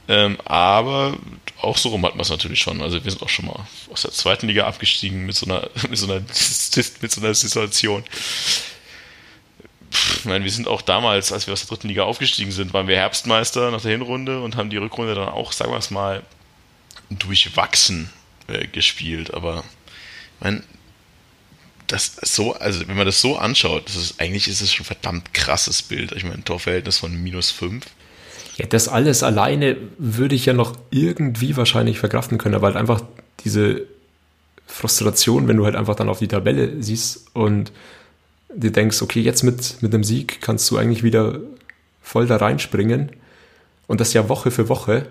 Ähm, 0.06 0.36
aber 0.44 1.16
auch 1.60 1.78
so 1.78 1.88
rum 1.88 2.04
hat 2.04 2.14
man 2.14 2.20
es 2.20 2.30
natürlich 2.30 2.60
schon. 2.60 2.82
Also 2.82 3.02
wir 3.02 3.10
sind 3.10 3.22
auch 3.22 3.28
schon 3.28 3.46
mal 3.46 3.66
aus 3.90 4.02
der 4.02 4.12
zweiten 4.12 4.46
Liga 4.48 4.66
abgestiegen 4.66 5.26
mit 5.26 5.34
so 5.34 5.46
einer, 5.46 5.68
mit 5.88 5.98
so 5.98 6.06
einer, 6.06 6.20
mit 7.00 7.12
so 7.12 7.20
einer 7.20 7.34
Situation 7.34 8.04
ich 9.94 10.24
meine, 10.24 10.44
wir 10.44 10.50
sind 10.50 10.68
auch 10.68 10.82
damals, 10.82 11.32
als 11.32 11.46
wir 11.46 11.52
aus 11.52 11.60
der 11.60 11.68
dritten 11.68 11.88
Liga 11.88 12.02
aufgestiegen 12.02 12.50
sind, 12.50 12.72
waren 12.72 12.88
wir 12.88 12.96
Herbstmeister 12.96 13.70
nach 13.70 13.82
der 13.82 13.92
Hinrunde 13.92 14.40
und 14.40 14.56
haben 14.56 14.70
die 14.70 14.76
Rückrunde 14.76 15.14
dann 15.14 15.28
auch, 15.28 15.52
sagen 15.52 15.70
wir 15.70 15.78
es 15.78 15.90
mal, 15.90 16.22
durchwachsen 17.10 18.10
äh, 18.48 18.66
gespielt. 18.66 19.32
Aber 19.32 19.64
ich 20.38 20.44
meine, 20.44 20.62
das 21.86 22.16
so, 22.22 22.54
also 22.54 22.86
wenn 22.88 22.96
man 22.96 23.06
das 23.06 23.20
so 23.20 23.36
anschaut, 23.36 23.86
das 23.86 23.96
ist, 23.96 24.20
eigentlich 24.20 24.48
ist 24.48 24.60
es 24.60 24.72
schon 24.72 24.84
ein 24.84 24.86
verdammt 24.86 25.34
krasses 25.34 25.82
Bild. 25.82 26.12
Ich 26.12 26.24
meine, 26.24 26.36
ein 26.36 26.44
Torverhältnis 26.44 26.98
von 26.98 27.14
minus 27.22 27.50
5. 27.50 27.84
Ja, 28.56 28.66
das 28.66 28.88
alles 28.88 29.22
alleine 29.22 29.76
würde 29.98 30.34
ich 30.34 30.46
ja 30.46 30.52
noch 30.52 30.76
irgendwie 30.90 31.56
wahrscheinlich 31.56 31.98
verkraften 31.98 32.38
können, 32.38 32.54
aber 32.54 32.68
halt 32.68 32.76
einfach 32.76 33.02
diese 33.44 33.82
Frustration, 34.66 35.48
wenn 35.48 35.56
du 35.56 35.64
halt 35.64 35.76
einfach 35.76 35.96
dann 35.96 36.08
auf 36.08 36.20
die 36.20 36.28
Tabelle 36.28 36.82
siehst 36.82 37.26
und 37.34 37.72
dir 38.54 38.70
denkst, 38.70 39.02
okay, 39.02 39.20
jetzt 39.20 39.42
mit, 39.42 39.82
mit 39.82 39.94
einem 39.94 40.04
Sieg 40.04 40.40
kannst 40.40 40.70
du 40.70 40.76
eigentlich 40.76 41.02
wieder 41.02 41.40
voll 42.02 42.26
da 42.26 42.36
reinspringen 42.36 43.10
und 43.86 44.00
das 44.00 44.12
ja 44.12 44.28
Woche 44.28 44.50
für 44.50 44.68
Woche 44.68 45.06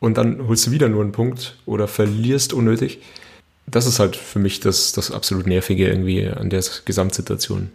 und 0.00 0.18
dann 0.18 0.46
holst 0.48 0.66
du 0.66 0.70
wieder 0.70 0.88
nur 0.88 1.02
einen 1.02 1.12
Punkt 1.12 1.56
oder 1.66 1.88
verlierst 1.88 2.52
unnötig. 2.52 3.00
Das 3.66 3.86
ist 3.86 3.98
halt 3.98 4.16
für 4.16 4.38
mich 4.38 4.60
das, 4.60 4.92
das 4.92 5.10
absolut 5.10 5.46
Nervige 5.46 5.88
irgendwie 5.88 6.26
an 6.28 6.50
der 6.50 6.62
Gesamtsituation. 6.84 7.70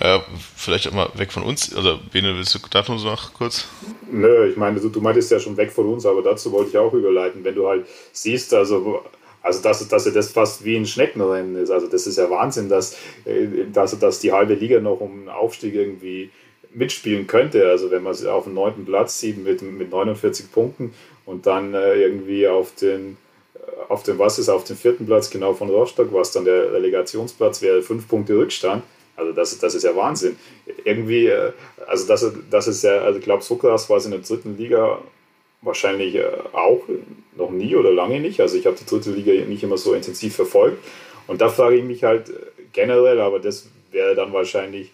Ja, 0.00 0.24
vielleicht 0.56 0.88
auch 0.88 0.92
mal 0.92 1.10
weg 1.14 1.30
von 1.30 1.42
uns. 1.42 1.74
Also, 1.76 2.00
Bene, 2.10 2.34
willst 2.34 2.54
du 2.54 2.58
dazu 2.70 2.94
noch 2.94 3.34
kurz? 3.34 3.66
Nö, 4.10 4.48
ich 4.48 4.56
meine, 4.56 4.80
du, 4.80 4.88
du 4.88 5.00
meintest 5.00 5.30
ja 5.30 5.38
schon 5.38 5.56
weg 5.56 5.70
von 5.70 5.86
uns, 5.86 6.06
aber 6.06 6.22
dazu 6.22 6.50
wollte 6.50 6.70
ich 6.70 6.78
auch 6.78 6.92
überleiten. 6.92 7.44
Wenn 7.44 7.54
du 7.54 7.68
halt 7.68 7.86
siehst, 8.12 8.52
also 8.54 9.04
also 9.42 9.60
dass, 9.62 9.86
dass 9.88 10.04
das 10.12 10.30
fast 10.30 10.64
wie 10.64 10.76
ein 10.76 10.86
Schneckenrennen 10.86 11.56
ist. 11.56 11.70
Also 11.70 11.86
das 11.88 12.06
ist 12.06 12.18
ja 12.18 12.30
Wahnsinn, 12.30 12.68
dass, 12.68 12.96
äh, 13.24 13.46
dass, 13.72 13.98
dass 13.98 14.20
die 14.20 14.32
halbe 14.32 14.54
Liga 14.54 14.80
noch 14.80 15.00
um 15.00 15.12
einen 15.12 15.28
Aufstieg 15.28 15.74
irgendwie 15.74 16.30
mitspielen 16.72 17.26
könnte. 17.26 17.68
Also 17.68 17.90
wenn 17.90 18.02
man 18.02 18.12
es 18.12 18.24
auf 18.24 18.44
dem 18.44 18.54
neunten 18.54 18.84
Platz 18.84 19.18
sieht 19.18 19.42
mit, 19.42 19.62
mit 19.62 19.90
49 19.90 20.52
Punkten 20.52 20.94
und 21.26 21.46
dann 21.46 21.74
äh, 21.74 21.96
irgendwie 21.96 22.46
auf 22.46 22.74
den, 22.76 23.16
äh, 23.54 23.58
auf 23.88 24.04
den, 24.04 24.18
was 24.18 24.38
ist, 24.38 24.48
auf 24.48 24.64
dem 24.64 24.76
vierten 24.76 25.06
Platz 25.06 25.28
genau 25.30 25.54
von 25.54 25.68
Rostock, 25.68 26.12
was 26.12 26.32
dann 26.32 26.44
der 26.44 26.72
Relegationsplatz 26.72 27.62
wäre, 27.62 27.82
fünf 27.82 28.08
Punkte 28.08 28.36
Rückstand. 28.36 28.84
Also 29.16 29.32
das, 29.32 29.58
das 29.58 29.74
ist 29.74 29.82
ja 29.82 29.94
Wahnsinn. 29.94 30.36
Irgendwie, 30.84 31.30
also 31.86 32.06
das, 32.06 32.24
das 32.50 32.66
ist 32.66 32.82
ja, 32.82 32.98
also 33.02 33.18
ich 33.18 33.24
glaube, 33.24 33.42
so 33.42 33.56
krass 33.56 33.90
war 33.90 33.98
es 33.98 34.06
in 34.06 34.12
der 34.12 34.20
dritten 34.20 34.56
Liga 34.56 35.00
wahrscheinlich 35.62 36.16
äh, 36.16 36.26
auch 36.52 36.82
noch 37.36 37.50
nie 37.50 37.74
oder 37.74 37.92
lange 37.92 38.20
nicht. 38.20 38.40
Also 38.40 38.56
ich 38.56 38.66
habe 38.66 38.76
die 38.76 38.86
dritte 38.86 39.10
Liga 39.10 39.32
nicht 39.46 39.62
immer 39.62 39.78
so 39.78 39.94
intensiv 39.94 40.36
verfolgt. 40.36 40.84
Und 41.26 41.40
da 41.40 41.48
frage 41.48 41.76
ich 41.76 41.84
mich 41.84 42.04
halt 42.04 42.28
äh, 42.28 42.32
generell, 42.72 43.20
aber 43.20 43.38
das 43.38 43.68
wäre 43.90 44.14
dann 44.14 44.32
wahrscheinlich 44.32 44.90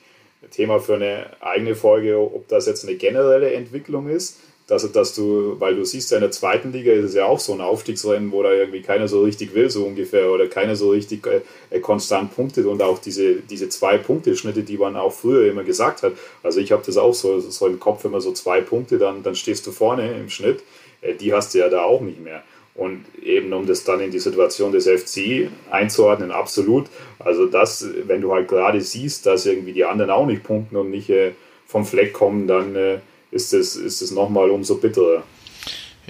Thema 0.51 0.79
für 0.79 0.95
eine 0.95 1.27
eigene 1.41 1.75
Folge, 1.75 2.19
ob 2.19 2.47
das 2.49 2.67
jetzt 2.67 2.87
eine 2.87 2.97
generelle 2.97 3.53
Entwicklung 3.53 4.09
ist 4.09 4.41
dass, 4.69 4.93
dass 4.93 5.15
du, 5.15 5.57
weil 5.59 5.75
du 5.75 5.85
siehst 5.85 6.11
ja 6.11 6.19
in 6.19 6.21
der 6.21 6.31
zweiten 6.31 6.73
Liga 6.73 6.93
ist 6.93 7.07
es 7.07 7.15
ja 7.15 7.25
auch 7.25 7.41
so 7.41 7.55
ein 7.55 7.63
Aufstiegsrennen, 7.63 8.31
wo 8.31 8.43
da 8.43 8.53
irgendwie 8.53 8.83
keiner 8.83 9.09
so 9.09 9.23
richtig 9.23 9.55
will, 9.55 9.71
so 9.71 9.85
ungefähr, 9.85 10.31
oder 10.31 10.47
keiner 10.47 10.77
so 10.77 10.91
richtig 10.91 11.27
äh, 11.27 11.41
äh, 11.71 11.81
konstant 11.81 12.37
punktet 12.37 12.67
und 12.67 12.83
auch 12.83 12.99
diese, 12.99 13.37
diese 13.37 13.71
zwei 13.71 13.97
Punkte-Schnitte, 13.97 14.63
die 14.63 14.77
man 14.77 14.95
auch 14.95 15.13
früher 15.13 15.51
immer 15.51 15.65
gesagt 15.65 16.03
hat. 16.03 16.13
Also 16.43 16.61
ich 16.61 16.71
habe 16.71 16.83
das 16.85 16.99
auch 16.99 17.15
so, 17.15 17.41
so 17.41 17.67
im 17.67 17.81
Kopf, 17.81 18.05
immer 18.05 18.21
so 18.21 18.33
zwei 18.33 18.61
Punkte, 18.61 18.99
dann, 18.99 19.23
dann 19.23 19.35
stehst 19.35 19.67
du 19.67 19.73
vorne 19.73 20.13
im 20.13 20.29
Schnitt. 20.29 20.63
Äh, 21.01 21.15
die 21.15 21.33
hast 21.33 21.55
du 21.55 21.59
ja 21.59 21.71
da 21.71 21.85
auch 21.85 22.03
nicht 22.03 22.21
mehr. 22.21 22.43
Und 22.75 23.07
eben 23.23 23.53
um 23.55 23.67
das 23.67 23.85
dann 23.85 24.01
in 24.01 24.11
die 24.11 24.19
Situation 24.19 24.71
des 24.71 24.87
FC 24.87 25.49
einzuordnen, 25.71 26.31
absolut. 26.31 26.87
Also 27.19 27.47
das, 27.47 27.89
wenn 28.05 28.21
du 28.21 28.33
halt 28.33 28.49
gerade 28.49 28.83
siehst, 28.83 29.25
dass 29.25 29.47
irgendwie 29.47 29.73
die 29.73 29.87
anderen 29.87 30.11
auch 30.11 30.27
nicht 30.27 30.45
punkten 30.45 30.77
und 30.77 30.91
nicht 30.91 31.09
äh, 31.09 31.33
vom 31.67 31.87
Fleck 31.87 32.13
kommen, 32.13 32.47
dann 32.47 32.77
äh, 32.77 32.99
ist 33.31 33.53
es, 33.53 33.77
ist 33.77 34.11
nochmal 34.13 34.51
umso 34.51 34.77
bitterer. 34.77 35.25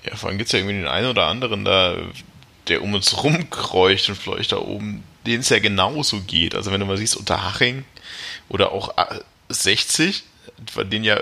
Ja, 0.04 0.16
vor 0.16 0.28
allem 0.28 0.38
gibt 0.38 0.48
es 0.48 0.52
ja 0.52 0.60
irgendwie 0.60 0.76
den 0.76 0.86
einen 0.86 1.08
oder 1.08 1.26
anderen 1.26 1.64
da, 1.64 1.96
der 2.68 2.82
um 2.82 2.94
uns 2.94 3.22
rumkreucht 3.22 4.08
und 4.08 4.16
vielleicht 4.16 4.52
da 4.52 4.58
oben, 4.58 5.02
denen 5.26 5.40
es 5.40 5.48
ja 5.48 5.58
genauso 5.58 6.20
geht. 6.20 6.54
Also 6.54 6.70
wenn 6.70 6.80
du 6.80 6.86
mal 6.86 6.96
siehst, 6.96 7.16
Unterhaching 7.16 7.84
oder 8.48 8.72
auch 8.72 8.94
60, 9.48 10.22
bei 10.74 10.84
denen 10.84 11.04
ja 11.04 11.20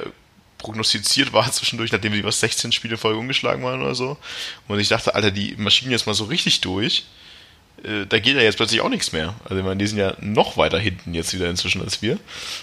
prognostiziert 0.59 1.33
war 1.33 1.51
zwischendurch, 1.53 1.93
nachdem 1.93 2.13
sie 2.13 2.25
was 2.25 2.41
16 2.41 2.73
Spiele 2.73 2.97
Folge 2.97 3.19
umgeschlagen 3.19 3.63
waren 3.63 3.83
oder 3.83 3.95
so. 3.95 4.17
Und 4.69 4.79
ich 4.81 4.89
dachte, 4.89 5.15
Alter, 5.15 5.31
die 5.31 5.55
maschinen 5.57 5.93
jetzt 5.93 6.07
mal 6.07 6.15
so 6.15 6.25
richtig 6.25 6.61
durch. 6.61 7.05
Äh, 7.85 8.07
da 8.07 8.19
geht 8.19 8.37
ja 8.37 8.43
jetzt 8.43 8.57
plötzlich 8.57 8.81
auch 8.81 8.89
nichts 8.89 9.13
mehr. 9.13 9.35
Also 9.45 9.57
ich 9.57 9.65
meine, 9.65 9.77
die 9.77 9.87
sind 9.87 9.99
ja 9.99 10.17
noch 10.21 10.57
weiter 10.57 10.79
hinten 10.79 11.15
jetzt 11.15 11.35
wieder 11.35 11.49
inzwischen 11.49 11.83
als 11.83 12.03
wir. 12.03 12.19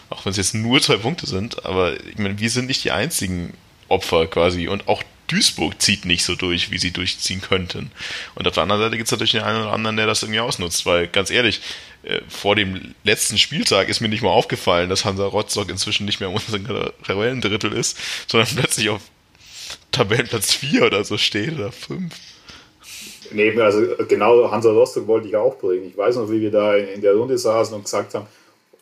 Auch 0.10 0.26
wenn 0.26 0.32
es 0.32 0.38
jetzt 0.38 0.56
nur 0.56 0.82
zwei 0.82 0.98
Punkte 0.98 1.28
sind. 1.28 1.66
Aber 1.66 1.94
ich 1.94 2.18
meine, 2.18 2.40
wir 2.40 2.50
sind 2.50 2.68
nicht 2.68 2.84
die 2.84 2.92
einzigen 2.92 3.54
Opfer 3.88 4.28
quasi. 4.28 4.68
Und 4.68 4.88
auch 4.88 5.04
Duisburg 5.28 5.82
zieht 5.82 6.06
nicht 6.06 6.24
so 6.24 6.36
durch, 6.36 6.72
wie 6.72 6.78
sie 6.78 6.92
durchziehen 6.92 7.42
könnten. 7.42 7.92
Und 8.36 8.48
auf 8.48 8.54
der 8.54 8.64
anderen 8.64 8.82
Seite 8.82 8.98
gibt 8.98 9.08
es 9.08 9.12
natürlich 9.12 9.32
den 9.32 9.44
einen 9.44 9.62
oder 9.62 9.74
anderen, 9.74 9.98
der 9.98 10.08
das 10.08 10.24
irgendwie 10.24 10.42
ausnutzt. 10.42 10.86
Weil, 10.86 11.08
ganz 11.08 11.30
ehrlich, 11.32 11.62
äh, 12.04 12.22
vor 12.28 12.56
dem 12.56 12.94
letzten 13.04 13.38
Spieltag 13.38 13.90
ist 13.90 14.02
mir 14.02 14.10
nicht 14.10 14.24
mal 14.24 14.30
aufgefallen, 14.30 14.90
dass 14.90 15.06
Hansa 15.06 15.26
Rostock 15.26 15.70
inzwischen 15.70 16.06
nicht 16.06 16.20
mehr 16.20 16.30
in 16.30 16.36
unserem 16.36 16.66
Tabellendrittel 17.06 17.72
ist, 17.72 17.98
sondern 18.28 18.50
plötzlich 18.56 18.90
auf 18.90 19.02
Tabellenplatz 19.92 20.54
4 20.54 20.86
oder 20.86 21.04
so 21.06 21.18
steht 21.18 21.54
oder 21.54 21.72
5. 21.72 22.14
Nee, 23.32 23.60
also 23.60 23.82
genau 24.08 24.50
Hansa 24.52 24.72
Rostock 24.72 25.08
wollte 25.08 25.28
ich 25.28 25.36
auch 25.36 25.58
bringen. 25.58 25.86
Ich 25.86 25.98
weiß 25.98 26.18
noch, 26.18 26.30
wie 26.30 26.42
wir 26.42 26.52
da 26.52 26.76
in 26.76 27.02
der 27.02 27.16
Runde 27.16 27.38
saßen 27.38 27.76
und 27.76 27.84
gesagt 27.84 28.14
haben, 28.14 28.28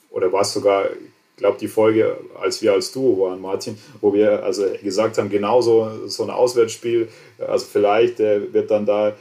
oder 0.09 0.31
war 0.31 0.41
es 0.41 0.53
sogar, 0.53 0.85
ich 0.85 1.37
glaube, 1.37 1.57
die 1.59 1.67
Folge, 1.67 2.17
als 2.39 2.61
wir 2.61 2.73
als 2.73 2.91
Duo 2.91 3.19
waren, 3.25 3.41
Martin, 3.41 3.77
wo 4.01 4.13
wir 4.13 4.43
also 4.43 4.65
gesagt 4.83 5.17
haben, 5.17 5.29
genauso 5.29 6.07
so 6.07 6.23
ein 6.23 6.29
Auswärtsspiel, 6.29 7.07
also 7.39 7.65
vielleicht 7.71 8.19
äh, 8.19 8.53
wird 8.53 8.69
dann 8.69 8.85
da 8.85 9.13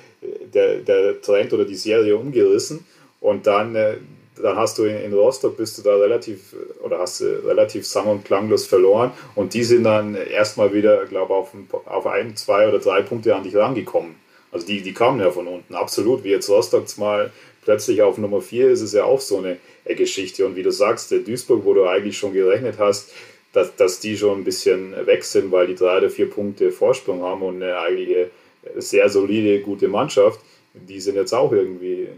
der, 0.52 0.78
der 0.78 1.20
Trend 1.20 1.52
oder 1.52 1.64
die 1.64 1.76
Serie 1.76 2.16
umgerissen 2.16 2.84
und 3.20 3.46
dann, 3.46 3.74
äh, 3.74 3.96
dann 4.40 4.56
hast 4.56 4.78
du 4.78 4.84
in, 4.84 4.96
in, 4.98 5.12
Rostock 5.12 5.56
bist 5.56 5.78
du 5.78 5.82
da 5.82 5.96
relativ 5.96 6.54
oder 6.82 6.98
hast 6.98 7.20
du 7.20 7.24
relativ 7.46 7.86
sang- 7.86 8.06
und 8.06 8.24
klanglos 8.24 8.66
verloren 8.66 9.12
und 9.34 9.54
die 9.54 9.64
sind 9.64 9.84
dann 9.84 10.14
erstmal 10.14 10.72
wieder, 10.72 11.06
glaube 11.06 11.34
auf, 11.34 11.52
auf 11.86 12.06
ein, 12.06 12.36
zwei 12.36 12.68
oder 12.68 12.78
drei 12.78 13.02
Punkte 13.02 13.34
an 13.34 13.44
dich 13.44 13.56
rangekommen. 13.56 14.14
Also 14.52 14.66
die, 14.66 14.82
die 14.82 14.92
kamen 14.92 15.20
ja 15.20 15.30
von 15.30 15.46
unten, 15.46 15.74
absolut. 15.74 16.24
Wie 16.24 16.30
jetzt 16.30 16.48
Rostock 16.48 16.86
mal 16.98 17.30
plötzlich 17.62 18.02
auf 18.02 18.18
Nummer 18.18 18.40
vier 18.40 18.70
ist, 18.70 18.80
ist 18.80 18.94
ja 18.94 19.04
auch 19.04 19.20
so 19.20 19.38
eine 19.38 19.58
Geschichte. 19.84 20.46
Und 20.46 20.56
wie 20.56 20.62
du 20.62 20.72
sagst, 20.72 21.10
der 21.10 21.20
Duisburg, 21.20 21.64
wo 21.64 21.74
du 21.74 21.86
eigentlich 21.86 22.18
schon 22.18 22.32
gerechnet 22.32 22.76
hast, 22.78 23.12
dass, 23.52 23.74
dass 23.76 24.00
die 24.00 24.16
schon 24.16 24.40
ein 24.40 24.44
bisschen 24.44 24.94
weg 25.06 25.24
sind, 25.24 25.50
weil 25.52 25.66
die 25.66 25.74
drei 25.74 25.98
oder 25.98 26.10
vier 26.10 26.30
Punkte 26.30 26.70
Vorsprung 26.70 27.22
haben 27.22 27.42
und 27.42 27.62
eine 27.62 27.78
eigentlich 27.78 28.28
sehr 28.76 29.08
solide, 29.08 29.60
gute 29.60 29.88
Mannschaft, 29.88 30.40
die 30.74 31.00
sind 31.00 31.16
jetzt 31.16 31.32
auch 31.32 31.52
irgendwie 31.52 32.08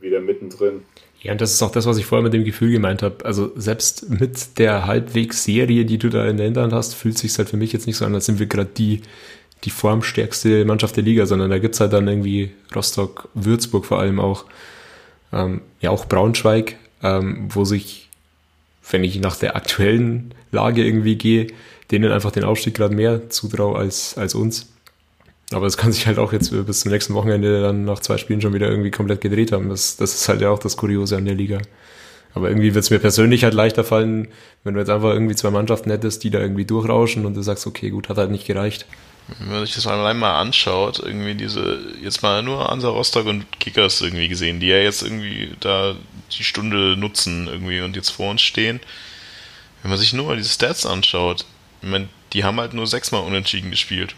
wieder 0.00 0.20
mittendrin. 0.20 0.82
Ja, 1.20 1.32
und 1.32 1.40
das 1.40 1.52
ist 1.52 1.62
auch 1.62 1.70
das, 1.70 1.86
was 1.86 1.98
ich 1.98 2.06
vorher 2.06 2.24
mit 2.24 2.32
dem 2.32 2.44
Gefühl 2.44 2.72
gemeint 2.72 3.02
habe. 3.02 3.24
Also 3.24 3.52
selbst 3.54 4.10
mit 4.10 4.58
der 4.58 4.86
Halbwegs-Serie, 4.86 5.84
die 5.84 5.98
du 5.98 6.08
da 6.08 6.26
in 6.26 6.36
der 6.36 6.46
Hinterhand 6.46 6.72
hast, 6.72 6.94
fühlt 6.94 7.16
sich 7.16 7.36
halt 7.38 7.48
für 7.48 7.56
mich 7.56 7.72
jetzt 7.72 7.86
nicht 7.86 7.96
so 7.96 8.04
an, 8.04 8.14
als 8.14 8.26
sind 8.26 8.40
wir 8.40 8.46
gerade 8.46 8.70
die, 8.76 9.02
die 9.64 9.70
formstärkste 9.70 10.64
Mannschaft 10.64 10.96
der 10.96 11.04
Liga, 11.04 11.26
sondern 11.26 11.50
da 11.50 11.58
gibt 11.58 11.74
es 11.74 11.80
halt 11.80 11.92
dann 11.92 12.08
irgendwie 12.08 12.50
Rostock, 12.74 13.28
Würzburg 13.34 13.84
vor 13.84 13.98
allem 13.98 14.18
auch, 14.18 14.44
ähm, 15.32 15.60
ja 15.80 15.90
auch 15.90 16.06
Braunschweig, 16.06 16.76
ähm, 17.02 17.48
wo 17.48 17.64
sich, 17.64 18.08
wenn 18.90 19.04
ich 19.04 19.20
nach 19.20 19.36
der 19.36 19.56
aktuellen 19.56 20.34
Lage 20.50 20.84
irgendwie 20.84 21.16
gehe, 21.16 21.46
denen 21.90 22.10
einfach 22.10 22.32
den 22.32 22.44
Aufstieg 22.44 22.74
gerade 22.74 22.94
mehr 22.94 23.30
zutraue 23.30 23.78
als, 23.78 24.16
als 24.16 24.34
uns. 24.34 24.68
Aber 25.52 25.66
es 25.66 25.76
kann 25.76 25.92
sich 25.92 26.06
halt 26.06 26.18
auch 26.18 26.32
jetzt 26.32 26.50
bis 26.66 26.80
zum 26.80 26.90
nächsten 26.90 27.14
Wochenende 27.14 27.60
dann 27.60 27.84
nach 27.84 28.00
zwei 28.00 28.16
Spielen 28.16 28.40
schon 28.40 28.54
wieder 28.54 28.68
irgendwie 28.68 28.90
komplett 28.90 29.20
gedreht 29.20 29.52
haben. 29.52 29.68
Das, 29.68 29.96
das 29.96 30.14
ist 30.14 30.28
halt 30.28 30.40
ja 30.40 30.50
auch 30.50 30.58
das 30.58 30.76
Kuriose 30.76 31.16
an 31.16 31.26
der 31.26 31.34
Liga. 31.34 31.60
Aber 32.34 32.48
irgendwie 32.48 32.74
wird 32.74 32.84
es 32.84 32.90
mir 32.90 32.98
persönlich 32.98 33.44
halt 33.44 33.52
leichter 33.52 33.84
fallen, 33.84 34.28
wenn 34.64 34.74
du 34.74 34.80
jetzt 34.80 34.88
einfach 34.88 35.12
irgendwie 35.12 35.34
zwei 35.34 35.50
Mannschaften 35.50 35.90
hättest, 35.90 36.24
die 36.24 36.30
da 36.30 36.40
irgendwie 36.40 36.64
durchrauschen 36.64 37.26
und 37.26 37.36
du 37.36 37.42
sagst, 37.42 37.66
okay, 37.66 37.90
gut, 37.90 38.08
hat 38.08 38.16
halt 38.16 38.30
nicht 38.30 38.46
gereicht. 38.46 38.86
Wenn 39.38 39.50
man 39.50 39.64
sich 39.64 39.74
das 39.74 39.86
allein 39.86 40.18
mal 40.18 40.40
anschaut, 40.40 40.98
irgendwie 40.98 41.34
diese, 41.34 41.80
jetzt 42.02 42.22
mal 42.22 42.42
nur 42.42 42.70
Ansa 42.70 42.88
Rostock 42.88 43.26
und 43.26 43.60
Kickers 43.60 44.00
irgendwie 44.00 44.28
gesehen, 44.28 44.60
die 44.60 44.66
ja 44.66 44.78
jetzt 44.78 45.02
irgendwie 45.02 45.54
da 45.60 45.94
die 46.36 46.44
Stunde 46.44 46.96
nutzen 46.96 47.46
irgendwie 47.46 47.80
und 47.80 47.96
jetzt 47.96 48.10
vor 48.10 48.30
uns 48.30 48.42
stehen. 48.42 48.80
Wenn 49.82 49.90
man 49.90 49.98
sich 49.98 50.12
nur 50.12 50.26
mal 50.26 50.36
diese 50.36 50.50
Stats 50.50 50.86
anschaut, 50.86 51.44
ich 51.82 51.88
meine, 51.88 52.08
die 52.32 52.44
haben 52.44 52.60
halt 52.60 52.74
nur 52.74 52.86
sechsmal 52.86 53.22
unentschieden 53.22 53.70
gespielt. 53.70 54.14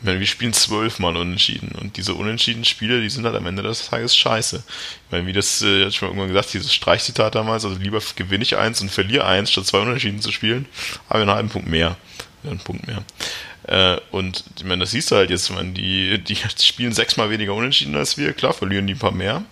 Ich 0.00 0.06
meine, 0.06 0.18
wir 0.18 0.26
spielen 0.26 0.52
zwölfmal 0.52 1.16
unentschieden 1.16 1.72
und 1.80 1.96
diese 1.96 2.14
unentschiedenen 2.14 2.64
Spiele, 2.64 3.00
die 3.00 3.08
sind 3.08 3.24
halt 3.24 3.36
am 3.36 3.46
Ende 3.46 3.62
des 3.62 3.88
Tages 3.88 4.16
scheiße. 4.16 4.64
Ich 4.66 5.12
meine, 5.12 5.26
wie 5.28 5.32
das, 5.32 5.62
äh, 5.62 5.82
hatte 5.82 5.90
ich 5.90 6.02
mal 6.02 6.08
irgendwann 6.08 6.28
gesagt, 6.28 6.54
dieses 6.54 6.74
Streichzitat 6.74 7.36
damals, 7.36 7.64
also 7.64 7.78
lieber 7.78 8.00
gewinne 8.16 8.42
ich 8.42 8.56
eins 8.56 8.80
und 8.80 8.90
verliere 8.90 9.26
eins, 9.26 9.52
statt 9.52 9.66
zwei 9.66 9.78
Unentschieden 9.78 10.20
zu 10.20 10.32
spielen, 10.32 10.66
habe 11.08 11.20
ich 11.20 11.22
einen 11.22 11.30
halben 11.30 11.48
Punkt 11.50 11.68
mehr. 11.68 11.96
Einen 12.42 12.58
Punkt 12.58 12.84
mehr. 12.88 13.04
Äh, 13.66 13.96
und 14.10 14.44
ich 14.56 14.64
meine, 14.64 14.80
das 14.80 14.90
siehst 14.90 15.10
du 15.10 15.16
halt 15.16 15.30
jetzt, 15.30 15.48
ich 15.48 15.54
meine, 15.54 15.72
die, 15.72 16.18
die 16.18 16.36
spielen 16.62 16.92
sechsmal 16.92 17.30
weniger 17.30 17.54
unentschieden 17.54 17.96
als 17.96 18.18
wir, 18.18 18.32
klar, 18.32 18.52
verlieren 18.52 18.86
die 18.86 18.94
ein 18.94 18.98
paar 18.98 19.12
mehr. 19.12 19.44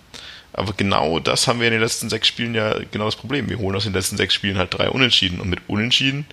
Aber 0.53 0.73
genau 0.73 1.19
das 1.19 1.47
haben 1.47 1.59
wir 1.59 1.67
in 1.67 1.73
den 1.73 1.81
letzten 1.81 2.09
sechs 2.09 2.27
Spielen 2.27 2.53
ja 2.55 2.75
genau 2.91 3.05
das 3.05 3.15
Problem. 3.15 3.49
Wir 3.49 3.59
holen 3.59 3.75
aus 3.75 3.83
den 3.83 3.93
letzten 3.93 4.17
sechs 4.17 4.33
Spielen 4.33 4.57
halt 4.57 4.73
drei 4.73 4.89
Unentschieden. 4.89 5.39
Und 5.39 5.49
mit 5.49 5.59
Unentschieden 5.67 6.25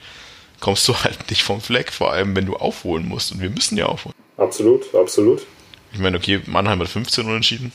kommst 0.61 0.89
du 0.89 0.97
halt 1.05 1.31
nicht 1.31 1.43
vom 1.43 1.61
Fleck, 1.61 1.93
vor 1.93 2.13
allem 2.13 2.35
wenn 2.35 2.47
du 2.47 2.57
aufholen 2.57 3.07
musst. 3.07 3.33
Und 3.33 3.41
wir 3.41 3.51
müssen 3.51 3.79
ja 3.79 3.87
aufholen. 3.87 4.17
Absolut, 4.37 4.93
absolut. 4.95 5.47
Ich 5.93 5.99
meine, 5.99 6.17
okay, 6.17 6.41
Mannheim 6.47 6.81
hat 6.81 6.89
15 6.89 7.27
Unentschieden. 7.27 7.73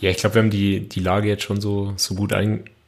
Ja, 0.00 0.10
ich 0.10 0.18
glaube, 0.18 0.36
wir 0.36 0.42
haben 0.42 0.50
die, 0.50 0.88
die 0.88 1.00
Lage 1.00 1.28
jetzt 1.28 1.42
schon 1.42 1.60
so, 1.60 1.94
so 1.96 2.14
gut 2.14 2.32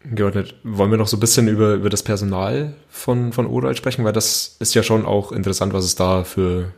eingeordnet. 0.04 0.54
Wollen 0.62 0.90
wir 0.90 0.98
noch 0.98 1.08
so 1.08 1.16
ein 1.16 1.20
bisschen 1.20 1.48
über, 1.48 1.74
über 1.74 1.90
das 1.90 2.02
Personal 2.02 2.74
von, 2.90 3.32
von 3.32 3.46
Oral 3.46 3.76
sprechen? 3.76 4.04
Weil 4.04 4.12
das 4.12 4.56
ist 4.58 4.74
ja 4.74 4.82
schon 4.82 5.06
auch 5.06 5.32
interessant, 5.32 5.72
was 5.72 5.84
es 5.84 5.94
da 5.94 6.24
für 6.24 6.72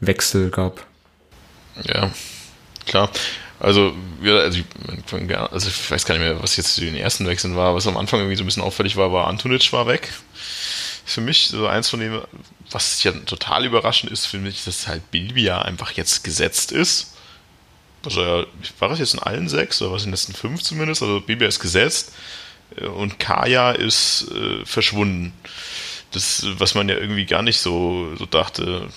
Wechsel 0.00 0.50
gab. 0.50 0.84
Ja, 1.84 2.10
klar. 2.86 3.10
Also, 3.60 3.94
wir, 4.20 4.34
also, 4.40 4.58
ich, 4.58 5.24
also 5.30 5.68
ich 5.68 5.90
weiß 5.90 6.04
gar 6.04 6.16
nicht 6.16 6.24
mehr, 6.24 6.42
was 6.42 6.56
jetzt 6.56 6.74
zu 6.74 6.80
den 6.82 6.96
ersten 6.96 7.26
Wechseln 7.26 7.56
war. 7.56 7.74
Was 7.74 7.86
am 7.86 7.96
Anfang 7.96 8.20
irgendwie 8.20 8.36
so 8.36 8.42
ein 8.42 8.46
bisschen 8.46 8.62
auffällig 8.62 8.96
war, 8.96 9.12
war 9.12 9.28
Antonic 9.28 9.72
war 9.72 9.86
weg. 9.86 10.12
Für 11.06 11.20
mich 11.20 11.48
so 11.48 11.66
eins 11.66 11.88
von 11.88 12.00
denen, 12.00 12.20
was 12.70 13.02
ja 13.02 13.12
total 13.12 13.64
überraschend 13.64 14.10
ist, 14.10 14.26
für 14.26 14.38
mich, 14.38 14.64
dass 14.64 14.88
halt 14.88 15.10
Bilbia 15.10 15.62
einfach 15.62 15.92
jetzt 15.92 16.24
gesetzt 16.24 16.72
ist. 16.72 17.14
Also 18.04 18.44
war 18.78 18.90
es 18.90 18.98
jetzt 18.98 19.14
in 19.14 19.20
allen 19.20 19.48
sechs 19.48 19.80
oder 19.80 19.92
was 19.92 20.02
in 20.02 20.08
den 20.08 20.12
letzten 20.12 20.34
fünf 20.34 20.62
zumindest? 20.62 21.02
Also 21.02 21.20
Bilbia 21.20 21.48
ist 21.48 21.60
gesetzt 21.60 22.12
und 22.82 23.18
Kaya 23.18 23.72
ist 23.72 24.30
äh, 24.32 24.64
verschwunden. 24.64 25.32
Das, 26.12 26.46
was 26.58 26.74
man 26.74 26.88
ja 26.88 26.96
irgendwie 26.96 27.26
gar 27.26 27.42
nicht 27.42 27.58
so, 27.58 28.14
so 28.16 28.26
dachte. 28.26 28.88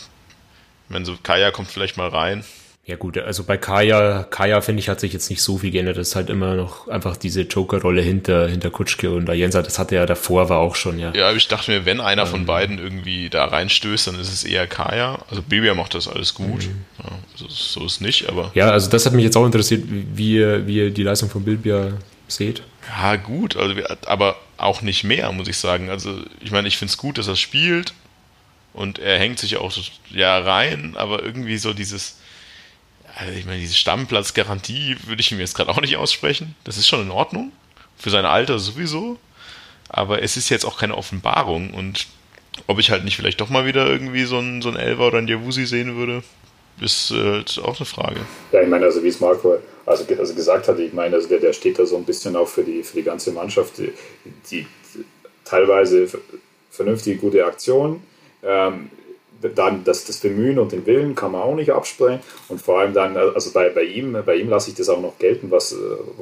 Ich 0.86 0.93
meine, 0.93 1.05
so 1.05 1.17
Kaya 1.21 1.51
kommt 1.51 1.69
vielleicht 1.69 1.97
mal 1.97 2.09
rein, 2.09 2.43
ja 2.88 2.95
gut, 2.95 3.17
also 3.17 3.43
bei 3.43 3.57
Kaya, 3.57 4.23
Kaya 4.23 4.61
finde 4.61 4.80
ich, 4.80 4.88
hat 4.88 5.01
sich 5.01 5.11
jetzt 5.11 5.30
nicht 5.30 5.41
so 5.41 5.57
viel 5.57 5.71
geändert. 5.71 5.97
Das 5.97 6.07
ist 6.07 6.15
halt 6.15 6.30
immer 6.30 6.55
noch 6.55 6.88
einfach 6.88 7.17
diese 7.17 7.41
Joker-Rolle 7.41 8.01
hinter, 8.01 8.47
hinter 8.47 8.69
Kutschke 8.69 9.11
und 9.11 9.28
Jensa, 9.28 9.61
das 9.61 9.78
hatte 9.78 9.97
er 9.97 10.05
davor, 10.05 10.47
war 10.47 10.59
auch 10.59 10.75
schon, 10.75 10.97
ja. 10.97 11.11
Ja, 11.13 11.28
aber 11.28 11.36
ich 11.36 11.49
dachte 11.49 11.69
mir, 11.69 11.86
wenn 11.86 11.99
einer 11.99 12.21
ähm, 12.21 12.28
von 12.30 12.45
beiden 12.45 12.80
irgendwie 12.80 13.30
da 13.30 13.43
reinstößt, 13.43 14.07
dann 14.07 14.17
ist 14.17 14.32
es 14.32 14.45
eher 14.45 14.67
Kaya. 14.67 15.19
Also 15.30 15.41
Bibia 15.41 15.75
macht 15.75 15.95
das 15.95 16.07
alles 16.07 16.34
gut. 16.34 16.67
Mhm. 16.67 16.86
Ja, 17.03 17.11
also 17.34 17.47
so 17.49 17.86
ist 17.86 17.99
nicht, 17.99 18.30
aber. 18.30 18.51
Ja, 18.55 18.69
also 18.69 18.89
das 18.89 19.05
hat 19.05 19.11
mich 19.11 19.25
jetzt 19.25 19.36
auch 19.36 19.45
interessiert, 19.45 19.84
wie 19.89 20.36
ihr, 20.36 20.65
wie 20.65 20.78
ihr 20.78 20.91
die 20.91 21.03
Leistung 21.03 21.30
von 21.30 21.43
Bilbia 21.43 21.91
seht. 22.30 22.63
Ja, 22.88 23.16
gut, 23.18 23.56
also 23.58 23.76
aber 24.06 24.38
auch 24.58 24.82
nicht 24.82 25.04
mehr, 25.04 25.32
muss 25.32 25.48
ich 25.48 25.58
sagen. 25.58 25.90
Also, 25.90 26.24
ich 26.40 26.52
meine, 26.52 26.68
ich 26.68 26.78
finde 26.78 26.92
es 26.92 26.98
gut, 26.98 27.18
dass 27.18 27.28
er 27.28 27.36
spielt 27.36 27.94
und 28.74 29.00
er 29.00 29.20
hängt 29.20 29.40
sich 29.40 29.58
auch 29.58 29.76
ja 30.10 30.38
rein, 30.40 30.96
aber 30.98 31.22
irgendwie 31.24 31.58
so 31.58 31.74
dieses 31.74 32.18
also 33.18 33.34
ich 33.34 33.46
meine, 33.46 33.60
diese 33.60 33.74
Stammplatzgarantie 33.74 34.96
würde 35.06 35.22
ich 35.22 35.32
ihm 35.32 35.40
jetzt 35.40 35.56
gerade 35.56 35.72
auch 35.72 35.82
nicht 35.82 35.98
aussprechen. 35.98 36.56
Das 36.64 36.78
ist 36.78 36.88
schon 36.88 37.02
in 37.02 37.12
Ordnung. 37.12 37.52
Für 37.98 38.12
sein 38.12 38.26
Alter 38.26 38.60
sowieso. 38.60 39.20
Aber 39.90 40.22
es 40.22 40.38
ist 40.38 40.50
jetzt 40.50 40.66
auch 40.66 40.78
keine 40.78 40.96
Offenbarung. 40.96 41.72
Und 41.72 42.08
ob 42.68 42.78
ich 42.78 42.92
halt 42.92 43.04
nicht 43.04 43.16
vielleicht 43.16 43.42
doch 43.42 43.50
mal 43.50 43.66
wieder 43.66 43.88
irgendwie 43.88 44.26
so 44.26 44.38
einen, 44.38 44.62
so 44.62 44.70
einen 44.70 44.78
Elver 44.78 45.08
oder 45.08 45.18
einen 45.18 45.28
Javusi 45.28 45.66
sehen 45.66 45.96
würde, 45.96 46.24
ist 46.82 47.11
äh, 47.11 47.43
auch 47.61 47.78
eine 47.78 47.86
Frage. 47.86 48.19
Ja, 48.51 48.61
ich 48.61 48.67
meine, 48.67 48.86
also 48.86 49.03
wie 49.03 49.07
es 49.07 49.19
Marco 49.19 49.57
also, 49.88 50.03
also 50.19 50.34
gesagt 50.34 50.67
hat, 50.67 50.80
ich 50.80 50.91
meine, 50.91 51.15
also 51.15 51.30
der, 51.30 51.39
der 51.39 51.53
steht 51.53 51.80
da 51.80 51.86
so 51.86 51.95
ein 51.95 52.03
bisschen 52.03 52.36
auch 52.36 52.47
für 52.47 52.63
die, 52.63 52.84
für 52.84 52.97
die 52.97 53.03
ganze 53.03 53.32
Mannschaft, 53.32 53.78
die, 53.78 53.93
die 54.51 54.67
teilweise 55.45 56.07
vernünftige, 56.69 57.17
gute 57.17 57.45
Aktion. 57.45 58.01
Ähm, 58.43 58.89
dann 59.55 59.84
das, 59.84 60.03
das 60.03 60.17
Bemühen 60.17 60.57
und 60.59 60.71
den 60.71 60.86
Willen 60.86 61.15
kann 61.15 61.32
man 61.32 61.41
auch 61.41 61.55
nicht 61.55 61.71
absprechen. 61.71 62.19
Und 62.49 62.61
vor 62.61 62.80
allem 62.80 62.93
dann, 62.93 63.15
also 63.15 63.51
bei, 63.51 63.69
bei 63.69 63.84
ihm, 63.84 64.17
bei 64.25 64.36
ihm 64.36 64.49
lasse 64.49 64.71
ich 64.71 64.75
das 64.75 64.89
auch 64.89 64.99
noch 64.99 65.17
gelten, 65.19 65.51
was, 65.51 65.75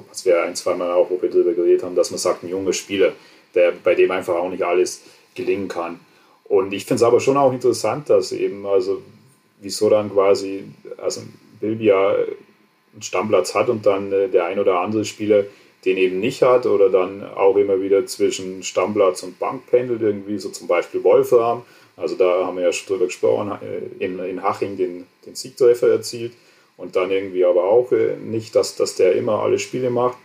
was 0.10 0.26
wir 0.26 0.44
ein, 0.44 0.56
zweimal 0.56 0.92
auch, 0.92 1.10
wo 1.10 1.20
wir 1.22 1.30
darüber 1.30 1.54
geredet 1.54 1.84
haben, 1.84 1.96
dass 1.96 2.12
man 2.12 2.20
sagt, 2.20 2.44
ein 2.44 2.50
junger 2.50 2.74
Spieler, 2.74 3.14
der, 3.56 3.72
bei 3.84 3.96
dem 3.96 4.12
einfach 4.12 4.36
auch 4.36 4.50
nicht 4.50 4.64
alles 4.64 5.02
gelingen 5.34 5.70
kann. 5.70 6.00
Und 6.44 6.74
ich 6.74 6.86
finde 6.86 6.96
es 6.96 7.04
aber 7.04 7.20
schon 7.20 7.38
auch 7.38 7.52
interessant, 7.52 8.10
dass 8.10 8.32
eben, 8.32 8.66
also 8.66 9.02
wieso 9.62 9.90
dann 9.90 10.12
quasi, 10.12 10.66
also 10.98 11.22
Bilbia 11.60 12.16
einen 12.94 13.02
Stammplatz 13.02 13.56
hat 13.56 13.70
und 13.70 13.86
dann 13.86 14.12
äh, 14.12 14.30
der 14.30 14.46
ein 14.46 14.60
oder 14.60 14.80
andere 14.80 15.06
Spieler 15.06 15.46
den 15.86 15.98
eben 15.98 16.20
nicht 16.20 16.42
hat 16.42 16.66
oder 16.66 16.90
dann 16.90 17.24
auch 17.24 17.56
immer 17.58 17.80
wieder 17.80 18.08
zwischen 18.08 18.64
Stammplatz 18.64 19.22
und 19.22 19.38
Bank 19.38 19.68
pendelt, 19.68 20.02
irgendwie 20.02 20.40
so 20.40 20.50
zum 20.50 20.68
Beispiel 20.68 21.04
Wolfram 21.04 21.64
also 21.98 22.16
da 22.16 22.46
haben 22.46 22.58
wir 22.58 22.66
ja 22.66 22.74
schon 22.74 22.88
drüber 22.88 23.06
gesprochen, 23.06 23.52
äh, 23.62 24.04
in, 24.04 24.20
in 24.20 24.44
Haching 24.44 24.78
den, 24.78 25.06
den 25.26 25.36
Siegtreffer 25.36 25.90
erzielt 25.90 26.34
und 26.78 26.96
dann 26.96 27.12
irgendwie 27.12 27.46
aber 27.46 27.64
auch 27.64 27.92
äh, 27.92 28.18
nicht, 28.18 28.56
dass, 28.56 28.76
dass 28.76 28.96
der 28.96 29.14
immer 29.14 29.42
alle 29.42 29.60
Spiele 29.60 29.90
macht. 29.90 30.18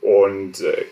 Und 0.00 0.60
äh, 0.60 0.84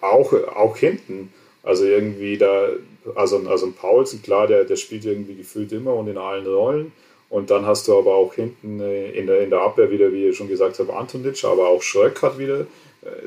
auch, 0.00 0.32
auch 0.32 0.76
hinten, 0.76 1.32
also 1.62 1.84
irgendwie 1.84 2.38
da, 2.38 2.68
also, 3.14 3.38
also 3.48 3.66
ein 3.66 3.74
Paulsen, 3.74 4.22
klar, 4.22 4.46
der, 4.46 4.64
der 4.64 4.76
spielt 4.76 5.04
irgendwie 5.04 5.34
gefühlt 5.34 5.72
immer 5.72 5.94
und 5.94 6.08
in 6.08 6.18
allen 6.18 6.46
Rollen. 6.46 6.92
Und 7.28 7.50
dann 7.50 7.66
hast 7.66 7.88
du 7.88 7.98
aber 7.98 8.14
auch 8.14 8.34
hinten 8.34 8.80
in 8.80 9.26
der, 9.26 9.40
in 9.40 9.50
der 9.50 9.60
Abwehr 9.60 9.90
wieder, 9.90 10.12
wie 10.12 10.28
ich 10.28 10.36
schon 10.36 10.48
gesagt 10.48 10.78
habe, 10.78 10.94
Antonic, 10.94 11.44
aber 11.44 11.68
auch 11.68 11.82
Schröck 11.82 12.22
hat 12.22 12.38
wieder 12.38 12.66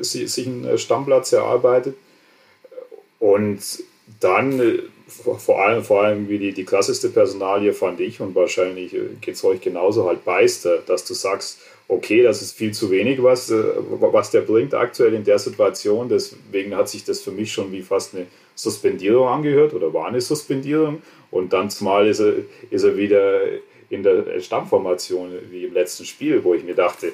sich 0.00 0.46
einen 0.46 0.78
Stammplatz 0.78 1.32
erarbeitet. 1.32 1.96
Und 3.18 3.60
dann 4.20 4.58
äh, 4.58 4.78
vor 5.08 5.60
allem, 5.62 5.84
vor 5.84 6.02
allem 6.02 6.28
wie 6.28 6.38
die, 6.38 6.52
die 6.52 6.64
krasseste 6.64 7.08
Personalie 7.08 7.72
fand 7.72 8.00
ich 8.00 8.20
und 8.20 8.34
wahrscheinlich 8.34 8.94
äh, 8.94 9.00
geht 9.20 9.34
es 9.34 9.44
euch 9.44 9.60
genauso 9.60 10.06
halt 10.06 10.24
Beister, 10.24 10.78
dass 10.86 11.04
du 11.04 11.14
sagst, 11.14 11.58
okay, 11.88 12.22
das 12.22 12.42
ist 12.42 12.56
viel 12.56 12.72
zu 12.72 12.90
wenig, 12.90 13.22
was, 13.22 13.50
äh, 13.50 13.62
was 14.00 14.30
der 14.30 14.42
bringt 14.42 14.74
aktuell 14.74 15.14
in 15.14 15.24
der 15.24 15.38
Situation. 15.38 16.08
Deswegen 16.08 16.76
hat 16.76 16.88
sich 16.88 17.04
das 17.04 17.20
für 17.20 17.32
mich 17.32 17.52
schon 17.52 17.72
wie 17.72 17.82
fast 17.82 18.14
eine 18.14 18.26
Suspendierung 18.62 19.28
angehört 19.28 19.74
oder 19.74 19.92
war 19.92 20.08
eine 20.08 20.20
Suspendierung. 20.20 21.02
Und 21.30 21.52
dann 21.52 21.70
zumal 21.70 22.06
ist 22.08 22.20
er, 22.20 22.34
ist 22.70 22.82
er 22.82 22.96
wieder 22.96 23.40
in 23.88 24.02
der 24.02 24.40
Stammformation 24.40 25.32
wie 25.50 25.64
im 25.64 25.74
letzten 25.74 26.04
Spiel, 26.04 26.42
wo 26.44 26.54
ich 26.54 26.62
mir 26.62 26.74
dachte, 26.74 27.12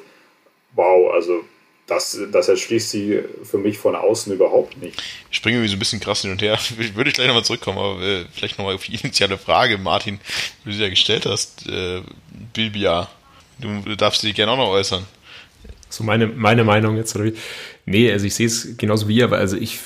wow, 0.74 1.12
also 1.12 1.42
das, 1.86 2.18
das 2.32 2.48
erschließt 2.48 2.90
sie 2.90 3.20
für 3.44 3.58
mich 3.58 3.78
von 3.78 3.94
außen 3.94 4.32
überhaupt 4.32 4.76
nicht. 4.82 5.00
Ich 5.30 5.36
springe 5.36 5.56
irgendwie 5.56 5.70
so 5.70 5.76
ein 5.76 5.78
bisschen 5.78 6.00
krass 6.00 6.22
hin 6.22 6.32
und 6.32 6.42
her. 6.42 6.58
Würde 6.94 7.10
ich 7.10 7.14
gleich 7.14 7.28
nochmal 7.28 7.44
zurückkommen, 7.44 7.78
aber 7.78 8.02
äh, 8.02 8.24
vielleicht 8.32 8.58
nochmal 8.58 8.74
auf 8.74 8.84
die 8.84 8.96
initiale 8.96 9.38
Frage, 9.38 9.78
Martin, 9.78 10.18
die 10.64 10.70
du 10.70 10.76
dir 10.76 10.84
ja 10.84 10.90
gestellt 10.90 11.26
hast. 11.26 11.66
Äh, 11.68 12.02
Bilbia, 12.52 13.08
du 13.58 13.94
darfst 13.96 14.22
dich 14.22 14.34
gerne 14.34 14.52
auch 14.52 14.56
noch 14.56 14.70
äußern. 14.70 15.06
So 15.88 16.02
meine, 16.02 16.26
meine 16.26 16.64
Meinung 16.64 16.96
jetzt, 16.96 17.14
oder 17.14 17.26
wie? 17.26 17.34
Nee, 17.84 18.10
also 18.10 18.26
ich 18.26 18.34
sehe 18.34 18.46
es 18.46 18.76
genauso 18.76 19.06
wie 19.06 19.16
ihr, 19.16 19.24
aber 19.24 19.38
also 19.38 19.56
ich 19.56 19.78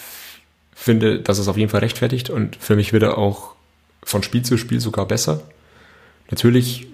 finde, 0.81 1.21
dass 1.21 1.39
es 1.39 1.47
auf 1.47 1.59
jeden 1.59 1.69
Fall 1.69 1.81
rechtfertigt 1.81 2.31
und 2.31 2.57
für 2.57 2.75
mich 2.75 2.95
wird 2.95 3.03
er 3.03 3.19
auch 3.19 3.55
von 4.03 4.23
Spiel 4.23 4.43
zu 4.43 4.57
Spiel 4.57 4.81
sogar 4.81 5.07
besser. 5.07 5.43
Natürlich 6.31 6.87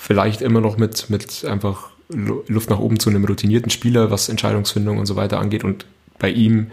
vielleicht 0.00 0.42
immer 0.42 0.60
noch 0.60 0.78
mit, 0.78 1.10
mit 1.10 1.44
einfach 1.44 1.90
Luft 2.08 2.70
nach 2.70 2.80
oben 2.80 2.98
zu 2.98 3.10
einem 3.10 3.24
routinierten 3.24 3.70
Spieler, 3.70 4.10
was 4.10 4.28
Entscheidungsfindung 4.28 4.98
und 4.98 5.06
so 5.06 5.14
weiter 5.14 5.38
angeht. 5.38 5.62
Und 5.62 5.86
bei 6.18 6.28
ihm 6.28 6.72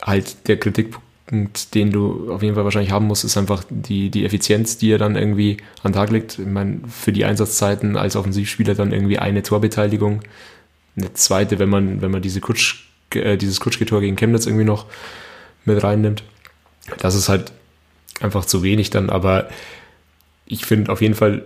halt 0.00 0.46
der 0.46 0.56
Kritikpunkt, 0.56 1.74
den 1.74 1.90
du 1.90 2.32
auf 2.32 2.42
jeden 2.42 2.54
Fall 2.54 2.64
wahrscheinlich 2.64 2.92
haben 2.92 3.06
musst, 3.06 3.24
ist 3.24 3.36
einfach 3.36 3.64
die, 3.68 4.10
die 4.10 4.24
Effizienz, 4.24 4.78
die 4.78 4.92
er 4.92 4.98
dann 4.98 5.16
irgendwie 5.16 5.56
an 5.82 5.90
den 5.90 5.94
Tag 5.94 6.10
legt. 6.10 6.38
Ich 6.38 6.46
meine, 6.46 6.80
für 6.88 7.12
die 7.12 7.24
Einsatzzeiten 7.24 7.96
als 7.96 8.14
Offensivspieler 8.14 8.76
dann 8.76 8.92
irgendwie 8.92 9.18
eine 9.18 9.42
Torbeteiligung, 9.42 10.20
eine 10.96 11.12
zweite, 11.14 11.58
wenn 11.58 11.68
man, 11.68 12.02
wenn 12.02 12.12
man 12.12 12.22
diese 12.22 12.40
Kutsch, 12.40 12.86
äh, 13.10 13.36
dieses 13.36 13.58
Kutschgetor 13.58 14.00
gegen 14.00 14.14
Chemnitz 14.14 14.46
irgendwie 14.46 14.64
noch 14.64 14.86
mit 15.66 15.82
reinnimmt. 15.82 16.22
Das 16.98 17.14
ist 17.14 17.28
halt 17.28 17.52
einfach 18.20 18.44
zu 18.44 18.62
wenig 18.62 18.90
dann, 18.90 19.10
aber 19.10 19.48
ich 20.46 20.64
finde 20.64 20.92
auf 20.92 21.02
jeden 21.02 21.14
Fall 21.14 21.44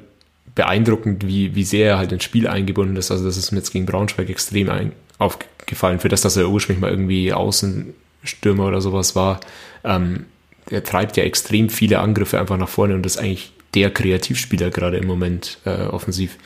beeindruckend, 0.55 1.27
wie, 1.27 1.55
wie 1.55 1.64
sehr 1.64 1.89
er 1.89 1.99
halt 1.99 2.12
ins 2.12 2.25
Spiel 2.25 2.47
eingebunden 2.47 2.97
ist. 2.97 3.11
Also 3.11 3.25
das 3.25 3.37
ist 3.37 3.53
mir 3.53 3.59
jetzt 3.59 3.73
gegen 3.73 3.87
Braunschweig 3.87 4.29
extrem 4.29 4.68
ein, 4.68 4.93
aufgefallen. 5.18 6.01
Für 6.01 6.09
das, 6.09 6.21
dass 6.21 6.37
er 6.37 6.49
ursprünglich 6.49 6.81
mal 6.81 6.91
irgendwie 6.91 7.33
Außenstürmer 7.33 8.66
oder 8.66 8.81
sowas 8.81 9.16
war. 9.16 9.41
Ähm, 9.85 10.27
er 10.68 10.85
treibt 10.85 11.16
ja 11.16 11.25
extrem 11.25 11.68
viele 11.68 12.01
Angriffe 12.01 12.39
einfach 12.39 12.59
nach 12.59 12.68
vorne 12.68 12.95
und 12.95 13.07
ist 13.07 13.18
eigentlich 13.18 13.53
der 13.75 13.91
Kreativspieler 13.91 14.71
gerade 14.71 14.99
im 14.99 15.07
Moment 15.07 15.59
äh, 15.64 15.83
offensiv. 15.85 16.37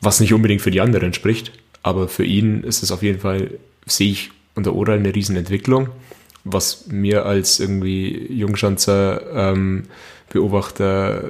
Was 0.00 0.20
nicht 0.20 0.32
unbedingt 0.32 0.62
für 0.62 0.70
die 0.70 0.80
anderen 0.80 1.14
spricht, 1.14 1.52
aber 1.82 2.08
für 2.08 2.24
ihn 2.24 2.62
ist 2.62 2.82
es 2.82 2.92
auf 2.92 3.02
jeden 3.02 3.20
Fall, 3.20 3.52
sehe 3.86 4.10
ich 4.10 4.30
unter 4.54 4.74
Oral 4.74 4.98
eine 4.98 5.14
Riesenentwicklung, 5.14 5.88
was 6.44 6.86
mir 6.88 7.26
als 7.26 7.58
irgendwie 7.58 8.32
Jungschanzer 8.32 9.52
ähm, 9.52 9.84
Beobachter, 10.30 11.24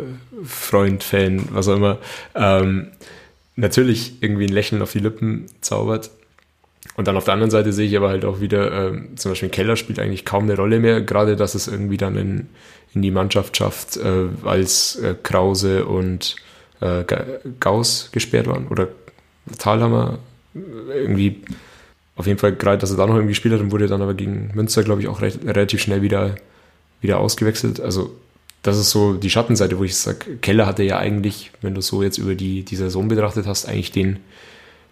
Freund, 0.45 1.05
Fan, 1.05 1.49
was 1.51 1.69
auch 1.69 1.77
immer, 1.77 1.99
ähm, 2.35 2.89
natürlich 3.57 4.23
irgendwie 4.23 4.47
ein 4.47 4.53
Lächeln 4.53 4.83
auf 4.83 4.93
die 4.93 4.99
Lippen 4.99 5.47
zaubert. 5.61 6.11
Und 6.97 7.09
dann 7.09 7.17
auf 7.17 7.25
der 7.25 7.35
anderen 7.35 7.51
Seite 7.51 7.73
sehe 7.73 7.87
ich 7.87 7.97
aber 7.97 8.09
halt 8.09 8.25
auch 8.25 8.41
wieder, 8.41 8.89
ähm, 8.89 9.17
zum 9.17 9.33
Beispiel 9.33 9.49
Keller 9.49 9.77
spielt 9.77 9.99
eigentlich 9.99 10.25
kaum 10.25 10.45
eine 10.45 10.57
Rolle 10.57 10.81
mehr, 10.81 11.01
gerade 11.01 11.37
dass 11.37 11.55
es 11.55 11.67
irgendwie 11.67 11.97
dann 11.97 12.17
in, 12.17 12.49
in 12.95 13.03
die 13.03 13.11
Mannschaft 13.11 13.57
schafft, 13.57 13.97
äh, 13.97 14.29
als 14.45 14.97
äh, 14.97 15.15
Krause 15.23 15.87
und 15.87 16.37
äh, 16.81 17.05
Gauss 17.61 18.11
gesperrt 18.13 18.47
waren 18.47 18.69
oder 18.69 18.89
Thalhammer 19.59 20.19
irgendwie 20.55 21.43
auf 22.17 22.27
jeden 22.27 22.39
Fall 22.39 22.55
gerade, 22.55 22.79
dass 22.79 22.91
er 22.91 22.97
da 22.97 23.07
noch 23.07 23.15
irgendwie 23.15 23.33
gespielt 23.33 23.55
hat 23.55 23.61
und 23.61 23.73
wurde 23.73 23.87
dann 23.87 24.03
aber 24.03 24.15
gegen 24.15 24.51
Münster, 24.55 24.85
glaube 24.85 25.01
ich, 25.01 25.09
auch 25.09 25.21
recht, 25.21 25.45
relativ 25.45 25.83
schnell 25.83 26.03
wieder, 26.03 26.37
wieder 27.01 27.19
ausgewechselt. 27.19 27.81
Also 27.81 28.15
das 28.63 28.79
ist 28.79 28.91
so 28.91 29.15
die 29.15 29.31
Schattenseite, 29.31 29.79
wo 29.79 29.85
ich 29.85 29.97
sage, 29.97 30.37
Keller 30.39 30.67
hatte 30.67 30.85
ja 30.85 30.99
eigentlich, 30.99 31.51
wenn 31.61 31.75
du 31.75 31.83
so 31.83 32.03
jetzt 32.03 32.19
über 32.19 32.35
die, 32.35 32.65
die 32.65 32.77
Saison 32.77 33.09
betrachtet 33.09 33.47
hast, 33.47 33.67
eigentlich 33.67 33.93
den, 33.93 34.21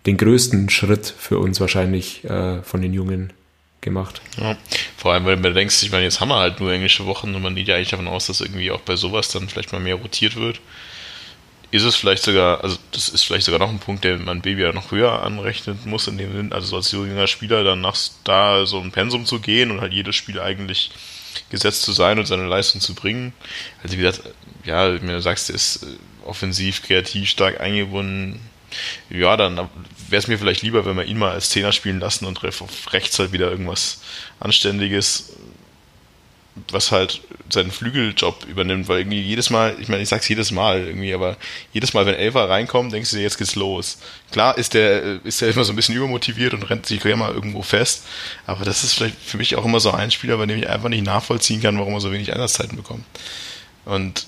den 0.04 0.16
größten 0.16 0.68
Schritt 0.68 1.06
für 1.06 1.38
uns 1.38 1.60
wahrscheinlich 1.60 2.24
äh, 2.24 2.62
von 2.62 2.82
den 2.82 2.92
Jungen 2.92 3.32
gemacht. 3.80 4.20
Ja, 4.38 4.56
vor 4.96 5.12
allem, 5.12 5.24
wenn 5.26 5.42
du 5.42 5.54
denkst, 5.54 5.82
ich 5.82 5.90
meine, 5.90 6.04
jetzt 6.04 6.20
haben 6.20 6.28
wir 6.28 6.36
halt 6.36 6.60
nur 6.60 6.72
englische 6.72 7.06
Wochen 7.06 7.34
und 7.34 7.42
man 7.42 7.54
geht 7.54 7.68
ja 7.68 7.76
eigentlich 7.76 7.90
davon 7.90 8.08
aus, 8.08 8.26
dass 8.26 8.40
irgendwie 8.40 8.70
auch 8.70 8.80
bei 8.80 8.96
sowas 8.96 9.28
dann 9.28 9.48
vielleicht 9.48 9.72
mal 9.72 9.80
mehr 9.80 9.96
rotiert 9.96 10.36
wird. 10.36 10.60
Ist 11.72 11.84
es 11.84 11.96
vielleicht 11.96 12.22
sogar, 12.22 12.62
also 12.62 12.76
das 12.92 13.08
ist 13.08 13.24
vielleicht 13.24 13.46
sogar 13.46 13.58
noch 13.58 13.70
ein 13.70 13.78
Punkt, 13.78 14.04
den 14.04 14.24
man 14.24 14.42
Baby 14.42 14.60
ja 14.62 14.72
noch 14.72 14.90
höher 14.90 15.22
anrechnen 15.22 15.78
muss, 15.86 16.06
in 16.06 16.18
dem 16.18 16.32
Sinn, 16.32 16.52
also 16.52 16.66
so 16.66 16.76
als 16.76 16.92
junger 16.92 17.26
Spieler 17.26 17.64
dann 17.64 17.80
nach 17.80 17.96
da 18.24 18.66
so 18.66 18.78
ein 18.78 18.92
Pensum 18.92 19.24
zu 19.24 19.40
gehen 19.40 19.70
und 19.70 19.80
halt 19.80 19.94
jedes 19.94 20.14
Spiel 20.14 20.38
eigentlich 20.38 20.90
gesetzt 21.48 21.82
zu 21.82 21.92
sein 21.92 22.18
und 22.18 22.26
seine 22.26 22.46
Leistung 22.46 22.82
zu 22.82 22.94
bringen. 22.94 23.32
Also 23.82 23.96
wie 23.96 24.02
gesagt, 24.02 24.22
ja, 24.64 24.92
wenn 24.92 25.06
du 25.06 25.22
sagst, 25.22 25.48
er 25.48 25.56
ist 25.56 25.82
äh, 25.82 25.86
offensiv, 26.26 26.82
kreativ, 26.82 27.30
stark 27.30 27.58
eingebunden, 27.60 28.38
ja, 29.08 29.36
dann 29.36 29.56
wäre 29.56 29.68
es 30.10 30.28
mir 30.28 30.38
vielleicht 30.38 30.62
lieber, 30.62 30.84
wenn 30.84 30.96
wir 30.96 31.04
ihn 31.04 31.18
mal 31.18 31.32
als 31.32 31.48
Zehner 31.50 31.72
spielen 31.72 32.00
lassen 32.00 32.26
und 32.26 32.44
auf 32.44 32.92
rechts 32.92 33.18
halt 33.18 33.32
wieder 33.32 33.50
irgendwas 33.50 34.02
Anständiges 34.40 35.32
was 36.70 36.92
halt 36.92 37.22
seinen 37.48 37.70
Flügeljob 37.70 38.44
übernimmt, 38.46 38.88
weil 38.88 39.00
irgendwie 39.00 39.20
jedes 39.20 39.50
Mal, 39.50 39.74
ich 39.80 39.88
meine, 39.88 40.02
ich 40.02 40.08
sag's 40.08 40.28
jedes 40.28 40.50
Mal 40.50 40.86
irgendwie, 40.86 41.14
aber 41.14 41.36
jedes 41.72 41.94
Mal, 41.94 42.04
wenn 42.06 42.14
Elfer 42.14 42.48
reinkommt, 42.48 42.92
denkst 42.92 43.10
du 43.10 43.16
dir, 43.16 43.22
jetzt 43.22 43.38
geht's 43.38 43.54
los. 43.54 43.98
Klar 44.30 44.56
ist 44.58 44.74
der, 44.74 45.24
ist 45.24 45.40
der 45.40 45.50
immer 45.50 45.64
so 45.64 45.72
ein 45.72 45.76
bisschen 45.76 45.94
übermotiviert 45.94 46.54
und 46.54 46.68
rennt 46.68 46.86
sich 46.86 47.04
immer 47.04 47.30
irgendwo 47.30 47.62
fest, 47.62 48.04
aber 48.46 48.64
das 48.64 48.84
ist 48.84 48.94
vielleicht 48.94 49.16
für 49.18 49.38
mich 49.38 49.56
auch 49.56 49.64
immer 49.64 49.80
so 49.80 49.92
ein 49.92 50.10
Spieler, 50.10 50.36
bei 50.36 50.46
dem 50.46 50.58
ich 50.58 50.68
einfach 50.68 50.88
nicht 50.88 51.04
nachvollziehen 51.04 51.62
kann, 51.62 51.78
warum 51.78 51.94
er 51.94 52.00
so 52.00 52.12
wenig 52.12 52.32
Einsatzzeiten 52.32 52.76
bekommt. 52.76 53.04
Und 53.84 54.26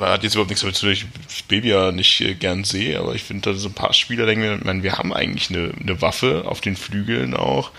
hat 0.00 0.24
jetzt 0.24 0.34
überhaupt 0.34 0.50
nichts 0.50 0.62
damit 0.62 0.76
zu 0.76 0.86
tun, 0.86 0.92
ich 0.92 1.44
Baby 1.44 1.68
ja 1.68 1.92
nicht 1.92 2.20
äh, 2.20 2.34
gern 2.34 2.64
sehe, 2.64 2.98
aber 2.98 3.14
ich 3.14 3.22
finde, 3.22 3.52
da 3.52 3.58
so 3.58 3.68
ein 3.68 3.74
paar 3.74 3.92
Spieler 3.92 4.26
denken 4.26 4.42
wir, 4.42 4.56
ich 4.56 4.64
meine, 4.64 4.82
wir 4.82 4.98
haben 4.98 5.12
eigentlich 5.12 5.50
eine, 5.50 5.72
eine 5.80 6.00
Waffe 6.00 6.44
auf 6.46 6.60
den 6.60 6.76
Flügeln 6.76 7.34
auch, 7.34 7.70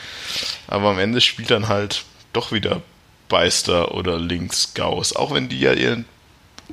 aber 0.67 0.89
am 0.89 0.99
Ende 0.99 1.21
spielt 1.21 1.51
dann 1.51 1.67
halt 1.67 2.05
doch 2.31 2.51
wieder 2.51 2.81
Beister 3.29 3.93
oder 3.95 4.19
links 4.19 4.73
Gauss. 4.73 5.15
Auch 5.15 5.33
wenn 5.33 5.49
die 5.49 5.59
ja 5.59 5.73
ihren 5.73 6.05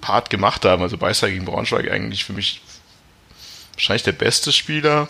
Part 0.01 0.31
gemacht 0.31 0.65
haben. 0.65 0.83
Also 0.83 0.97
Beister 0.97 1.31
gegen 1.31 1.45
Braunschweig 1.45 1.91
eigentlich 1.91 2.25
für 2.25 2.33
mich 2.33 2.61
wahrscheinlich 3.75 4.03
der 4.03 4.13
beste 4.13 4.53
Spieler. 4.53 5.09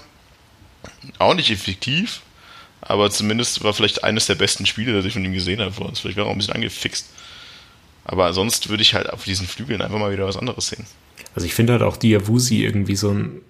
Auch 1.18 1.34
nicht 1.34 1.50
effektiv, 1.50 2.22
aber 2.80 3.10
zumindest 3.10 3.62
war 3.62 3.72
vielleicht 3.72 4.02
eines 4.02 4.26
der 4.26 4.34
besten 4.34 4.66
Spiele, 4.66 4.92
das 4.92 5.04
ich 5.04 5.12
von 5.12 5.24
ihm 5.24 5.32
gesehen 5.32 5.60
habe 5.60 5.72
vor 5.72 5.86
uns. 5.86 6.00
Vielleicht 6.00 6.16
war 6.16 6.24
er 6.24 6.28
auch 6.28 6.32
ein 6.32 6.38
bisschen 6.38 6.54
angefixt. 6.54 7.06
Aber 8.04 8.32
sonst 8.32 8.68
würde 8.68 8.82
ich 8.82 8.94
halt 8.94 9.08
auf 9.10 9.24
diesen 9.24 9.46
Flügeln 9.46 9.80
einfach 9.80 9.98
mal 9.98 10.12
wieder 10.12 10.26
was 10.26 10.36
anderes 10.36 10.68
sehen. 10.68 10.86
Also 11.36 11.46
ich 11.46 11.54
finde 11.54 11.74
halt 11.74 11.82
auch 11.82 11.96
Diawusi 11.96 12.64
irgendwie 12.64 12.96
so 12.96 13.10
ein, 13.10 13.40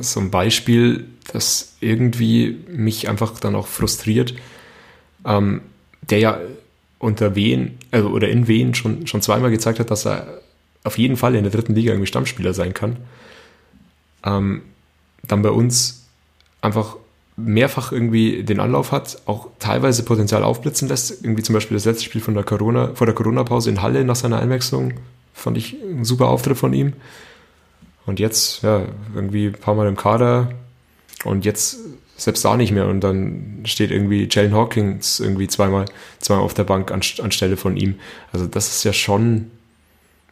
so 0.00 0.20
ein 0.20 0.30
Beispiel, 0.30 1.08
das 1.30 1.74
irgendwie 1.80 2.58
mich 2.68 3.08
einfach 3.08 3.38
dann 3.38 3.54
auch 3.54 3.66
frustriert. 3.66 4.34
Ähm, 5.26 5.60
der 6.00 6.18
ja 6.18 6.40
unter 7.00 7.34
Wien, 7.34 7.78
also 7.90 8.10
oder 8.10 8.28
in 8.28 8.46
Wien 8.46 8.74
schon, 8.74 9.08
schon 9.08 9.22
zweimal 9.22 9.50
gezeigt 9.50 9.80
hat, 9.80 9.90
dass 9.90 10.06
er 10.06 10.40
auf 10.84 10.98
jeden 10.98 11.16
Fall 11.16 11.34
in 11.34 11.42
der 11.42 11.50
dritten 11.50 11.74
Liga 11.74 11.90
irgendwie 11.90 12.06
Stammspieler 12.06 12.54
sein 12.54 12.74
kann. 12.74 12.98
Ähm, 14.24 14.62
dann 15.26 15.42
bei 15.42 15.50
uns 15.50 16.06
einfach 16.60 16.96
mehrfach 17.36 17.90
irgendwie 17.90 18.44
den 18.44 18.60
Anlauf 18.60 18.92
hat, 18.92 19.22
auch 19.26 19.48
teilweise 19.58 20.04
Potenzial 20.04 20.44
aufblitzen 20.44 20.88
lässt. 20.88 21.24
Irgendwie 21.24 21.42
zum 21.42 21.54
Beispiel 21.54 21.76
das 21.76 21.86
letzte 21.86 22.04
Spiel 22.04 22.20
von 22.20 22.34
der 22.34 22.44
Corona, 22.44 22.94
vor 22.94 23.06
der 23.06 23.14
Corona-Pause 23.14 23.70
in 23.70 23.82
Halle 23.82 24.04
nach 24.04 24.16
seiner 24.16 24.38
Einwechslung 24.38 24.94
fand 25.32 25.56
ich 25.56 25.74
ein 25.82 26.04
super 26.04 26.28
Auftritt 26.28 26.58
von 26.58 26.74
ihm. 26.74 26.92
Und 28.06 28.20
jetzt, 28.20 28.62
ja, 28.62 28.82
irgendwie 29.14 29.46
ein 29.46 29.54
paar 29.54 29.74
Mal 29.74 29.88
im 29.88 29.96
Kader 29.96 30.50
und 31.24 31.44
jetzt 31.44 31.78
selbst 32.20 32.44
da 32.44 32.56
nicht 32.56 32.72
mehr. 32.72 32.86
Und 32.86 33.00
dann 33.00 33.60
steht 33.64 33.90
irgendwie 33.90 34.28
Jalen 34.30 34.54
Hawkins 34.54 35.20
irgendwie 35.20 35.48
zweimal, 35.48 35.86
zweimal 36.18 36.44
auf 36.44 36.54
der 36.54 36.64
Bank 36.64 36.90
an, 36.90 37.00
anstelle 37.22 37.56
von 37.56 37.76
ihm. 37.76 37.96
Also 38.32 38.46
das 38.46 38.68
ist 38.68 38.84
ja 38.84 38.92
schon 38.92 39.50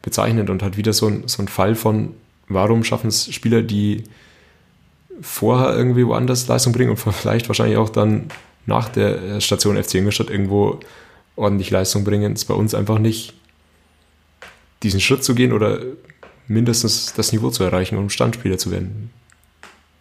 bezeichnend 0.03 0.51
und 0.51 0.63
hat 0.63 0.77
wieder 0.77 0.93
so 0.93 1.07
ein, 1.07 1.27
so 1.27 1.43
ein 1.43 1.49
Fall 1.49 1.75
von, 1.75 2.15
warum 2.49 2.85
schaffen 2.85 3.09
es 3.09 3.33
Spieler, 3.33 3.63
die 3.63 4.05
vorher 5.21 5.75
irgendwie 5.75 6.07
woanders 6.07 6.47
Leistung 6.47 6.73
bringen 6.73 6.91
und 6.91 6.97
vielleicht 6.99 7.49
wahrscheinlich 7.49 7.79
auch 7.79 7.89
dann 7.89 8.29
nach 8.67 8.89
der 8.91 9.41
Station 9.41 9.83
FC 9.83 9.97
Ingolstadt 9.97 10.31
irgendwo 10.31 10.79
ordentlich 11.37 11.71
Leistung 11.71 12.05
bringen, 12.05 12.35
ist 12.35 12.45
bei 12.45 12.55
uns 12.55 12.75
einfach 12.75 12.99
nicht 12.99 13.33
diesen 14.83 15.01
Schritt 15.01 15.25
zu 15.25 15.35
gehen 15.35 15.53
oder 15.53 15.81
mindestens 16.47 17.15
das 17.15 17.33
Niveau 17.33 17.51
zu 17.51 17.65
erreichen, 17.65 17.97
um 17.97 18.11
Standspieler 18.11 18.59
zu 18.59 18.71
werden 18.71 19.11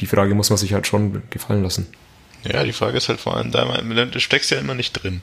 die 0.02 0.08
Frage 0.08 0.36
muss 0.36 0.50
man 0.50 0.58
sich 0.58 0.74
halt 0.74 0.88
schon 0.88 1.24
gefallen 1.30 1.64
lassen. 1.64 1.88
Ja, 2.44 2.64
die 2.64 2.74
Frage 2.74 2.98
ist 2.98 3.10
halt 3.10 3.20
vor 3.20 3.36
allem, 3.36 3.52
da 3.52 3.66
du 3.66 4.20
steckst 4.20 4.52
ja 4.52 4.60
immer 4.60 4.76
nicht 4.76 4.94
drin. 4.94 5.22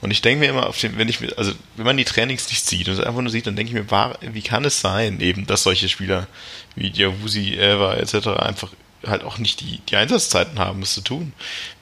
Und 0.00 0.10
ich 0.10 0.20
denke 0.20 0.40
mir 0.40 0.50
immer, 0.50 0.66
auf 0.66 0.78
den, 0.78 0.98
wenn 0.98 1.08
ich 1.08 1.38
also 1.38 1.52
wenn 1.76 1.86
man 1.86 1.96
die 1.96 2.04
Trainings 2.04 2.48
nicht 2.48 2.66
sieht 2.66 2.88
und 2.88 2.94
es 2.94 3.00
einfach 3.00 3.20
nur 3.20 3.30
sieht, 3.30 3.46
dann 3.46 3.56
denke 3.56 3.70
ich 3.70 3.74
mir, 3.74 3.90
war, 3.90 4.18
wie 4.20 4.42
kann 4.42 4.64
es 4.64 4.80
sein, 4.80 5.20
eben, 5.20 5.46
dass 5.46 5.62
solche 5.62 5.88
Spieler 5.88 6.26
wie 6.74 6.90
Diawusi, 6.90 7.54
Eva 7.54 7.94
etc. 7.94 8.28
einfach 8.38 8.72
halt 9.06 9.22
auch 9.24 9.38
nicht 9.38 9.60
die, 9.60 9.80
die 9.88 9.96
Einsatzzeiten 9.96 10.58
haben, 10.58 10.80
das 10.80 10.94
zu 10.94 11.00
tun. 11.00 11.32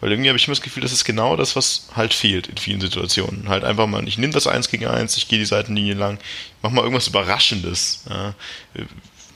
Weil 0.00 0.10
irgendwie 0.12 0.28
habe 0.28 0.38
ich 0.38 0.46
immer 0.46 0.54
das 0.54 0.62
Gefühl, 0.62 0.82
das 0.82 0.92
ist 0.92 1.04
genau 1.04 1.36
das, 1.36 1.56
was 1.56 1.88
halt 1.96 2.12
fehlt 2.12 2.48
in 2.48 2.56
vielen 2.58 2.80
Situationen. 2.80 3.48
Halt 3.48 3.64
einfach 3.64 3.86
mal, 3.86 4.06
ich 4.06 4.18
nehme 4.18 4.32
das 4.32 4.46
eins 4.46 4.68
gegen 4.68 4.86
eins, 4.86 5.16
ich 5.16 5.28
gehe 5.28 5.38
die 5.38 5.44
Seitenlinie 5.44 5.94
lang, 5.94 6.18
mach 6.62 6.70
mal 6.70 6.82
irgendwas 6.82 7.08
Überraschendes. 7.08 8.04
Ja. 8.08 8.34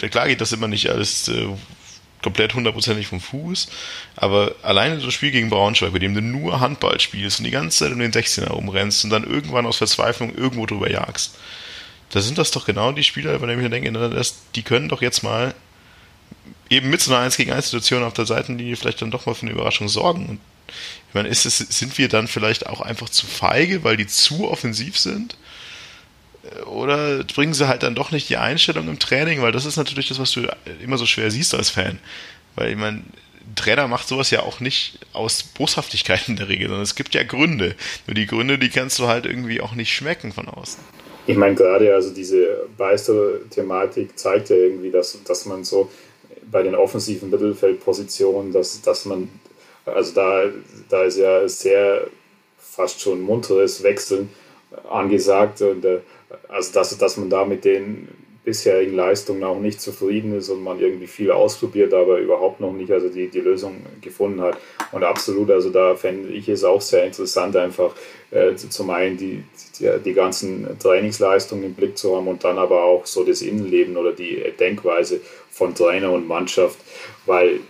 Klar 0.08 0.28
geht 0.28 0.40
das 0.40 0.52
immer 0.52 0.68
nicht 0.68 0.90
alles 0.90 1.28
äh, 1.28 1.48
komplett 2.22 2.54
hundertprozentig 2.54 3.06
vom 3.06 3.20
Fuß, 3.20 3.68
aber 4.16 4.54
alleine 4.62 4.94
ein 4.94 5.10
Spiel 5.10 5.30
gegen 5.30 5.50
Braunschweig, 5.50 5.92
bei 5.92 5.98
dem 5.98 6.14
du 6.14 6.20
nur 6.20 6.60
Handball 6.60 6.98
spielst 7.00 7.38
und 7.38 7.44
die 7.44 7.50
ganze 7.50 7.78
Zeit 7.78 7.92
um 7.92 7.98
den 7.98 8.12
16er 8.12 8.48
rumrennst 8.48 9.04
und 9.04 9.10
dann 9.10 9.24
irgendwann 9.24 9.66
aus 9.66 9.76
Verzweiflung 9.78 10.34
irgendwo 10.34 10.66
drüber 10.66 10.90
jagst, 10.90 11.36
da 12.10 12.20
sind 12.20 12.38
das 12.38 12.50
doch 12.50 12.66
genau 12.66 12.92
die 12.92 13.04
Spieler, 13.04 13.38
bei 13.38 13.46
denen 13.46 13.58
ich 13.58 13.70
mir 13.70 13.70
denke, 13.70 14.22
die 14.54 14.62
können 14.62 14.88
doch 14.88 15.02
jetzt 15.02 15.22
mal 15.22 15.54
eben 16.70 16.90
mit 16.90 17.00
so 17.00 17.12
einer 17.12 17.22
1 17.24 17.36
gegen 17.36 17.52
1 17.52 17.66
Situation 17.66 18.02
auf 18.02 18.14
der 18.14 18.26
Seitenlinie 18.26 18.76
vielleicht 18.76 19.02
dann 19.02 19.10
doch 19.10 19.26
mal 19.26 19.34
für 19.34 19.42
eine 19.42 19.52
Überraschung 19.52 19.88
sorgen. 19.88 20.26
Und 20.26 20.40
ich 21.08 21.14
meine, 21.14 21.28
ist 21.28 21.46
es, 21.46 21.58
sind 21.58 21.96
wir 21.98 22.08
dann 22.08 22.28
vielleicht 22.28 22.66
auch 22.66 22.80
einfach 22.80 23.08
zu 23.08 23.26
feige, 23.26 23.84
weil 23.84 23.96
die 23.96 24.06
zu 24.06 24.50
offensiv 24.50 24.98
sind? 24.98 25.36
Oder 26.66 27.24
bringen 27.24 27.54
sie 27.54 27.68
halt 27.68 27.82
dann 27.82 27.94
doch 27.94 28.10
nicht 28.10 28.28
die 28.28 28.36
Einstellung 28.36 28.88
im 28.88 28.98
Training, 28.98 29.42
weil 29.42 29.52
das 29.52 29.66
ist 29.66 29.76
natürlich 29.76 30.08
das, 30.08 30.18
was 30.18 30.32
du 30.32 30.42
immer 30.82 30.98
so 30.98 31.06
schwer 31.06 31.30
siehst 31.30 31.54
als 31.54 31.70
Fan. 31.70 31.98
Weil 32.54 32.70
ich 32.70 32.76
meine, 32.76 32.98
ein 32.98 33.54
Trainer 33.54 33.88
macht 33.88 34.08
sowas 34.08 34.30
ja 34.30 34.40
auch 34.40 34.60
nicht 34.60 34.98
aus 35.12 35.42
Boshaftigkeit 35.42 36.28
in 36.28 36.36
der 36.36 36.48
Regel, 36.48 36.68
sondern 36.68 36.82
es 36.82 36.94
gibt 36.94 37.14
ja 37.14 37.22
Gründe. 37.22 37.74
Nur 38.06 38.14
die 38.14 38.26
Gründe, 38.26 38.58
die 38.58 38.68
kannst 38.68 38.98
du 38.98 39.06
halt 39.06 39.26
irgendwie 39.26 39.60
auch 39.60 39.74
nicht 39.74 39.92
schmecken 39.92 40.32
von 40.32 40.48
außen. 40.48 40.80
Ich 41.26 41.36
meine, 41.36 41.54
gerade 41.54 41.94
also 41.94 42.12
diese 42.12 42.66
Beister-Thematik 42.76 44.18
zeigt 44.18 44.48
ja 44.48 44.56
irgendwie, 44.56 44.90
dass, 44.90 45.22
dass 45.24 45.44
man 45.44 45.62
so 45.64 45.90
bei 46.50 46.62
den 46.62 46.74
offensiven 46.74 47.28
Mittelfeldpositionen, 47.28 48.52
dass, 48.52 48.80
dass 48.80 49.04
man, 49.04 49.28
also 49.84 50.14
da, 50.14 50.44
da 50.88 51.02
ist 51.02 51.18
ja 51.18 51.46
sehr 51.48 52.06
fast 52.58 53.00
schon 53.00 53.20
munteres 53.20 53.82
Wechseln 53.82 54.30
angesagt 54.90 55.60
und 55.62 55.84
äh, 55.84 56.00
also 56.48 56.72
dass, 56.72 56.96
dass 56.96 57.16
man 57.16 57.30
da 57.30 57.44
mit 57.44 57.64
den 57.64 58.08
bisherigen 58.48 58.94
Leistungen 58.94 59.44
auch 59.44 59.60
nicht 59.60 59.78
zufrieden 59.78 60.34
ist 60.34 60.48
und 60.48 60.62
man 60.62 60.80
irgendwie 60.80 61.06
viel 61.06 61.30
ausprobiert, 61.30 61.92
aber 61.92 62.18
überhaupt 62.18 62.60
noch 62.60 62.72
nicht 62.72 62.90
also 62.90 63.10
die, 63.10 63.28
die 63.28 63.40
Lösung 63.40 63.82
gefunden 64.00 64.40
hat. 64.40 64.56
Und 64.90 65.04
absolut, 65.04 65.50
also 65.50 65.68
da 65.68 65.94
fände 65.94 66.30
ich 66.30 66.48
es 66.48 66.64
auch 66.64 66.80
sehr 66.80 67.04
interessant, 67.04 67.56
einfach 67.56 67.94
äh, 68.30 68.54
zum 68.56 68.88
einen 68.88 69.18
die, 69.18 69.44
die, 69.78 69.90
die, 70.02 70.14
ganzen 70.14 70.78
Trainingsleistungen 70.78 71.64
im 71.64 71.74
Blick 71.74 71.98
zu 71.98 72.16
haben 72.16 72.26
und 72.26 72.42
dann 72.42 72.56
aber 72.56 72.84
auch 72.84 73.04
so 73.04 73.22
das 73.22 73.42
Innenleben 73.42 73.98
oder 73.98 74.12
die 74.12 74.42
Denkweise 74.58 75.20
von 75.50 75.74
Trainer 75.74 76.10
und 76.12 76.26
Mannschaft, 76.26 76.78
weil 77.26 77.60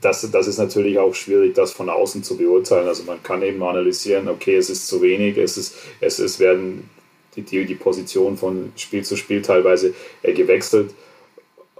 das, 0.00 0.28
das 0.30 0.46
ist 0.46 0.58
natürlich 0.58 1.00
auch 1.00 1.16
schwierig, 1.16 1.54
das 1.54 1.72
von 1.72 1.90
außen 1.90 2.22
zu 2.22 2.36
beurteilen. 2.36 2.86
Also 2.86 3.02
man 3.02 3.20
kann 3.24 3.42
eben 3.42 3.60
analysieren, 3.60 4.28
okay, 4.28 4.54
es 4.54 4.70
ist 4.70 4.86
zu 4.86 5.02
wenig, 5.02 5.36
es, 5.36 5.56
ist, 5.56 5.76
es, 6.00 6.20
es 6.20 6.38
werden 6.38 6.88
die, 7.36 7.42
die, 7.42 7.64
die 7.64 7.74
Position 7.74 8.36
von 8.36 8.72
Spiel 8.76 9.04
zu 9.04 9.16
Spiel 9.16 9.42
teilweise 9.42 9.94
äh, 10.22 10.32
gewechselt. 10.32 10.94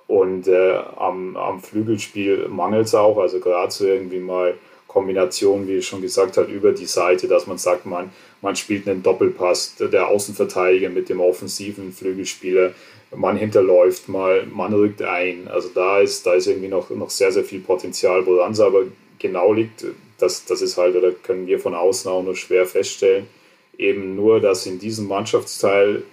Und 0.07 0.49
äh, 0.49 0.79
am, 0.97 1.37
am 1.37 1.63
Flügelspiel 1.63 2.49
mangelt 2.49 2.87
es 2.87 2.95
auch, 2.95 3.19
also 3.19 3.41
gerade 3.41 3.73
so 3.73 3.87
irgendwie 3.87 4.19
mal 4.19 4.55
Kombination, 4.87 5.67
wie 5.67 5.79
ich 5.79 5.87
schon 5.87 6.03
gesagt 6.03 6.37
habe, 6.37 6.53
über 6.53 6.73
die 6.73 6.87
Seite, 6.87 7.29
dass 7.29 7.47
man 7.47 7.57
sagt, 7.57 7.87
man, 7.87 8.11
man 8.43 8.57
spielt 8.57 8.87
einen 8.87 9.03
Doppelpass, 9.03 9.77
der 9.79 10.09
Außenverteidiger 10.09 10.91
mit 10.91 11.09
dem 11.09 11.21
offensiven 11.21 11.93
Flügelspieler, 11.93 12.73
man 13.15 13.37
hinterläuft 13.37 14.09
mal, 14.09 14.47
man 14.47 14.75
rückt 14.75 15.03
ein. 15.03 15.49
Also 15.49 15.71
da 15.75 16.01
ist, 16.01 16.27
da 16.27 16.35
ist 16.35 16.47
irgendwie 16.47 16.69
noch, 16.69 16.91
noch 16.91 17.11
sehr, 17.11 17.33
sehr 17.33 17.45
viel 17.45 17.61
Potenzial, 17.61 18.27
woran 18.27 18.53
es 18.53 18.61
aber 18.61 18.85
genau 19.19 19.53
liegt, 19.53 19.87
das, 20.19 20.45
das 20.45 20.61
ist 20.61 20.77
halt, 20.77 20.95
oder 20.95 21.13
können 21.13 21.47
wir 21.47 21.59
von 21.59 21.75
außen 21.75 22.11
auch 22.11 22.23
nur 22.23 22.37
schwer 22.37 22.67
feststellen 22.67 23.27
eben 23.83 24.17
nur, 24.17 24.41
dass 24.41 24.67
in 24.67 24.79
diesem 24.79 25.09
Mannschaftsteil 25.09 25.97
äh, 25.97 26.05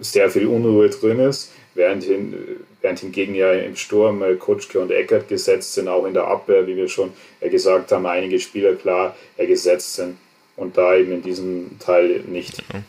sehr 0.00 0.30
viel 0.30 0.46
Unruhe 0.46 0.90
drin 0.90 1.18
ist, 1.20 1.52
während, 1.74 2.04
hin, 2.04 2.34
während 2.80 3.00
hingegen 3.00 3.34
ja 3.34 3.52
im 3.52 3.76
Sturm 3.76 4.22
äh, 4.22 4.34
Kutschke 4.34 4.78
und 4.80 4.90
Eckert 4.90 5.28
gesetzt 5.28 5.74
sind, 5.74 5.88
auch 5.88 6.04
in 6.06 6.14
der 6.14 6.24
Abwehr, 6.24 6.66
wie 6.66 6.76
wir 6.76 6.88
schon 6.88 7.12
äh, 7.40 7.48
gesagt 7.48 7.92
haben, 7.92 8.06
einige 8.06 8.38
Spieler 8.38 8.74
klar 8.74 9.16
gesetzt 9.36 9.94
sind 9.94 10.16
und 10.56 10.76
da 10.76 10.94
eben 10.94 11.12
in 11.12 11.22
diesem 11.22 11.78
Teil 11.78 12.20
nicht. 12.26 12.58
Ja. 12.72 12.82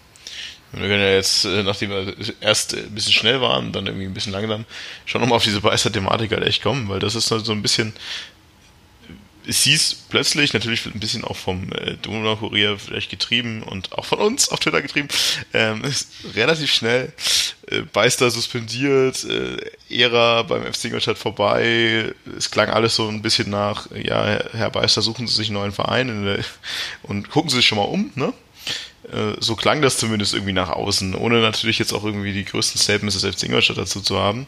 Wir 0.74 0.88
können 0.88 1.02
ja 1.02 1.16
jetzt, 1.16 1.44
nachdem 1.44 1.90
wir 1.90 2.14
erst 2.40 2.76
ein 2.76 2.96
bisschen 2.96 3.12
schnell 3.12 3.42
waren, 3.42 3.74
dann 3.74 3.88
irgendwie 3.88 4.06
ein 4.06 4.14
bisschen 4.14 4.32
langsam, 4.32 4.64
schon 5.06 5.20
nochmal 5.20 5.36
auf 5.36 5.44
diese 5.44 5.60
Beißer-Thematik 5.60 6.32
halt 6.32 6.46
echt 6.46 6.64
kommen, 6.64 6.88
weil 6.88 7.00
das 7.00 7.16
ist 7.16 7.30
halt 7.30 7.46
so 7.46 7.52
ein 7.52 7.62
bisschen 7.62 7.92
es 9.48 9.64
hieß 9.64 9.96
plötzlich, 10.10 10.54
natürlich 10.54 10.86
ein 10.86 11.00
bisschen 11.00 11.24
auch 11.24 11.36
vom 11.36 11.72
äh, 11.74 11.96
Donau-Kurier 12.02 12.78
vielleicht 12.78 13.10
getrieben 13.10 13.64
und 13.64 13.94
auch 13.94 14.06
von 14.06 14.20
uns 14.20 14.50
auf 14.50 14.60
Twitter 14.60 14.82
getrieben, 14.82 15.08
ähm, 15.54 15.82
relativ 16.36 16.72
schnell 16.72 17.14
äh, 17.68 17.82
Beister 17.82 18.30
suspendiert, 18.32 19.24
äh, 19.24 19.58
Ära 19.90 20.44
beim 20.44 20.72
FC 20.72 20.86
Ingolstadt 20.86 21.18
vorbei, 21.18 22.14
es 22.38 22.52
klang 22.52 22.70
alles 22.70 22.96
so 22.96 23.08
ein 23.08 23.22
bisschen 23.22 23.50
nach, 23.50 23.88
ja, 23.92 24.40
Herr 24.54 24.70
Beister, 24.70 25.02
suchen 25.02 25.28
Sie 25.28 25.36
sich 25.36 25.48
einen 25.48 25.58
neuen 25.58 25.72
Verein 25.72 26.26
der, 26.26 26.44
und 27.04 27.30
gucken 27.30 27.50
Sie 27.50 27.58
sich 27.58 27.68
schon 27.68 27.78
mal 27.78 27.86
um, 27.86 28.12
ne? 28.16 28.34
Äh, 29.12 29.36
so 29.40 29.56
klang 29.56 29.82
das 29.82 29.98
zumindest 29.98 30.34
irgendwie 30.34 30.54
nach 30.54 30.70
außen, 30.70 31.16
ohne 31.16 31.42
natürlich 31.42 31.80
jetzt 31.80 31.94
auch 31.94 32.04
irgendwie 32.04 32.34
die 32.34 32.46
größten 32.46 32.80
Statements 32.80 33.20
des 33.20 33.36
FC 33.36 33.44
Ingolstadt 33.44 33.78
dazu 33.78 34.02
zu 34.02 34.20
haben. 34.20 34.48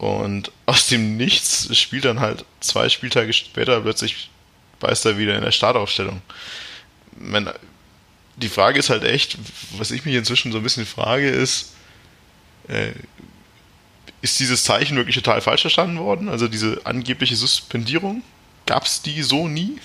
Und 0.00 0.50
aus 0.64 0.86
dem 0.86 1.18
Nichts 1.18 1.76
spielt 1.76 2.06
dann 2.06 2.20
halt 2.20 2.46
zwei 2.60 2.88
Spieltage 2.88 3.34
später 3.34 3.82
plötzlich 3.82 4.30
Beister 4.78 5.18
wieder 5.18 5.36
in 5.36 5.42
der 5.42 5.52
Startaufstellung. 5.52 6.22
Meine, 7.18 7.54
die 8.36 8.48
Frage 8.48 8.78
ist 8.78 8.88
halt 8.88 9.04
echt, 9.04 9.36
was 9.76 9.90
ich 9.90 10.06
mich 10.06 10.14
inzwischen 10.14 10.52
so 10.52 10.58
ein 10.58 10.62
bisschen 10.62 10.86
frage, 10.86 11.28
ist, 11.28 11.74
äh, 12.68 12.92
ist 14.22 14.40
dieses 14.40 14.64
Zeichen 14.64 14.96
wirklich 14.96 15.16
total 15.16 15.42
falsch 15.42 15.60
verstanden 15.60 15.98
worden? 15.98 16.30
Also 16.30 16.48
diese 16.48 16.80
angebliche 16.84 17.36
Suspendierung? 17.36 18.22
Gab 18.64 18.86
es 18.86 19.02
die 19.02 19.20
so 19.22 19.48
nie 19.48 19.76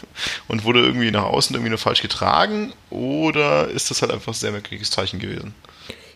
und 0.47 0.63
wurde 0.63 0.79
irgendwie 0.79 1.11
nach 1.11 1.23
außen 1.23 1.57
irgendwie 1.57 1.71
nur 1.71 1.77
falsch 1.77 2.01
getragen? 2.01 2.71
Oder 2.89 3.67
ist 3.67 3.91
das 3.91 4.01
halt 4.01 4.13
einfach 4.13 4.31
ein 4.31 4.35
sehr 4.35 4.53
merkwürdiges 4.53 4.91
Zeichen 4.91 5.19
gewesen? 5.19 5.53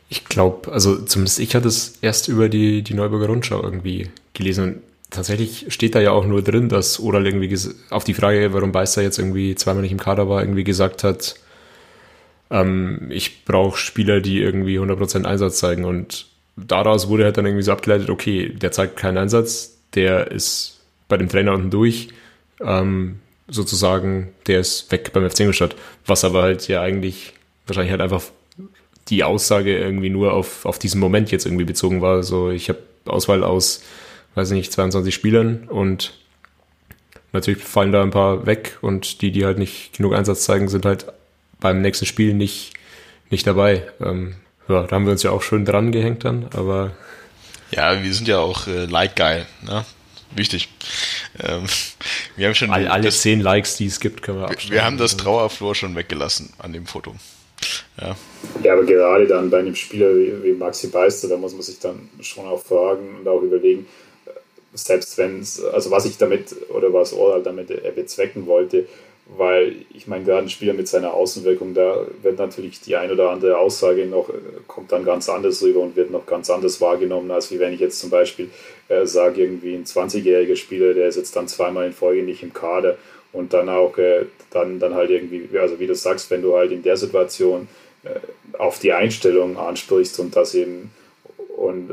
Ich 0.09 0.25
glaube, 0.25 0.71
also 0.71 0.97
zumindest 1.03 1.39
ich 1.39 1.55
hatte 1.55 1.67
es 1.67 1.99
erst 2.01 2.27
über 2.27 2.49
die, 2.49 2.81
die 2.81 2.95
Neuburger 2.95 3.27
Rundschau 3.27 3.61
irgendwie 3.61 4.09
gelesen. 4.33 4.63
Und 4.63 4.81
tatsächlich 5.11 5.67
steht 5.69 5.93
da 5.93 6.01
ja 6.01 6.11
auch 6.11 6.25
nur 6.25 6.41
drin, 6.41 6.67
dass 6.67 6.99
Oral 6.99 7.27
irgendwie 7.27 7.55
auf 7.91 8.03
die 8.03 8.15
Frage, 8.15 8.51
warum 8.51 8.71
Beister 8.71 9.03
jetzt 9.03 9.19
irgendwie 9.19 9.53
zweimal 9.53 9.83
nicht 9.83 9.91
im 9.91 9.99
Kader 9.99 10.27
war, 10.27 10.41
irgendwie 10.41 10.63
gesagt 10.63 11.03
hat, 11.03 11.35
ähm, 12.49 13.07
ich 13.11 13.45
brauche 13.45 13.77
Spieler, 13.77 14.19
die 14.19 14.41
irgendwie 14.41 14.79
100% 14.79 15.25
Einsatz 15.25 15.59
zeigen. 15.59 15.85
Und 15.85 16.25
daraus 16.57 17.07
wurde 17.07 17.25
halt 17.25 17.37
dann 17.37 17.45
irgendwie 17.45 17.63
so 17.63 17.71
abgeleitet, 17.71 18.09
okay, 18.09 18.49
der 18.49 18.71
zeigt 18.71 18.97
keinen 18.97 19.17
Einsatz, 19.17 19.77
der 19.93 20.31
ist 20.31 20.79
bei 21.07 21.17
dem 21.17 21.29
Trainer 21.29 21.53
unten 21.53 21.69
durch, 21.69 22.09
ähm, 22.61 23.19
sozusagen, 23.47 24.29
der 24.47 24.59
ist 24.59 24.91
weg 24.91 25.11
beim 25.13 25.29
FC 25.29 25.41
Ingolstadt. 25.41 25.75
Was 26.05 26.23
aber 26.23 26.43
halt 26.43 26.67
ja 26.67 26.81
eigentlich 26.81 27.33
wahrscheinlich 27.65 27.91
halt 27.91 28.01
einfach 28.01 28.23
die 29.09 29.23
Aussage 29.23 29.77
irgendwie 29.77 30.09
nur 30.09 30.33
auf, 30.33 30.65
auf 30.65 30.79
diesen 30.79 30.99
Moment 30.99 31.31
jetzt 31.31 31.45
irgendwie 31.45 31.65
bezogen 31.65 32.01
war. 32.01 32.23
So, 32.23 32.51
ich 32.51 32.69
habe 32.69 32.79
Auswahl 33.05 33.43
aus, 33.43 33.83
weiß 34.35 34.51
nicht, 34.51 34.71
22 34.71 35.13
Spielern 35.13 35.67
und 35.67 36.13
natürlich 37.31 37.63
fallen 37.63 37.91
da 37.91 38.01
ein 38.03 38.11
paar 38.11 38.45
weg 38.45 38.77
und 38.81 39.21
die, 39.21 39.31
die 39.31 39.45
halt 39.45 39.57
nicht 39.57 39.97
genug 39.97 40.13
Einsatz 40.13 40.43
zeigen, 40.43 40.67
sind 40.67 40.85
halt 40.85 41.05
beim 41.59 41.81
nächsten 41.81 42.05
Spiel 42.05 42.33
nicht, 42.33 42.73
nicht 43.29 43.45
dabei. 43.45 43.83
Ähm, 44.01 44.35
ja, 44.67 44.83
da 44.83 44.95
haben 44.95 45.05
wir 45.05 45.11
uns 45.11 45.23
ja 45.23 45.31
auch 45.31 45.41
schön 45.41 45.65
dran 45.65 45.91
gehängt 45.91 46.25
dann, 46.25 46.47
aber. 46.53 46.91
Ja, 47.71 48.01
wir 48.03 48.13
sind 48.13 48.27
ja 48.27 48.39
auch 48.39 48.67
äh, 48.67 48.85
like-geil, 48.85 49.45
ne? 49.63 49.85
Wichtig. 50.31 50.69
Ähm, 51.39 51.63
wir 52.35 52.47
haben 52.47 52.55
schon. 52.55 52.69
All, 52.69 52.87
alle 52.87 53.09
zehn 53.09 53.41
Likes, 53.41 53.77
die 53.77 53.87
es 53.87 53.99
gibt, 53.99 54.21
können 54.21 54.39
wir 54.39 54.45
abschneiden. 54.45 54.71
Wir 54.71 54.83
haben 54.83 54.97
das 54.97 55.17
Trauerflor 55.17 55.73
schon 55.73 55.95
weggelassen 55.95 56.53
an 56.59 56.73
dem 56.73 56.85
Foto. 56.85 57.15
Ja. 58.01 58.15
ja, 58.63 58.73
aber 58.73 58.85
gerade 58.85 59.27
dann 59.27 59.49
bei 59.49 59.59
einem 59.59 59.75
Spieler 59.75 60.15
wie, 60.15 60.43
wie 60.43 60.53
Maxi 60.53 60.87
Beister, 60.87 61.27
da 61.27 61.37
muss 61.37 61.53
man 61.53 61.61
sich 61.61 61.79
dann 61.79 62.09
schon 62.21 62.45
auch 62.45 62.63
fragen 62.63 63.17
und 63.19 63.27
auch 63.27 63.41
überlegen, 63.41 63.87
selbst 64.73 65.17
wenn 65.17 65.41
es, 65.41 65.63
also 65.63 65.91
was 65.91 66.05
ich 66.05 66.17
damit 66.17 66.55
oder 66.69 66.93
was 66.93 67.13
Oral 67.13 67.43
damit 67.43 67.71
er 67.71 67.91
bezwecken 67.91 68.45
wollte, 68.47 68.85
weil 69.37 69.75
ich 69.93 70.07
meine, 70.07 70.23
gerade 70.25 70.43
ein 70.43 70.49
Spieler 70.49 70.73
mit 70.73 70.87
seiner 70.87 71.13
Außenwirkung, 71.13 71.73
da 71.73 72.07
wird 72.23 72.39
natürlich 72.39 72.81
die 72.81 72.95
ein 72.95 73.11
oder 73.11 73.29
andere 73.29 73.57
Aussage 73.57 74.05
noch, 74.05 74.29
kommt 74.67 74.91
dann 74.91 75.05
ganz 75.05 75.29
anders 75.29 75.61
rüber 75.61 75.81
und 75.81 75.95
wird 75.95 76.09
noch 76.09 76.25
ganz 76.25 76.49
anders 76.49 76.81
wahrgenommen, 76.81 77.29
als 77.29 77.51
wie 77.51 77.59
wenn 77.59 77.73
ich 77.73 77.79
jetzt 77.79 77.99
zum 77.99 78.09
Beispiel 78.09 78.49
äh, 78.87 79.05
sage, 79.05 79.41
irgendwie 79.41 79.75
ein 79.75 79.85
20-jähriger 79.85 80.55
Spieler, 80.55 80.93
der 80.93 81.07
ist 81.07 81.17
jetzt 81.17 81.35
dann 81.35 81.47
zweimal 81.47 81.85
in 81.85 81.93
Folge 81.93 82.23
nicht 82.23 82.41
im 82.41 82.53
Kader 82.53 82.97
und 83.31 83.53
dann 83.53 83.69
auch 83.69 83.97
äh, 83.97 84.25
dann, 84.51 84.79
dann 84.79 84.93
halt 84.95 85.09
irgendwie, 85.09 85.57
also 85.57 85.79
wie 85.79 85.87
du 85.87 85.95
sagst, 85.95 86.31
wenn 86.31 86.41
du 86.41 86.55
halt 86.55 86.71
in 86.71 86.83
der 86.83 86.97
Situation 86.97 87.67
äh, 88.03 88.19
auf 88.57 88.79
die 88.79 88.93
Einstellung 88.93 89.57
ansprichst 89.57 90.19
und 90.19 90.35
das 90.35 90.55
eben 90.55 90.91
und 91.55 91.91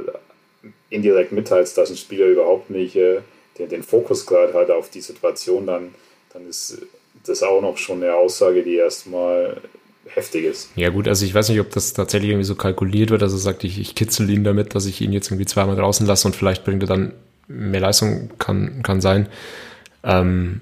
indirekt 0.91 1.33
mitteilst, 1.33 1.77
dass 1.77 1.91
ein 1.91 1.97
Spieler 1.97 2.27
überhaupt 2.27 2.71
nicht 2.71 2.97
äh, 2.97 3.21
den, 3.59 3.69
den 3.69 3.83
Fokus 3.83 4.27
gerade 4.27 4.55
hat 4.55 4.71
auf 4.71 4.91
die 4.91 5.01
Situation, 5.01 5.67
dann, 5.67 5.95
dann 6.33 6.49
ist 6.49 6.79
das 7.27 7.43
auch 7.43 7.61
noch 7.61 7.77
schon 7.77 8.03
eine 8.03 8.15
Aussage, 8.15 8.63
die 8.63 8.77
erstmal 8.77 9.61
heftig 10.07 10.45
ist. 10.45 10.71
Ja 10.77 10.91
gut, 10.91 11.09
also 11.09 11.25
ich 11.27 11.35
weiß 11.35 11.49
nicht, 11.49 11.61
ob 11.61 11.71
das 11.71 11.93
tatsächlich 11.93 12.31
irgendwie 12.31 12.45
so 12.45 12.55
kalkuliert 12.55 13.11
wird, 13.11 13.23
also 13.23 13.37
sagt 13.37 13.65
ich, 13.65 13.81
ich 13.81 13.95
kitzel 13.95 14.31
ihn 14.31 14.45
damit, 14.45 14.75
dass 14.75 14.87
ich 14.87 15.01
ihn 15.01 15.13
jetzt 15.13 15.29
irgendwie 15.31 15.47
zweimal 15.47 15.77
draußen 15.77 16.07
lasse 16.07 16.29
und 16.29 16.37
vielleicht 16.37 16.65
bringt 16.65 16.83
er 16.85 16.89
dann 16.89 17.13
mehr 17.49 17.81
Leistung, 17.81 18.31
kann, 18.39 18.83
kann 18.83 19.01
sein. 19.01 19.29
Ähm, 20.05 20.61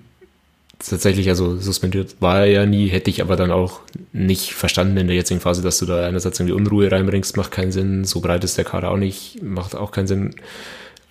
tatsächlich, 0.90 1.28
also 1.28 1.56
suspendiert 1.58 2.16
war 2.20 2.40
er 2.40 2.46
ja 2.46 2.66
nie, 2.66 2.88
hätte 2.88 3.10
ich 3.10 3.22
aber 3.22 3.36
dann 3.36 3.50
auch 3.50 3.80
nicht 4.12 4.54
verstanden 4.54 4.96
in 4.96 5.06
der 5.06 5.16
jetzigen 5.16 5.40
Phase, 5.40 5.62
dass 5.62 5.78
du 5.78 5.86
da 5.86 6.06
einerseits 6.06 6.40
irgendwie 6.40 6.54
Unruhe 6.54 6.90
reinbringst, 6.90 7.36
macht 7.36 7.50
keinen 7.50 7.72
Sinn, 7.72 8.04
so 8.04 8.20
breit 8.20 8.44
ist 8.44 8.58
der 8.58 8.64
Kader 8.64 8.90
auch 8.90 8.96
nicht, 8.96 9.42
macht 9.42 9.74
auch 9.74 9.90
keinen 9.90 10.06
Sinn. 10.06 10.34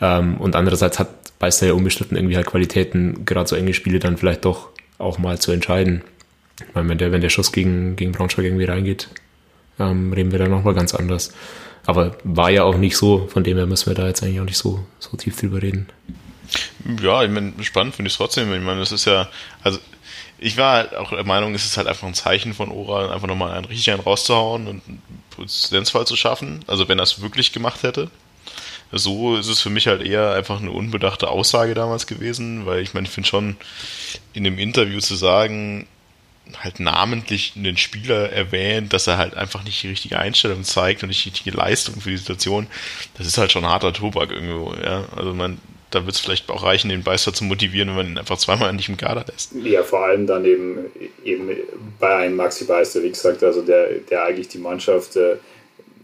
Ähm, 0.01 0.37
und 0.37 0.55
andererseits 0.55 0.99
hat, 0.99 1.39
beißt 1.39 1.61
er 1.61 1.69
ja 1.69 1.73
unbestritten 1.73 2.17
irgendwie 2.17 2.35
halt 2.35 2.47
Qualitäten, 2.47 3.25
gerade 3.25 3.49
so 3.49 3.55
enge 3.55 3.73
Spiele 3.73 3.99
dann 3.99 4.17
vielleicht 4.17 4.45
doch 4.45 4.69
auch 4.97 5.17
mal 5.17 5.39
zu 5.39 5.51
entscheiden. 5.51 6.03
Weil 6.73 6.87
wenn 6.87 6.97
der, 6.97 7.11
wenn 7.11 7.21
der 7.21 7.29
Schuss 7.29 7.51
gegen, 7.51 7.95
gegen 7.95 8.11
Braunschweig 8.11 8.45
irgendwie 8.45 8.65
reingeht, 8.65 9.09
ähm, 9.79 10.13
reden 10.13 10.31
wir 10.31 10.39
da 10.39 10.47
nochmal 10.47 10.73
ganz 10.73 10.93
anders. 10.93 11.33
Aber 11.85 12.17
war 12.23 12.49
ja 12.49 12.63
auch 12.63 12.77
nicht 12.77 12.95
so, 12.95 13.27
von 13.27 13.43
dem 13.43 13.57
her 13.57 13.65
müssen 13.65 13.87
wir 13.87 13.95
da 13.95 14.07
jetzt 14.07 14.23
eigentlich 14.23 14.39
auch 14.39 14.45
nicht 14.45 14.57
so, 14.57 14.85
so 14.99 15.17
tief 15.17 15.37
drüber 15.37 15.61
reden. 15.61 15.87
Ja, 17.01 17.23
ich 17.23 17.29
meine, 17.29 17.53
spannend 17.63 17.95
finde 17.95 18.07
ich 18.07 18.13
es 18.13 18.17
trotzdem. 18.17 18.53
Ich 18.53 18.61
meine, 18.61 18.79
das 18.79 18.91
ist 18.91 19.05
ja, 19.05 19.29
also 19.63 19.79
ich 20.37 20.57
war 20.57 20.73
halt 20.73 20.95
auch 20.95 21.09
der 21.11 21.23
Meinung, 21.23 21.55
es 21.55 21.65
ist 21.65 21.77
halt 21.77 21.87
einfach 21.87 22.07
ein 22.07 22.13
Zeichen 22.13 22.53
von 22.53 22.69
Ora, 22.69 23.13
einfach 23.13 23.27
nochmal 23.27 23.53
einen 23.53 23.65
richtig 23.65 23.91
einen 23.91 24.01
rauszuhauen 24.01 24.67
und 24.67 24.81
einen 24.87 25.01
Präzedenzfall 25.29 26.05
zu 26.05 26.15
schaffen. 26.15 26.63
Also 26.67 26.87
wenn 26.89 26.99
er 26.99 27.03
es 27.03 27.21
wirklich 27.21 27.53
gemacht 27.53 27.83
hätte. 27.83 28.09
So 28.91 29.37
ist 29.37 29.47
es 29.47 29.59
für 29.59 29.71
mich 29.71 29.87
halt 29.87 30.03
eher 30.03 30.33
einfach 30.33 30.61
eine 30.61 30.69
unbedachte 30.69 31.27
Aussage 31.29 31.73
damals 31.73 32.05
gewesen, 32.05 32.67
weil 32.67 32.81
ich 32.81 32.93
meine, 32.93 33.07
ich 33.07 33.13
finde 33.13 33.27
schon, 33.27 33.57
in 34.33 34.43
dem 34.43 34.59
Interview 34.59 34.99
zu 34.99 35.15
sagen, 35.15 35.87
halt 36.61 36.79
namentlich 36.79 37.53
einen 37.55 37.77
Spieler 37.77 38.31
erwähnt, 38.31 38.93
dass 38.93 39.07
er 39.07 39.17
halt 39.17 39.35
einfach 39.35 39.63
nicht 39.63 39.81
die 39.81 39.87
richtige 39.87 40.19
Einstellung 40.19 40.63
zeigt 40.63 41.01
und 41.01 41.09
nicht 41.09 41.25
die 41.25 41.29
richtige 41.29 41.57
Leistung 41.57 42.01
für 42.01 42.09
die 42.11 42.17
Situation, 42.17 42.67
das 43.17 43.25
ist 43.25 43.37
halt 43.37 43.51
schon 43.51 43.65
harter 43.65 43.93
Tobak 43.93 44.29
irgendwo, 44.31 44.75
ja. 44.75 45.05
Also 45.15 45.33
man, 45.33 45.59
da 45.93 46.05
wird 46.05 46.15
es 46.15 46.21
vielleicht 46.21 46.49
auch 46.49 46.63
reichen, 46.63 46.89
den 46.89 47.03
Beister 47.03 47.33
zu 47.33 47.43
motivieren, 47.43 47.89
wenn 47.89 47.95
man 47.95 48.07
ihn 48.07 48.17
einfach 48.17 48.37
zweimal 48.37 48.73
nicht 48.73 48.89
im 48.89 48.97
Kader 48.97 49.25
lässt. 49.31 49.51
Ja, 49.53 49.83
vor 49.83 50.05
allem 50.05 50.25
dann 50.27 50.45
eben, 50.45 50.85
eben 51.23 51.49
bei 51.99 52.15
einem 52.15 52.35
Maxi 52.35 52.65
Beister, 52.65 53.03
wie 53.03 53.09
gesagt, 53.09 53.43
also 53.43 53.61
der, 53.61 53.99
der 54.09 54.23
eigentlich 54.23 54.47
die 54.47 54.57
Mannschaft 54.57 55.15
äh, 55.15 55.35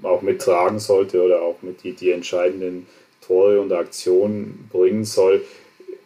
auch 0.04 0.22
mittragen 0.22 0.80
sollte 0.80 1.22
oder 1.24 1.42
auch 1.42 1.58
mit 1.62 1.84
die, 1.84 1.94
die 1.94 2.12
entscheidenden 2.12 2.88
Tore 3.26 3.60
und 3.60 3.72
Aktionen 3.74 4.70
bringen 4.72 5.06
soll 5.06 5.44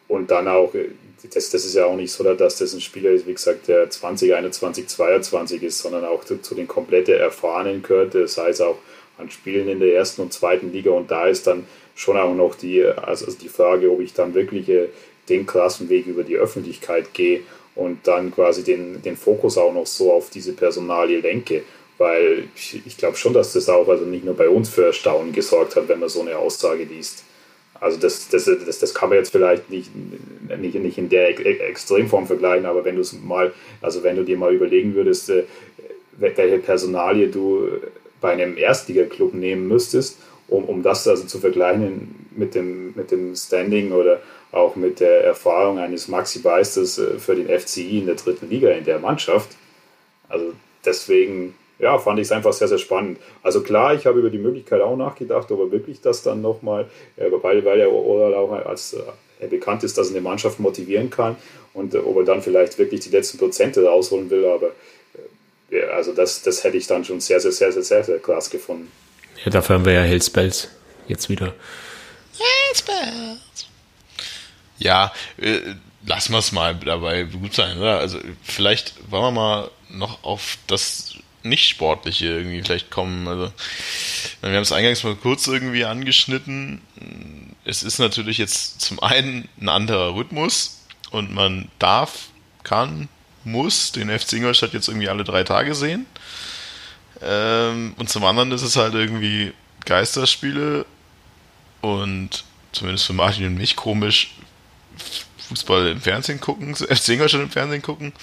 und 0.07 0.31
dann 0.31 0.47
auch 0.47 0.73
äh, 0.73 0.89
das, 1.33 1.49
das 1.49 1.65
ist 1.65 1.75
ja 1.75 1.85
auch 1.85 1.95
nicht 1.95 2.11
so, 2.11 2.23
dass 2.23 2.57
das 2.57 2.73
ein 2.73 2.81
Spieler 2.81 3.11
ist, 3.11 3.25
wie 3.25 3.33
gesagt, 3.33 3.67
der 3.67 3.89
2021, 3.89 4.87
22 4.87 5.63
ist, 5.63 5.79
sondern 5.79 6.05
auch 6.05 6.23
zu, 6.25 6.41
zu 6.41 6.53
den 6.53 6.67
kompletten 6.67 7.15
Erfahrenen 7.15 7.81
gehört, 7.81 8.15
das 8.15 8.37
heißt 8.37 8.61
auch 8.61 8.77
an 9.17 9.29
Spielen 9.29 9.69
in 9.69 9.79
der 9.79 9.95
ersten 9.95 10.21
und 10.21 10.33
zweiten 10.33 10.71
Liga 10.71 10.91
und 10.91 11.11
da 11.11 11.27
ist 11.27 11.47
dann 11.47 11.65
schon 11.95 12.17
auch 12.17 12.33
noch 12.33 12.55
die, 12.55 12.83
also 12.83 13.31
die 13.31 13.49
Frage, 13.49 13.91
ob 13.91 14.01
ich 14.01 14.13
dann 14.13 14.33
wirklich 14.33 14.69
äh, 14.69 14.87
den 15.29 15.45
krassen 15.45 15.89
Weg 15.89 16.07
über 16.07 16.23
die 16.23 16.37
Öffentlichkeit 16.37 17.13
gehe 17.13 17.41
und 17.75 18.07
dann 18.07 18.33
quasi 18.33 18.63
den, 18.63 19.01
den 19.01 19.17
Fokus 19.17 19.57
auch 19.57 19.73
noch 19.73 19.87
so 19.87 20.11
auf 20.11 20.29
diese 20.29 20.53
Personalie 20.53 21.19
lenke. 21.19 21.63
Weil 21.97 22.45
ich, 22.55 22.81
ich 22.85 22.97
glaube 22.97 23.17
schon, 23.17 23.33
dass 23.33 23.53
das 23.53 23.69
auch 23.69 23.87
also 23.87 24.05
nicht 24.05 24.25
nur 24.25 24.35
bei 24.35 24.49
uns 24.49 24.69
für 24.69 24.85
Erstaunen 24.85 25.31
gesorgt 25.31 25.75
hat, 25.75 25.87
wenn 25.87 25.99
man 25.99 26.09
so 26.09 26.21
eine 26.21 26.37
Aussage 26.37 26.83
liest. 26.83 27.23
Also 27.79 27.99
das, 27.99 28.29
das, 28.29 28.45
das, 28.45 28.79
das 28.79 28.93
kann 28.93 29.09
man 29.09 29.17
jetzt 29.17 29.31
vielleicht 29.31 29.69
nicht, 29.69 29.91
nicht, 30.59 30.75
nicht 30.75 30.97
in 30.97 31.09
der 31.09 31.29
Extremform 31.67 32.27
vergleichen, 32.27 32.65
aber 32.65 32.85
wenn 32.85 32.95
du 32.95 33.01
es 33.01 33.13
mal, 33.13 33.53
also 33.81 34.03
wenn 34.03 34.15
du 34.15 34.23
dir 34.23 34.37
mal 34.37 34.53
überlegen 34.53 34.95
würdest, 34.95 35.29
äh, 35.29 35.43
welche 36.17 36.59
Personalie 36.59 37.27
du 37.27 37.67
bei 38.21 38.31
einem 38.31 38.57
Erstliga-Club 38.57 39.33
nehmen 39.33 39.67
müsstest 39.67 40.17
um, 40.47 40.65
um 40.65 40.83
das 40.83 41.07
also 41.07 41.25
zu 41.25 41.39
vergleichen 41.39 42.27
mit 42.35 42.55
dem, 42.55 42.93
mit 42.95 43.11
dem 43.11 43.35
Standing 43.35 43.91
oder 43.91 44.19
auch 44.51 44.75
mit 44.75 44.99
der 44.99 45.23
Erfahrung 45.23 45.79
eines 45.79 46.07
Maxi 46.07 46.39
Beistes 46.39 46.97
äh, 46.97 47.19
für 47.19 47.35
den 47.35 47.47
FCI 47.47 47.99
in 47.99 48.05
der 48.05 48.15
dritten 48.15 48.49
Liga 48.49 48.69
in 48.69 48.85
der 48.85 48.99
Mannschaft. 48.99 49.49
Also 50.29 50.53
deswegen, 50.85 51.55
ja, 51.79 51.97
fand 51.97 52.19
ich 52.19 52.27
es 52.27 52.31
einfach 52.31 52.53
sehr, 52.53 52.67
sehr 52.67 52.77
spannend. 52.77 53.19
Also 53.41 53.61
klar, 53.61 53.93
ich 53.95 54.05
habe 54.05 54.19
über 54.19 54.29
die 54.29 54.37
Möglichkeit 54.37 54.81
auch 54.81 54.95
nachgedacht, 54.95 55.51
ob 55.51 55.59
er 55.59 55.71
wirklich 55.71 56.01
das 56.01 56.23
dann 56.23 56.41
nochmal, 56.41 56.89
äh, 57.17 57.29
weil, 57.41 57.65
weil 57.65 57.79
er 57.79 57.91
Oral 57.91 58.33
auch 58.35 58.51
als 58.51 58.93
er 58.93 59.13
äh, 59.39 59.47
bekannt 59.47 59.83
ist, 59.83 59.97
dass 59.97 60.09
er 60.09 60.15
eine 60.15 60.21
Mannschaft 60.21 60.59
motivieren 60.59 61.09
kann 61.09 61.35
und 61.73 61.95
ob 61.95 62.17
er 62.17 62.23
dann 62.23 62.41
vielleicht 62.41 62.77
wirklich 62.77 63.01
die 63.01 63.09
letzten 63.09 63.39
Prozente 63.39 63.83
rausholen 63.83 64.29
will, 64.29 64.45
aber 64.45 64.71
also 65.91 66.13
das, 66.13 66.43
das 66.43 66.63
hätte 66.63 66.77
ich 66.77 66.85
dann 66.85 67.03
schon 67.03 67.19
sehr, 67.19 67.39
sehr, 67.39 67.51
sehr, 67.51 67.71
sehr, 67.71 67.83
sehr, 67.83 68.03
sehr 68.03 68.19
krass 68.19 68.51
gefunden. 68.51 68.91
Ja, 69.45 69.51
dafür 69.51 69.75
haben 69.75 69.85
wir 69.85 69.93
ja 69.93 70.01
Hellspells 70.01 70.69
jetzt 71.07 71.29
wieder. 71.29 71.53
Hellspells. 72.37 73.67
Ja, 74.79 75.13
äh, 75.37 75.59
lassen 76.05 76.33
wir 76.33 76.39
es 76.39 76.51
mal 76.51 76.75
dabei 76.75 77.23
gut 77.23 77.53
sein, 77.53 77.77
oder? 77.77 77.99
Also 77.99 78.19
vielleicht 78.43 78.93
wollen 79.11 79.23
wir 79.23 79.31
mal 79.31 79.71
noch 79.89 80.23
auf 80.23 80.57
das 80.67 81.15
nicht-Sportliche 81.43 82.27
irgendwie 82.27 82.61
vielleicht 82.61 82.89
kommen. 82.89 83.27
Also 83.27 83.51
wir 84.41 84.49
haben 84.49 84.61
es 84.61 84.71
eingangs 84.71 85.03
mal 85.03 85.15
kurz 85.15 85.47
irgendwie 85.47 85.85
angeschnitten. 85.85 86.81
Es 87.65 87.83
ist 87.83 87.99
natürlich 87.99 88.37
jetzt 88.37 88.81
zum 88.81 89.01
einen 89.01 89.47
ein 89.59 89.69
anderer 89.69 90.15
Rhythmus 90.15 90.85
und 91.11 91.33
man 91.33 91.69
darf, 91.79 92.29
kann, 92.63 93.09
muss 93.43 93.91
den 93.91 94.09
FC 94.09 94.33
Ingolstadt 94.33 94.73
jetzt 94.73 94.87
irgendwie 94.87 95.09
alle 95.09 95.25
drei 95.25 95.43
Tage 95.43 95.75
sehen. 95.75 96.05
Ähm, 97.25 97.93
und 97.97 98.09
zum 98.09 98.23
anderen 98.25 98.51
ist 98.51 98.63
es 98.63 98.75
halt 98.75 98.93
irgendwie 98.93 99.53
Geisterspiele 99.85 100.85
und 101.81 102.43
zumindest 102.71 103.05
für 103.05 103.13
Martin 103.13 103.45
und 103.45 103.55
mich 103.55 103.75
komisch 103.75 104.35
Fußball 105.49 105.87
im 105.87 106.01
Fernsehen 106.01 106.39
gucken, 106.39 106.75
FC 106.75 107.09
Ingolstadt 107.09 107.41
im 107.41 107.49
Fernsehen 107.49 107.81
gucken. 107.81 108.13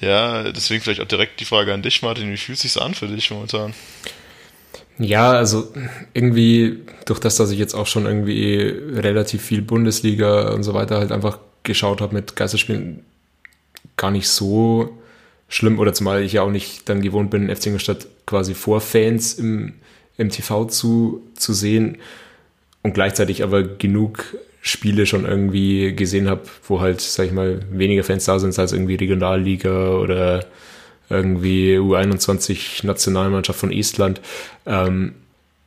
Ja, 0.00 0.50
deswegen 0.50 0.82
vielleicht 0.82 1.00
auch 1.00 1.08
direkt 1.08 1.40
die 1.40 1.44
Frage 1.44 1.72
an 1.72 1.82
dich, 1.82 2.02
Martin. 2.02 2.30
Wie 2.30 2.36
fühlt 2.36 2.56
es 2.56 2.62
sich 2.62 2.82
an 2.82 2.94
für 2.94 3.06
dich 3.06 3.30
momentan? 3.30 3.74
Ja, 4.98 5.32
also 5.32 5.72
irgendwie 6.12 6.80
durch 7.06 7.18
das, 7.18 7.36
dass 7.36 7.50
ich 7.50 7.58
jetzt 7.58 7.74
auch 7.74 7.86
schon 7.86 8.06
irgendwie 8.06 8.58
relativ 8.60 9.42
viel 9.42 9.62
Bundesliga 9.62 10.50
und 10.52 10.62
so 10.62 10.74
weiter 10.74 10.98
halt 10.98 11.10
einfach 11.10 11.38
geschaut 11.62 12.00
habe 12.00 12.14
mit 12.14 12.36
Geisterspielen, 12.36 13.04
gar 13.96 14.10
nicht 14.10 14.28
so 14.28 14.98
schlimm 15.48 15.78
oder 15.78 15.92
zumal 15.92 16.22
ich 16.22 16.34
ja 16.34 16.42
auch 16.42 16.50
nicht 16.50 16.88
dann 16.88 17.02
gewohnt 17.02 17.30
bin, 17.30 17.54
FC 17.54 17.66
Ingolstadt 17.66 18.06
quasi 18.26 18.54
vor 18.54 18.80
Fans 18.80 19.34
im, 19.34 19.74
im 20.16 20.30
TV 20.30 20.64
zu, 20.66 21.22
zu 21.34 21.52
sehen 21.52 21.98
und 22.82 22.94
gleichzeitig 22.94 23.42
aber 23.42 23.62
genug 23.62 24.36
Spiele 24.60 25.04
schon 25.04 25.26
irgendwie 25.26 25.94
gesehen 25.94 26.28
habe, 26.28 26.42
wo 26.66 26.80
halt, 26.80 27.00
sag 27.00 27.26
ich 27.26 27.32
mal, 27.32 27.60
weniger 27.70 28.02
Fans 28.02 28.24
da 28.24 28.38
sind 28.38 28.58
als 28.58 28.72
irgendwie 28.72 28.94
Regionalliga 28.94 29.90
oder 29.96 30.46
irgendwie 31.10 31.76
U21 31.76 32.86
Nationalmannschaft 32.86 33.58
von 33.58 33.70
Estland. 33.70 34.20
Ähm, 34.64 35.14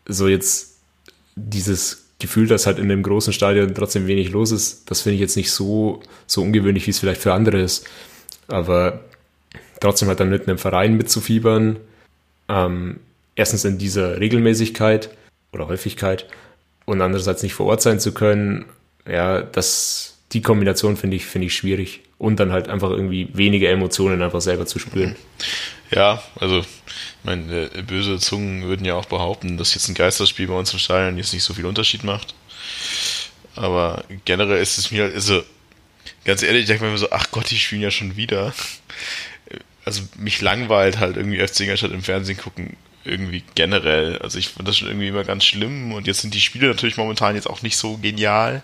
so 0.07 0.27
jetzt 0.27 0.77
dieses 1.35 2.05
Gefühl, 2.19 2.47
dass 2.47 2.65
halt 2.65 2.79
in 2.79 2.89
dem 2.89 3.03
großen 3.03 3.33
Stadion 3.33 3.75
trotzdem 3.75 4.07
wenig 4.07 4.31
los 4.31 4.51
ist, 4.51 4.89
das 4.89 5.01
finde 5.01 5.15
ich 5.15 5.21
jetzt 5.21 5.37
nicht 5.37 5.51
so, 5.51 6.01
so 6.25 6.41
ungewöhnlich, 6.41 6.87
wie 6.87 6.91
es 6.91 6.99
vielleicht 6.99 7.21
für 7.21 7.33
andere 7.33 7.61
ist. 7.61 7.85
Aber 8.47 9.01
trotzdem 9.79 10.07
halt 10.07 10.19
dann 10.19 10.29
mit 10.29 10.47
einem 10.47 10.57
Verein 10.57 10.97
mitzufiebern. 10.97 11.77
Ähm, 12.49 12.99
erstens 13.35 13.65
in 13.65 13.77
dieser 13.77 14.19
Regelmäßigkeit 14.19 15.09
oder 15.51 15.67
Häufigkeit 15.67 16.25
und 16.85 17.01
andererseits 17.01 17.43
nicht 17.43 17.53
vor 17.53 17.67
Ort 17.67 17.81
sein 17.81 17.99
zu 17.99 18.13
können. 18.13 18.65
Ja, 19.07 19.41
das, 19.41 20.17
die 20.33 20.41
Kombination 20.41 20.97
finde 20.97 21.17
ich, 21.17 21.25
finde 21.25 21.47
ich 21.47 21.55
schwierig. 21.55 22.01
Und 22.17 22.39
dann 22.39 22.51
halt 22.51 22.67
einfach 22.67 22.89
irgendwie 22.89 23.29
weniger 23.33 23.69
Emotionen 23.69 24.21
einfach 24.23 24.41
selber 24.41 24.65
zu 24.65 24.79
spüren. 24.79 25.15
Ja, 25.91 26.21
also, 26.39 26.63
meine, 27.23 27.69
äh, 27.73 27.81
böse 27.83 28.17
Zungen 28.17 28.63
würden 28.63 28.85
ja 28.85 28.95
auch 28.95 29.05
behaupten, 29.05 29.57
dass 29.57 29.75
jetzt 29.75 29.87
ein 29.87 29.93
Geisterspiel 29.93 30.47
bei 30.47 30.55
uns 30.55 30.73
im 30.73 30.79
Stadion 30.79 31.17
jetzt 31.17 31.33
nicht 31.33 31.43
so 31.43 31.53
viel 31.53 31.65
Unterschied 31.65 32.03
macht. 32.03 32.33
Aber 33.55 34.03
generell 34.25 34.61
ist 34.61 34.77
es 34.77 34.91
mir, 34.91 35.05
also, 35.05 35.43
ganz 36.25 36.41
ehrlich, 36.41 36.61
ich 36.61 36.67
denke 36.67 36.85
mir 36.85 36.97
so, 36.97 37.11
ach 37.11 37.31
Gott, 37.31 37.51
die 37.51 37.57
spielen 37.57 37.81
ja 37.81 37.91
schon 37.91 38.17
wieder 38.17 38.53
also 39.87 40.01
mich 40.17 40.41
langweilt 40.41 40.99
halt 40.99 41.15
irgendwie 41.15 41.39
FC 41.39 41.61
Ingolstadt 41.61 41.91
im 41.91 42.03
Fernsehen 42.03 42.37
gucken 42.37 42.75
irgendwie 43.05 43.41
generell. 43.55 44.17
Also 44.17 44.37
ich 44.37 44.49
fand 44.49 44.67
das 44.67 44.75
schon 44.75 44.89
irgendwie 44.89 45.07
immer 45.07 45.23
ganz 45.23 45.45
schlimm 45.45 45.93
und 45.93 46.07
jetzt 46.07 46.19
sind 46.19 46.33
die 46.33 46.41
Spiele 46.41 46.67
natürlich 46.67 46.97
momentan 46.97 47.35
jetzt 47.35 47.49
auch 47.49 47.61
nicht 47.61 47.77
so 47.77 47.95
genial. 47.95 48.63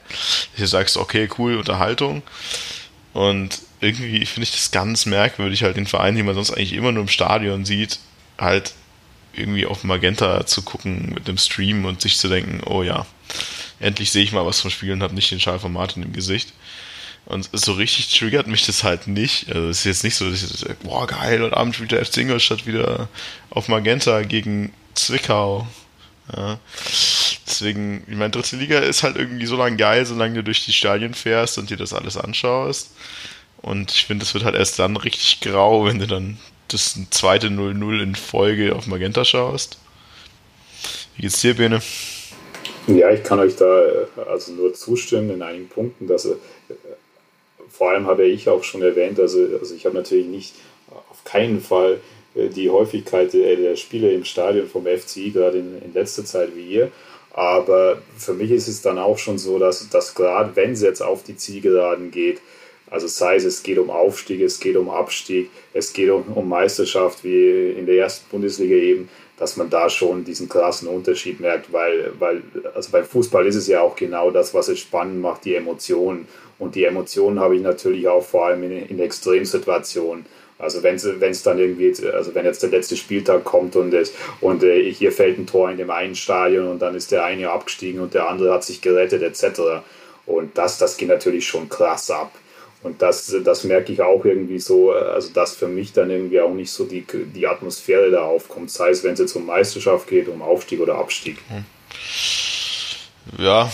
Du 0.57 0.67
sagst, 0.67 0.97
okay, 0.97 1.29
cool, 1.37 1.55
Unterhaltung. 1.55 2.23
Und 3.13 3.61
irgendwie 3.79 4.25
finde 4.25 4.43
ich 4.43 4.51
das 4.51 4.71
ganz 4.71 5.05
merkwürdig, 5.05 5.63
halt 5.63 5.77
den 5.77 5.87
Verein, 5.87 6.17
den 6.17 6.25
man 6.25 6.35
sonst 6.35 6.51
eigentlich 6.51 6.73
immer 6.73 6.91
nur 6.91 7.03
im 7.03 7.07
Stadion 7.07 7.63
sieht, 7.63 7.99
halt 8.37 8.73
irgendwie 9.31 9.65
auf 9.65 9.85
Magenta 9.85 10.45
zu 10.45 10.61
gucken 10.61 11.13
mit 11.13 11.29
dem 11.29 11.37
Stream 11.37 11.85
und 11.85 12.01
sich 12.01 12.17
zu 12.17 12.27
denken, 12.27 12.59
oh 12.65 12.83
ja, 12.83 13.05
endlich 13.79 14.11
sehe 14.11 14.25
ich 14.25 14.33
mal 14.33 14.45
was 14.45 14.59
vom 14.59 14.71
Spiel 14.71 14.91
und 14.91 15.03
habe 15.03 15.15
nicht 15.15 15.31
den 15.31 15.39
Schal 15.39 15.59
von 15.59 15.71
Martin 15.71 16.03
im 16.03 16.11
Gesicht. 16.11 16.51
Und 17.25 17.49
so 17.53 17.73
richtig 17.73 18.17
triggert 18.17 18.47
mich 18.47 18.65
das 18.65 18.83
halt 18.83 19.07
nicht. 19.07 19.47
Also 19.47 19.69
es 19.69 19.79
ist 19.79 19.85
jetzt 19.85 20.03
nicht 20.03 20.15
so, 20.15 20.29
dass 20.29 20.43
ich 20.43 20.49
sage, 20.49 20.75
boah 20.83 21.07
geil, 21.07 21.41
heute 21.41 21.55
Abend 21.55 21.75
spielt 21.75 21.91
der 21.91 22.05
FC 22.05 22.17
Ingolstadt 22.17 22.67
wieder 22.67 23.07
auf 23.49 23.69
Magenta 23.69 24.23
gegen 24.23 24.73
Zwickau. 24.93 25.67
Ja. 26.35 26.59
Deswegen, 27.47 28.03
ich 28.07 28.15
meine, 28.15 28.31
dritte 28.31 28.57
Liga 28.57 28.79
ist 28.79 29.03
halt 29.03 29.15
irgendwie 29.15 29.45
so 29.45 29.55
lange 29.55 29.77
geil, 29.77 30.05
solange 30.05 30.35
du 30.35 30.43
durch 30.43 30.65
die 30.65 30.73
Stadien 30.73 31.13
fährst 31.13 31.57
und 31.57 31.69
dir 31.69 31.77
das 31.77 31.93
alles 31.93 32.17
anschaust. 32.17 32.91
Und 33.61 33.91
ich 33.91 34.05
finde, 34.05 34.25
es 34.25 34.33
wird 34.33 34.43
halt 34.43 34.55
erst 34.55 34.79
dann 34.79 34.97
richtig 34.97 35.39
grau, 35.39 35.85
wenn 35.85 35.99
du 35.99 36.07
dann 36.07 36.37
das 36.67 36.97
zweite 37.11 37.47
0-0 37.47 38.01
in 38.01 38.15
Folge 38.15 38.75
auf 38.75 38.87
Magenta 38.87 39.23
schaust. 39.23 39.77
Wie 41.15 41.21
geht's 41.21 41.39
dir, 41.41 41.55
Bene? 41.55 41.81
Ja, 42.87 43.11
ich 43.11 43.23
kann 43.23 43.39
euch 43.39 43.55
da 43.55 43.65
äh, 43.65 44.07
also 44.29 44.51
nur 44.51 44.73
zustimmen 44.73 45.29
in 45.29 45.41
einigen 45.41 45.69
Punkten, 45.69 46.07
dass 46.07 46.25
äh, 46.25 46.35
vor 47.73 47.89
allem 47.89 48.05
habe 48.05 48.25
ich 48.25 48.47
auch 48.47 48.63
schon 48.63 48.83
erwähnt, 48.83 49.19
also, 49.19 49.39
also 49.59 49.73
ich 49.73 49.85
habe 49.85 49.95
natürlich 49.95 50.27
nicht 50.27 50.53
auf 51.09 51.23
keinen 51.23 51.59
Fall 51.59 51.99
äh, 52.35 52.49
die 52.49 52.69
Häufigkeit 52.69 53.33
der 53.33 53.75
Spiele 53.75 54.13
im 54.13 54.25
Stadion 54.25 54.67
vom 54.67 54.85
FCI, 54.85 55.31
gerade 55.31 55.57
in, 55.57 55.81
in 55.81 55.93
letzter 55.93 56.23
Zeit 56.23 56.55
wie 56.55 56.67
ihr. 56.67 56.91
Aber 57.31 57.99
für 58.15 58.33
mich 58.33 58.51
ist 58.51 58.67
es 58.67 58.83
dann 58.83 58.99
auch 58.99 59.17
schon 59.17 59.39
so, 59.39 59.57
dass, 59.57 59.89
dass 59.89 60.13
gerade 60.13 60.55
wenn 60.55 60.73
es 60.73 60.83
jetzt 60.83 61.01
auf 61.01 61.23
die 61.23 61.35
Zielgeraden 61.35 62.11
geht, 62.11 62.39
also 62.91 63.07
sei 63.07 63.37
es, 63.37 63.43
es 63.43 63.63
geht 63.63 63.79
um 63.79 63.89
Aufstieg, 63.89 64.41
es 64.41 64.59
geht 64.59 64.75
um 64.75 64.91
Abstieg, 64.91 65.49
es 65.73 65.93
geht 65.93 66.11
um, 66.11 66.25
um 66.35 66.47
Meisterschaft 66.47 67.23
wie 67.23 67.71
in 67.71 67.87
der 67.87 67.95
ersten 67.95 68.29
Bundesliga 68.29 68.75
eben, 68.75 69.09
dass 69.37 69.57
man 69.57 69.69
da 69.69 69.89
schon 69.89 70.23
diesen 70.23 70.47
krassen 70.47 70.87
Unterschied 70.87 71.39
merkt, 71.39 71.73
weil, 71.73 72.13
weil 72.19 72.43
also 72.75 72.91
beim 72.91 73.05
Fußball 73.05 73.45
ist 73.47 73.55
es 73.55 73.67
ja 73.67 73.81
auch 73.81 73.95
genau 73.95 74.31
das, 74.31 74.53
was 74.53 74.67
es 74.67 74.79
spannend 74.79 75.21
macht, 75.21 75.45
die 75.45 75.55
Emotionen. 75.55 76.27
Und 76.59 76.75
die 76.75 76.83
Emotionen 76.83 77.39
habe 77.39 77.55
ich 77.55 77.61
natürlich 77.61 78.07
auch 78.07 78.23
vor 78.23 78.45
allem 78.45 78.63
in, 78.63 78.87
in 78.87 78.99
Extremsituationen. 78.99 80.25
Also 80.59 80.83
wenn 80.83 80.95
es 80.95 81.43
dann 81.43 81.59
irgendwie, 81.59 81.93
also 82.13 82.33
wenn 82.35 82.45
jetzt 82.45 82.63
der 82.63 82.69
letzte 82.69 82.95
Spieltag 82.95 83.43
kommt 83.43 83.75
und, 83.75 83.93
es, 83.93 84.13
und 84.39 84.63
äh, 84.63 84.91
hier 84.93 85.11
fällt 85.11 85.37
ein 85.37 85.47
Tor 85.47 85.69
in 85.69 85.77
dem 85.77 85.89
einen 85.89 86.15
Stadion 86.15 86.67
und 86.67 86.81
dann 86.81 86.95
ist 86.95 87.11
der 87.11 87.25
eine 87.25 87.49
abgestiegen 87.49 87.99
und 87.99 88.13
der 88.13 88.29
andere 88.29 88.53
hat 88.53 88.63
sich 88.63 88.79
gerettet 88.79 89.23
etc. 89.23 89.83
Und 90.25 90.57
das, 90.57 90.77
das 90.77 90.95
geht 90.95 91.09
natürlich 91.09 91.45
schon 91.45 91.67
krass 91.67 92.09
ab. 92.11 92.31
Und 92.83 93.01
das, 93.01 93.33
das 93.43 93.63
merke 93.63 93.93
ich 93.93 94.01
auch 94.01 94.25
irgendwie 94.25 94.59
so, 94.59 94.91
also 94.91 95.29
dass 95.29 95.55
für 95.55 95.69
mich 95.69 95.93
dann 95.93 96.09
irgendwie 96.09 96.41
auch 96.41 96.53
nicht 96.53 96.71
so 96.71 96.85
die, 96.85 97.05
die 97.33 97.47
Atmosphäre 97.47 98.11
da 98.11 98.23
aufkommt, 98.23 98.69
sei 98.71 98.89
es, 98.89 99.03
wenn 99.03 99.13
es 99.13 99.19
jetzt 99.19 99.35
um 99.35 99.45
Meisterschaft 99.45 100.07
geht, 100.07 100.27
um 100.27 100.41
Aufstieg 100.41 100.81
oder 100.81 100.95
Abstieg. 100.95 101.37
Ja, 103.37 103.71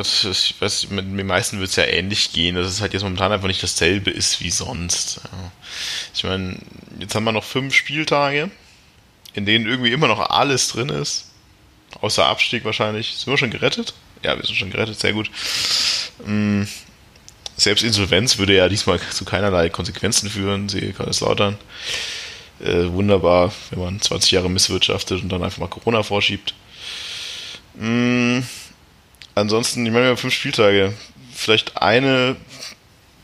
ich 0.00 0.54
weiß, 0.60 0.90
mit 0.90 1.06
den 1.06 1.26
meisten 1.26 1.58
wird 1.58 1.70
es 1.70 1.76
ja 1.76 1.84
ähnlich 1.84 2.32
gehen, 2.32 2.54
dass 2.54 2.68
es 2.68 2.80
halt 2.80 2.92
jetzt 2.92 3.02
momentan 3.02 3.32
einfach 3.32 3.48
nicht 3.48 3.62
dasselbe 3.62 4.10
ist 4.10 4.40
wie 4.40 4.50
sonst. 4.50 5.20
Ich 6.14 6.22
meine, 6.22 6.56
jetzt 7.00 7.16
haben 7.16 7.24
wir 7.24 7.32
noch 7.32 7.42
fünf 7.42 7.74
Spieltage, 7.74 8.48
in 9.34 9.44
denen 9.44 9.66
irgendwie 9.66 9.90
immer 9.90 10.06
noch 10.06 10.30
alles 10.30 10.68
drin 10.68 10.88
ist, 10.88 11.32
außer 12.00 12.24
Abstieg 12.26 12.64
wahrscheinlich. 12.64 13.16
Sind 13.16 13.32
wir 13.32 13.38
schon 13.38 13.50
gerettet? 13.50 13.92
Ja, 14.22 14.36
wir 14.36 14.44
sind 14.44 14.54
schon 14.56 14.70
gerettet, 14.70 15.00
sehr 15.00 15.12
gut. 15.14 15.30
Selbst 17.56 17.82
Insolvenz 17.82 18.36
würde 18.36 18.54
ja 18.54 18.68
diesmal 18.68 19.00
zu 19.00 19.24
keinerlei 19.24 19.70
Konsequenzen 19.70 20.28
führen, 20.28 20.68
sehe 20.68 20.92
Kaiserslautern. 20.92 21.56
Äh, 22.60 22.88
wunderbar, 22.88 23.52
wenn 23.70 23.80
man 23.80 24.00
20 24.00 24.30
Jahre 24.30 24.50
misswirtschaftet 24.50 25.22
und 25.22 25.30
dann 25.30 25.42
einfach 25.42 25.58
mal 25.58 25.68
Corona 25.68 26.02
vorschiebt. 26.02 26.54
Mm, 27.74 28.40
ansonsten, 29.34 29.86
ich 29.86 29.92
meine, 29.92 30.04
wir 30.04 30.10
haben 30.10 30.16
fünf 30.18 30.34
Spieltage. 30.34 30.92
Vielleicht 31.34 31.80
eine 31.80 32.36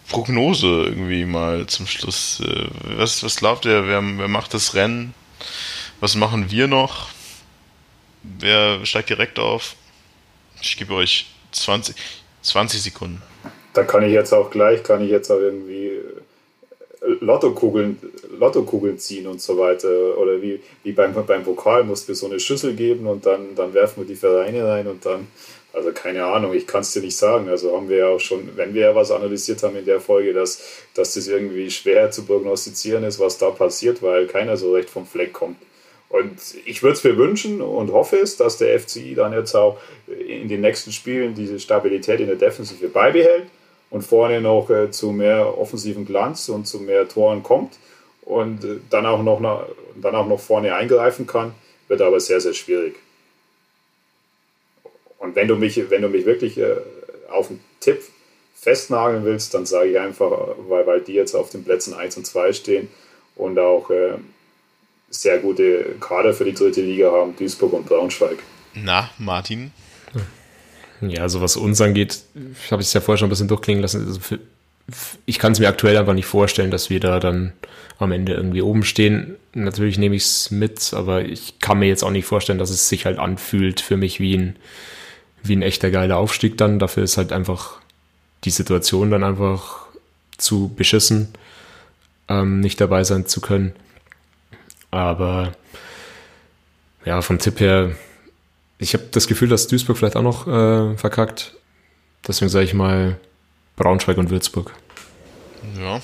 Prognose 0.08 0.66
irgendwie 0.66 1.26
mal 1.26 1.66
zum 1.66 1.86
Schluss. 1.86 2.40
Äh, 2.40 2.68
was, 2.96 3.22
was 3.22 3.36
glaubt 3.36 3.66
ihr, 3.66 3.86
wer, 3.86 4.02
wer 4.02 4.28
macht 4.28 4.54
das 4.54 4.74
Rennen? 4.74 5.14
Was 6.00 6.14
machen 6.14 6.50
wir 6.50 6.68
noch? 6.68 7.08
Wer 8.22 8.84
steigt 8.86 9.10
direkt 9.10 9.38
auf? 9.38 9.76
Ich 10.62 10.76
gebe 10.78 10.94
euch 10.94 11.26
20, 11.52 11.96
20 12.42 12.80
Sekunden 12.80 13.22
da 13.72 13.84
kann 13.84 14.02
ich 14.02 14.12
jetzt 14.12 14.32
auch 14.32 14.50
gleich, 14.50 14.82
kann 14.82 15.02
ich 15.02 15.10
jetzt 15.10 15.30
auch 15.30 15.38
irgendwie 15.38 15.86
äh, 15.86 17.06
Lottokugeln, 17.20 17.98
Lottokugeln 18.38 18.98
ziehen 18.98 19.26
und 19.26 19.40
so 19.40 19.58
weiter. 19.58 20.18
Oder 20.18 20.40
wie, 20.42 20.60
wie 20.82 20.92
beim, 20.92 21.14
beim 21.26 21.42
Pokal 21.42 21.84
musst 21.84 22.08
du 22.08 22.14
so 22.14 22.26
eine 22.26 22.40
Schüssel 22.40 22.74
geben 22.74 23.06
und 23.06 23.26
dann, 23.26 23.54
dann 23.54 23.74
werfen 23.74 24.02
wir 24.02 24.08
die 24.08 24.16
Vereine 24.16 24.66
rein 24.66 24.86
und 24.86 25.04
dann, 25.04 25.26
also 25.72 25.90
keine 25.92 26.24
Ahnung, 26.24 26.52
ich 26.52 26.66
kann 26.66 26.82
es 26.82 26.92
dir 26.92 27.00
nicht 27.00 27.16
sagen. 27.16 27.48
Also 27.48 27.74
haben 27.74 27.88
wir 27.88 27.98
ja 27.98 28.08
auch 28.08 28.20
schon, 28.20 28.50
wenn 28.56 28.74
wir 28.74 28.82
ja 28.82 28.94
was 28.94 29.10
analysiert 29.10 29.62
haben 29.62 29.76
in 29.76 29.86
der 29.86 30.00
Folge, 30.00 30.32
dass, 30.32 30.62
dass 30.94 31.14
das 31.14 31.26
irgendwie 31.28 31.70
schwer 31.70 32.10
zu 32.10 32.24
prognostizieren 32.24 33.04
ist, 33.04 33.18
was 33.18 33.38
da 33.38 33.50
passiert, 33.50 34.02
weil 34.02 34.26
keiner 34.26 34.56
so 34.56 34.72
recht 34.72 34.90
vom 34.90 35.06
Fleck 35.06 35.32
kommt. 35.32 35.56
Und 36.10 36.36
ich 36.66 36.82
würde 36.82 36.92
es 36.92 37.04
mir 37.04 37.16
wünschen 37.16 37.62
und 37.62 37.90
hoffe 37.90 38.18
es, 38.18 38.36
dass 38.36 38.58
der 38.58 38.78
FCI 38.78 39.14
dann 39.14 39.32
jetzt 39.32 39.54
auch 39.54 39.78
in 40.06 40.46
den 40.46 40.60
nächsten 40.60 40.92
Spielen 40.92 41.34
diese 41.34 41.58
Stabilität 41.58 42.20
in 42.20 42.26
der 42.26 42.36
Defensive 42.36 42.88
beibehält 42.88 43.46
und 43.92 44.02
vorne 44.02 44.40
noch 44.40 44.70
äh, 44.70 44.90
zu 44.90 45.12
mehr 45.12 45.58
offensiven 45.58 46.06
Glanz 46.06 46.48
und 46.48 46.66
zu 46.66 46.80
mehr 46.80 47.06
Toren 47.08 47.42
kommt 47.42 47.78
und 48.22 48.64
äh, 48.64 48.78
dann, 48.88 49.04
auch 49.04 49.22
noch, 49.22 49.38
nach, 49.38 49.66
dann 49.96 50.14
auch 50.14 50.26
noch 50.26 50.40
vorne 50.40 50.74
eingreifen 50.74 51.26
kann, 51.26 51.54
wird 51.88 52.00
aber 52.00 52.18
sehr, 52.18 52.40
sehr 52.40 52.54
schwierig. 52.54 52.96
Und 55.18 55.36
wenn 55.36 55.46
du 55.46 55.56
mich, 55.56 55.90
wenn 55.90 56.02
du 56.02 56.08
mich 56.08 56.24
wirklich 56.24 56.58
äh, 56.58 56.76
auf 57.30 57.50
einen 57.50 57.62
Tipp 57.80 58.02
festnageln 58.54 59.24
willst, 59.24 59.52
dann 59.52 59.66
sage 59.66 59.90
ich 59.90 59.98
einfach, 59.98 60.56
weil, 60.68 60.86
weil 60.86 61.00
die 61.02 61.12
jetzt 61.12 61.34
auf 61.34 61.50
den 61.50 61.62
Plätzen 61.62 61.92
1 61.92 62.16
und 62.16 62.26
2 62.26 62.54
stehen 62.54 62.88
und 63.36 63.58
auch 63.58 63.90
äh, 63.90 64.14
sehr 65.10 65.38
gute 65.38 65.96
Kader 66.00 66.32
für 66.32 66.46
die 66.46 66.54
dritte 66.54 66.80
Liga 66.80 67.12
haben, 67.12 67.36
Duisburg 67.36 67.74
und 67.74 67.86
Braunschweig. 67.86 68.38
Na, 68.72 69.10
Martin? 69.18 69.70
Ja, 71.02 71.22
also 71.22 71.40
was 71.40 71.56
uns 71.56 71.80
angeht, 71.80 72.20
habe 72.70 72.80
ich 72.80 72.88
es 72.88 72.94
ja 72.94 73.00
vorher 73.00 73.18
schon 73.18 73.26
ein 73.26 73.30
bisschen 73.30 73.48
durchklingen 73.48 73.82
lassen. 73.82 74.06
Also 74.06 74.20
für, 74.20 74.38
ich 75.26 75.38
kann 75.38 75.52
es 75.52 75.58
mir 75.58 75.68
aktuell 75.68 75.96
einfach 75.96 76.14
nicht 76.14 76.26
vorstellen, 76.26 76.70
dass 76.70 76.90
wir 76.90 77.00
da 77.00 77.18
dann 77.18 77.52
am 77.98 78.12
Ende 78.12 78.34
irgendwie 78.34 78.62
oben 78.62 78.84
stehen. 78.84 79.36
Natürlich 79.54 79.98
nehme 79.98 80.16
ich 80.16 80.22
es 80.22 80.50
mit, 80.50 80.94
aber 80.94 81.24
ich 81.24 81.58
kann 81.60 81.78
mir 81.78 81.86
jetzt 81.86 82.02
auch 82.02 82.10
nicht 82.10 82.24
vorstellen, 82.24 82.58
dass 82.58 82.70
es 82.70 82.88
sich 82.88 83.04
halt 83.04 83.18
anfühlt 83.18 83.80
für 83.80 83.96
mich 83.96 84.20
wie 84.20 84.36
ein, 84.36 84.56
wie 85.42 85.56
ein 85.56 85.62
echter 85.62 85.90
geiler 85.90 86.18
Aufstieg 86.18 86.56
dann. 86.56 86.78
Dafür 86.78 87.02
ist 87.02 87.16
halt 87.16 87.32
einfach 87.32 87.80
die 88.44 88.50
Situation 88.50 89.10
dann 89.10 89.24
einfach 89.24 89.86
zu 90.36 90.72
beschissen, 90.74 91.28
ähm, 92.28 92.60
nicht 92.60 92.80
dabei 92.80 93.04
sein 93.04 93.26
zu 93.26 93.40
können. 93.40 93.72
Aber 94.90 95.52
ja, 97.04 97.22
vom 97.22 97.38
Tipp 97.38 97.60
her 97.60 97.92
ich 98.78 98.94
habe 98.94 99.04
das 99.10 99.26
Gefühl, 99.26 99.48
dass 99.48 99.68
Duisburg 99.68 99.98
vielleicht 99.98 100.16
auch 100.16 100.22
noch 100.22 100.46
äh, 100.46 100.96
verkackt. 100.96 101.54
Deswegen 102.26 102.48
sage 102.48 102.64
ich 102.64 102.74
mal 102.74 103.18
Braunschweig 103.76 104.18
und 104.18 104.30
Würzburg. 104.30 104.72
Ja. 105.78 106.00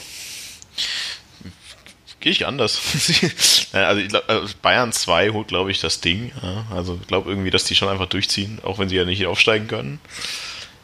Gehe 2.20 2.32
ich 2.32 2.46
anders. 2.46 2.80
also 3.72 4.00
ich 4.00 4.08
glaub, 4.08 4.28
also 4.28 4.54
Bayern 4.60 4.92
2 4.92 5.30
holt, 5.30 5.48
glaube 5.48 5.70
ich, 5.70 5.80
das 5.80 6.00
Ding. 6.00 6.32
Also 6.70 6.98
ich 7.00 7.06
glaube 7.06 7.30
irgendwie, 7.30 7.50
dass 7.50 7.64
die 7.64 7.76
schon 7.76 7.88
einfach 7.88 8.06
durchziehen, 8.06 8.58
auch 8.64 8.78
wenn 8.78 8.88
sie 8.88 8.96
ja 8.96 9.04
nicht 9.04 9.26
aufsteigen 9.26 9.68
können. 9.68 10.00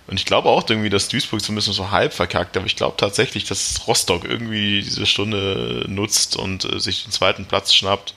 Und 0.06 0.20
ich 0.20 0.26
glaube 0.26 0.50
auch 0.50 0.68
irgendwie, 0.68 0.90
dass 0.90 1.08
Duisburg 1.08 1.40
zumindest 1.40 1.72
so 1.72 1.90
halb 1.90 2.12
verkackt, 2.12 2.56
aber 2.56 2.66
ich 2.66 2.76
glaube 2.76 2.96
tatsächlich, 2.98 3.44
dass 3.44 3.86
Rostock 3.86 4.24
irgendwie 4.24 4.82
diese 4.82 5.06
Stunde 5.06 5.86
nutzt 5.88 6.36
und 6.36 6.64
äh, 6.70 6.78
sich 6.78 7.04
den 7.04 7.12
zweiten 7.12 7.46
Platz 7.46 7.72
schnappt. 7.72 8.14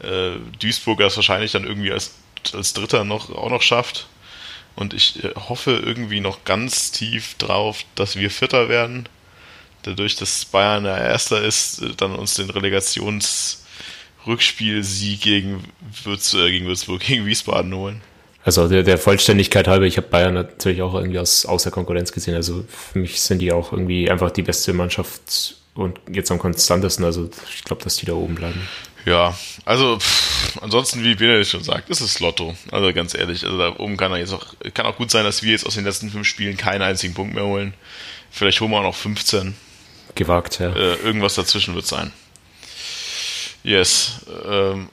Äh, 0.00 0.32
Duisburger 0.58 1.06
ist 1.06 1.16
wahrscheinlich 1.16 1.52
dann 1.52 1.64
irgendwie 1.64 1.92
als 1.92 2.14
als 2.54 2.74
Dritter 2.74 3.04
noch, 3.04 3.30
auch 3.30 3.50
noch 3.50 3.62
schafft. 3.62 4.06
Und 4.74 4.94
ich 4.94 5.22
äh, 5.24 5.32
hoffe 5.48 5.82
irgendwie 5.84 6.20
noch 6.20 6.44
ganz 6.44 6.92
tief 6.92 7.34
drauf, 7.34 7.80
dass 7.94 8.16
wir 8.16 8.30
Vierter 8.30 8.68
werden. 8.68 9.08
Dadurch, 9.82 10.16
dass 10.16 10.44
Bayern 10.44 10.84
der 10.84 10.98
Erster 10.98 11.42
ist, 11.42 11.80
äh, 11.82 11.94
dann 11.96 12.14
uns 12.14 12.34
den 12.34 12.50
Relegationsrückspielsieg 12.50 15.20
gegen, 15.20 15.64
Würz, 16.04 16.34
äh, 16.34 16.50
gegen 16.50 16.66
Würzburg, 16.66 17.00
gegen 17.06 17.26
Wiesbaden 17.26 17.74
holen. 17.74 18.02
Also 18.44 18.68
der, 18.68 18.82
der 18.82 18.98
Vollständigkeit 18.98 19.68
halber, 19.68 19.86
ich 19.86 19.98
habe 19.98 20.08
Bayern 20.08 20.34
natürlich 20.34 20.82
auch 20.82 20.94
irgendwie 20.94 21.20
aus, 21.20 21.46
außer 21.46 21.70
Konkurrenz 21.70 22.10
gesehen. 22.10 22.34
Also 22.34 22.64
für 22.68 22.98
mich 22.98 23.20
sind 23.20 23.38
die 23.38 23.52
auch 23.52 23.70
irgendwie 23.72 24.10
einfach 24.10 24.32
die 24.32 24.42
beste 24.42 24.72
Mannschaft 24.72 25.54
und 25.74 26.00
jetzt 26.10 26.32
am 26.32 26.40
konstantesten. 26.40 27.04
Also 27.04 27.30
ich 27.54 27.62
glaube, 27.62 27.84
dass 27.84 27.94
die 27.96 28.06
da 28.06 28.14
oben 28.14 28.34
bleiben. 28.34 28.60
Ja, 29.04 29.36
also 29.64 29.98
pff, 29.98 30.58
ansonsten, 30.60 31.02
wie 31.02 31.14
Benedikt 31.14 31.48
schon 31.48 31.64
sagt, 31.64 31.90
ist 31.90 32.00
es 32.00 32.20
Lotto. 32.20 32.56
Also 32.70 32.92
ganz 32.92 33.14
ehrlich, 33.14 33.44
also 33.44 33.58
da 33.58 33.78
oben 33.78 33.96
kann 33.96 34.12
er 34.12 34.18
jetzt 34.18 34.32
auch, 34.32 34.46
kann 34.74 34.86
auch 34.86 34.96
gut 34.96 35.10
sein, 35.10 35.24
dass 35.24 35.42
wir 35.42 35.52
jetzt 35.52 35.66
aus 35.66 35.74
den 35.74 35.84
letzten 35.84 36.10
fünf 36.10 36.26
Spielen 36.26 36.56
keinen 36.56 36.82
einzigen 36.82 37.14
Punkt 37.14 37.34
mehr 37.34 37.44
holen. 37.44 37.74
Vielleicht 38.30 38.60
holen 38.60 38.70
wir 38.70 38.78
auch 38.78 38.84
noch 38.84 38.94
15. 38.94 39.56
Gewagt, 40.14 40.58
ja. 40.60 40.74
Äh, 40.74 40.94
irgendwas 40.96 41.34
dazwischen 41.34 41.74
wird 41.74 41.86
sein. 41.86 42.12
Yes. 43.64 44.20
Ähm, 44.48 44.88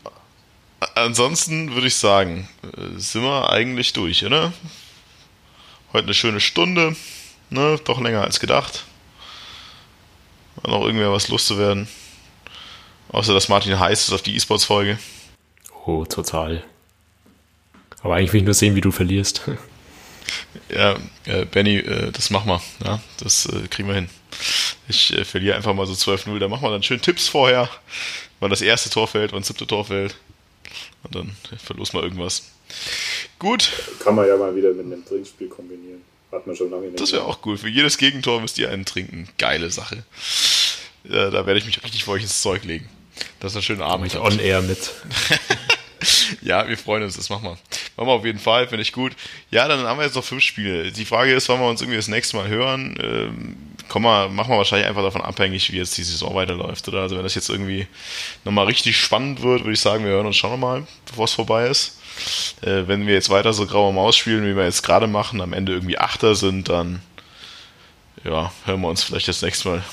ansonsten 0.95 1.73
würde 1.73 1.87
ich 1.87 1.95
sagen, 1.95 2.47
äh, 2.63 2.99
sind 2.99 3.23
wir 3.23 3.49
eigentlich 3.49 3.93
durch, 3.93 4.25
oder? 4.25 4.53
Heute 5.93 6.05
eine 6.05 6.13
schöne 6.13 6.39
Stunde. 6.39 6.95
Ne? 7.49 7.79
Doch 7.83 7.99
länger 7.99 8.23
als 8.23 8.39
gedacht. 8.39 8.85
War 10.57 10.71
noch 10.71 10.85
irgendwer 10.85 11.11
was 11.11 11.29
loszuwerden. 11.29 11.87
Außer 13.09 13.33
dass 13.33 13.49
Martin 13.49 13.79
heiß 13.79 14.07
ist 14.07 14.13
auf 14.13 14.21
die 14.21 14.35
E-Sports-Folge. 14.35 14.97
Oh, 15.85 16.05
total. 16.05 16.63
Aber 18.01 18.15
eigentlich 18.15 18.33
will 18.33 18.41
ich 18.41 18.45
nur 18.45 18.53
sehen, 18.53 18.75
wie 18.75 18.81
du 18.81 18.91
verlierst. 18.91 19.43
Ja, 20.71 20.95
äh, 21.25 21.45
Benny, 21.45 21.77
äh, 21.77 22.11
das 22.11 22.29
machen 22.29 22.47
wir. 22.47 22.61
Ja, 22.85 23.01
das 23.17 23.47
äh, 23.47 23.67
kriegen 23.67 23.87
wir 23.87 23.95
hin. 23.95 24.09
Ich 24.87 25.11
äh, 25.17 25.25
verliere 25.25 25.55
einfach 25.55 25.73
mal 25.73 25.87
so 25.87 25.93
12-0. 25.93 26.37
Da 26.37 26.47
machen 26.47 26.61
wir 26.61 26.69
dann 26.69 26.83
schön 26.83 27.01
Tipps 27.01 27.27
vorher, 27.27 27.67
wann 28.39 28.51
das 28.51 28.61
erste 28.61 28.91
Tor 28.91 29.07
fällt, 29.07 29.31
wann 29.31 29.39
das 29.39 29.47
siebte 29.47 29.65
Tor 29.65 29.85
fällt. 29.85 30.17
Und 31.01 31.15
dann 31.15 31.35
verlosen 31.57 31.99
wir 31.99 32.03
irgendwas. 32.03 32.51
Gut. 33.39 33.71
Kann 34.03 34.13
man 34.13 34.27
ja 34.27 34.37
mal 34.37 34.55
wieder 34.55 34.71
mit 34.71 34.85
einem 34.85 35.03
Trinkspiel 35.03 35.47
kombinieren. 35.47 36.01
Hat 36.31 36.45
man 36.45 36.55
schon 36.55 36.69
lange 36.69 36.87
nicht. 36.87 36.99
Das 36.99 37.11
wäre 37.11 37.23
auch 37.23 37.39
cool. 37.45 37.57
Für 37.57 37.69
jedes 37.69 37.97
Gegentor 37.97 38.39
müsst 38.39 38.59
ihr 38.59 38.69
einen 38.69 38.85
trinken. 38.85 39.27
Geile 39.39 39.71
Sache. 39.71 40.03
Ja, 41.05 41.31
da 41.31 41.47
werde 41.47 41.57
ich 41.57 41.65
mich 41.65 41.83
richtig 41.83 42.03
für 42.03 42.11
euch 42.11 42.21
ins 42.21 42.41
Zeug 42.41 42.63
legen. 42.65 42.87
Das 43.39 43.53
ist 43.53 43.57
ein 43.57 43.63
schöner 43.63 43.85
Abend. 43.85 44.07
Ich 44.07 44.19
on 44.19 44.39
air 44.39 44.61
mit. 44.61 44.91
ja, 46.41 46.67
wir 46.67 46.77
freuen 46.77 47.03
uns, 47.03 47.15
das 47.15 47.29
machen 47.29 47.43
wir. 47.43 47.57
Machen 47.97 48.07
wir 48.07 48.13
auf 48.13 48.25
jeden 48.25 48.39
Fall, 48.39 48.67
finde 48.67 48.81
ich 48.81 48.93
gut. 48.93 49.13
Ja, 49.51 49.67
dann 49.67 49.85
haben 49.85 49.97
wir 49.97 50.05
jetzt 50.05 50.15
noch 50.15 50.23
fünf 50.23 50.43
Spiele. 50.43 50.91
Die 50.91 51.05
Frage 51.05 51.33
ist, 51.33 51.49
wann 51.49 51.59
wir 51.59 51.67
uns 51.67 51.81
irgendwie 51.81 51.97
das 51.97 52.07
nächste 52.07 52.37
Mal 52.37 52.47
hören. 52.47 52.97
Ähm, 53.01 53.57
komm 53.87 54.03
mal, 54.03 54.29
machen 54.29 54.51
wir 54.51 54.57
wahrscheinlich 54.57 54.87
einfach 54.87 55.03
davon 55.03 55.21
abhängig, 55.21 55.71
wie 55.71 55.77
jetzt 55.77 55.97
die 55.97 56.03
Saison 56.03 56.35
weiterläuft. 56.35 56.87
Oder? 56.87 57.01
Also 57.01 57.17
wenn 57.17 57.23
das 57.23 57.35
jetzt 57.35 57.49
irgendwie 57.49 57.87
nochmal 58.45 58.65
richtig 58.65 58.97
spannend 58.97 59.41
wird, 59.41 59.61
würde 59.61 59.73
ich 59.73 59.81
sagen, 59.81 60.05
wir 60.05 60.11
hören 60.11 60.27
uns 60.27 60.37
schon 60.37 60.51
nochmal, 60.51 60.87
bevor 61.05 61.25
es 61.25 61.33
vorbei 61.33 61.67
ist. 61.67 61.99
Äh, 62.61 62.87
wenn 62.87 63.07
wir 63.07 63.13
jetzt 63.13 63.29
weiter 63.29 63.53
so 63.53 63.65
graue 63.65 63.93
Maus 63.93 64.15
spielen, 64.15 64.45
wie 64.45 64.55
wir 64.55 64.63
jetzt 64.63 64.83
gerade 64.83 65.07
machen, 65.07 65.41
am 65.41 65.53
Ende 65.53 65.73
irgendwie 65.73 65.97
Achter 65.97 66.35
sind, 66.35 66.69
dann 66.69 67.01
ja, 68.23 68.51
hören 68.65 68.81
wir 68.81 68.89
uns 68.89 69.03
vielleicht 69.03 69.27
das 69.27 69.41
nächste 69.41 69.69
Mal. 69.69 69.83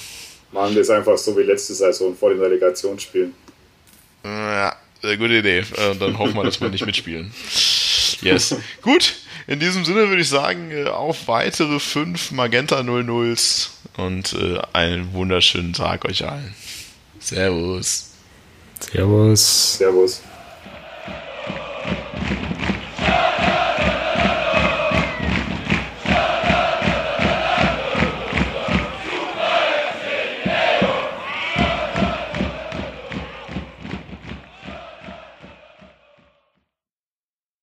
Machen 0.52 0.74
wir 0.74 0.82
es 0.82 0.90
einfach 0.90 1.18
so 1.18 1.36
wie 1.36 1.42
letzte 1.42 1.74
Saison 1.74 2.16
vor 2.16 2.30
den 2.30 2.40
Relegationsspielen. 2.40 3.34
Ja, 4.24 4.76
sehr 5.02 5.16
gute 5.16 5.34
Idee. 5.34 5.58
Äh, 5.58 5.94
dann 5.98 6.18
hoffen 6.18 6.34
wir, 6.34 6.44
dass 6.44 6.60
wir 6.60 6.68
nicht 6.68 6.86
mitspielen. 6.86 7.32
Yes. 8.22 8.56
Gut, 8.82 9.14
in 9.46 9.60
diesem 9.60 9.84
Sinne 9.84 10.08
würde 10.08 10.22
ich 10.22 10.28
sagen, 10.28 10.70
äh, 10.70 10.84
auf 10.84 11.28
weitere 11.28 11.78
fünf 11.78 12.30
Magenta 12.30 12.80
00s 12.80 13.68
und 13.96 14.32
äh, 14.32 14.58
einen 14.72 15.12
wunderschönen 15.12 15.72
Tag 15.72 16.04
euch 16.04 16.26
allen. 16.26 16.54
Servus. 17.20 18.10
Servus. 18.80 19.78
Servus. 19.78 20.22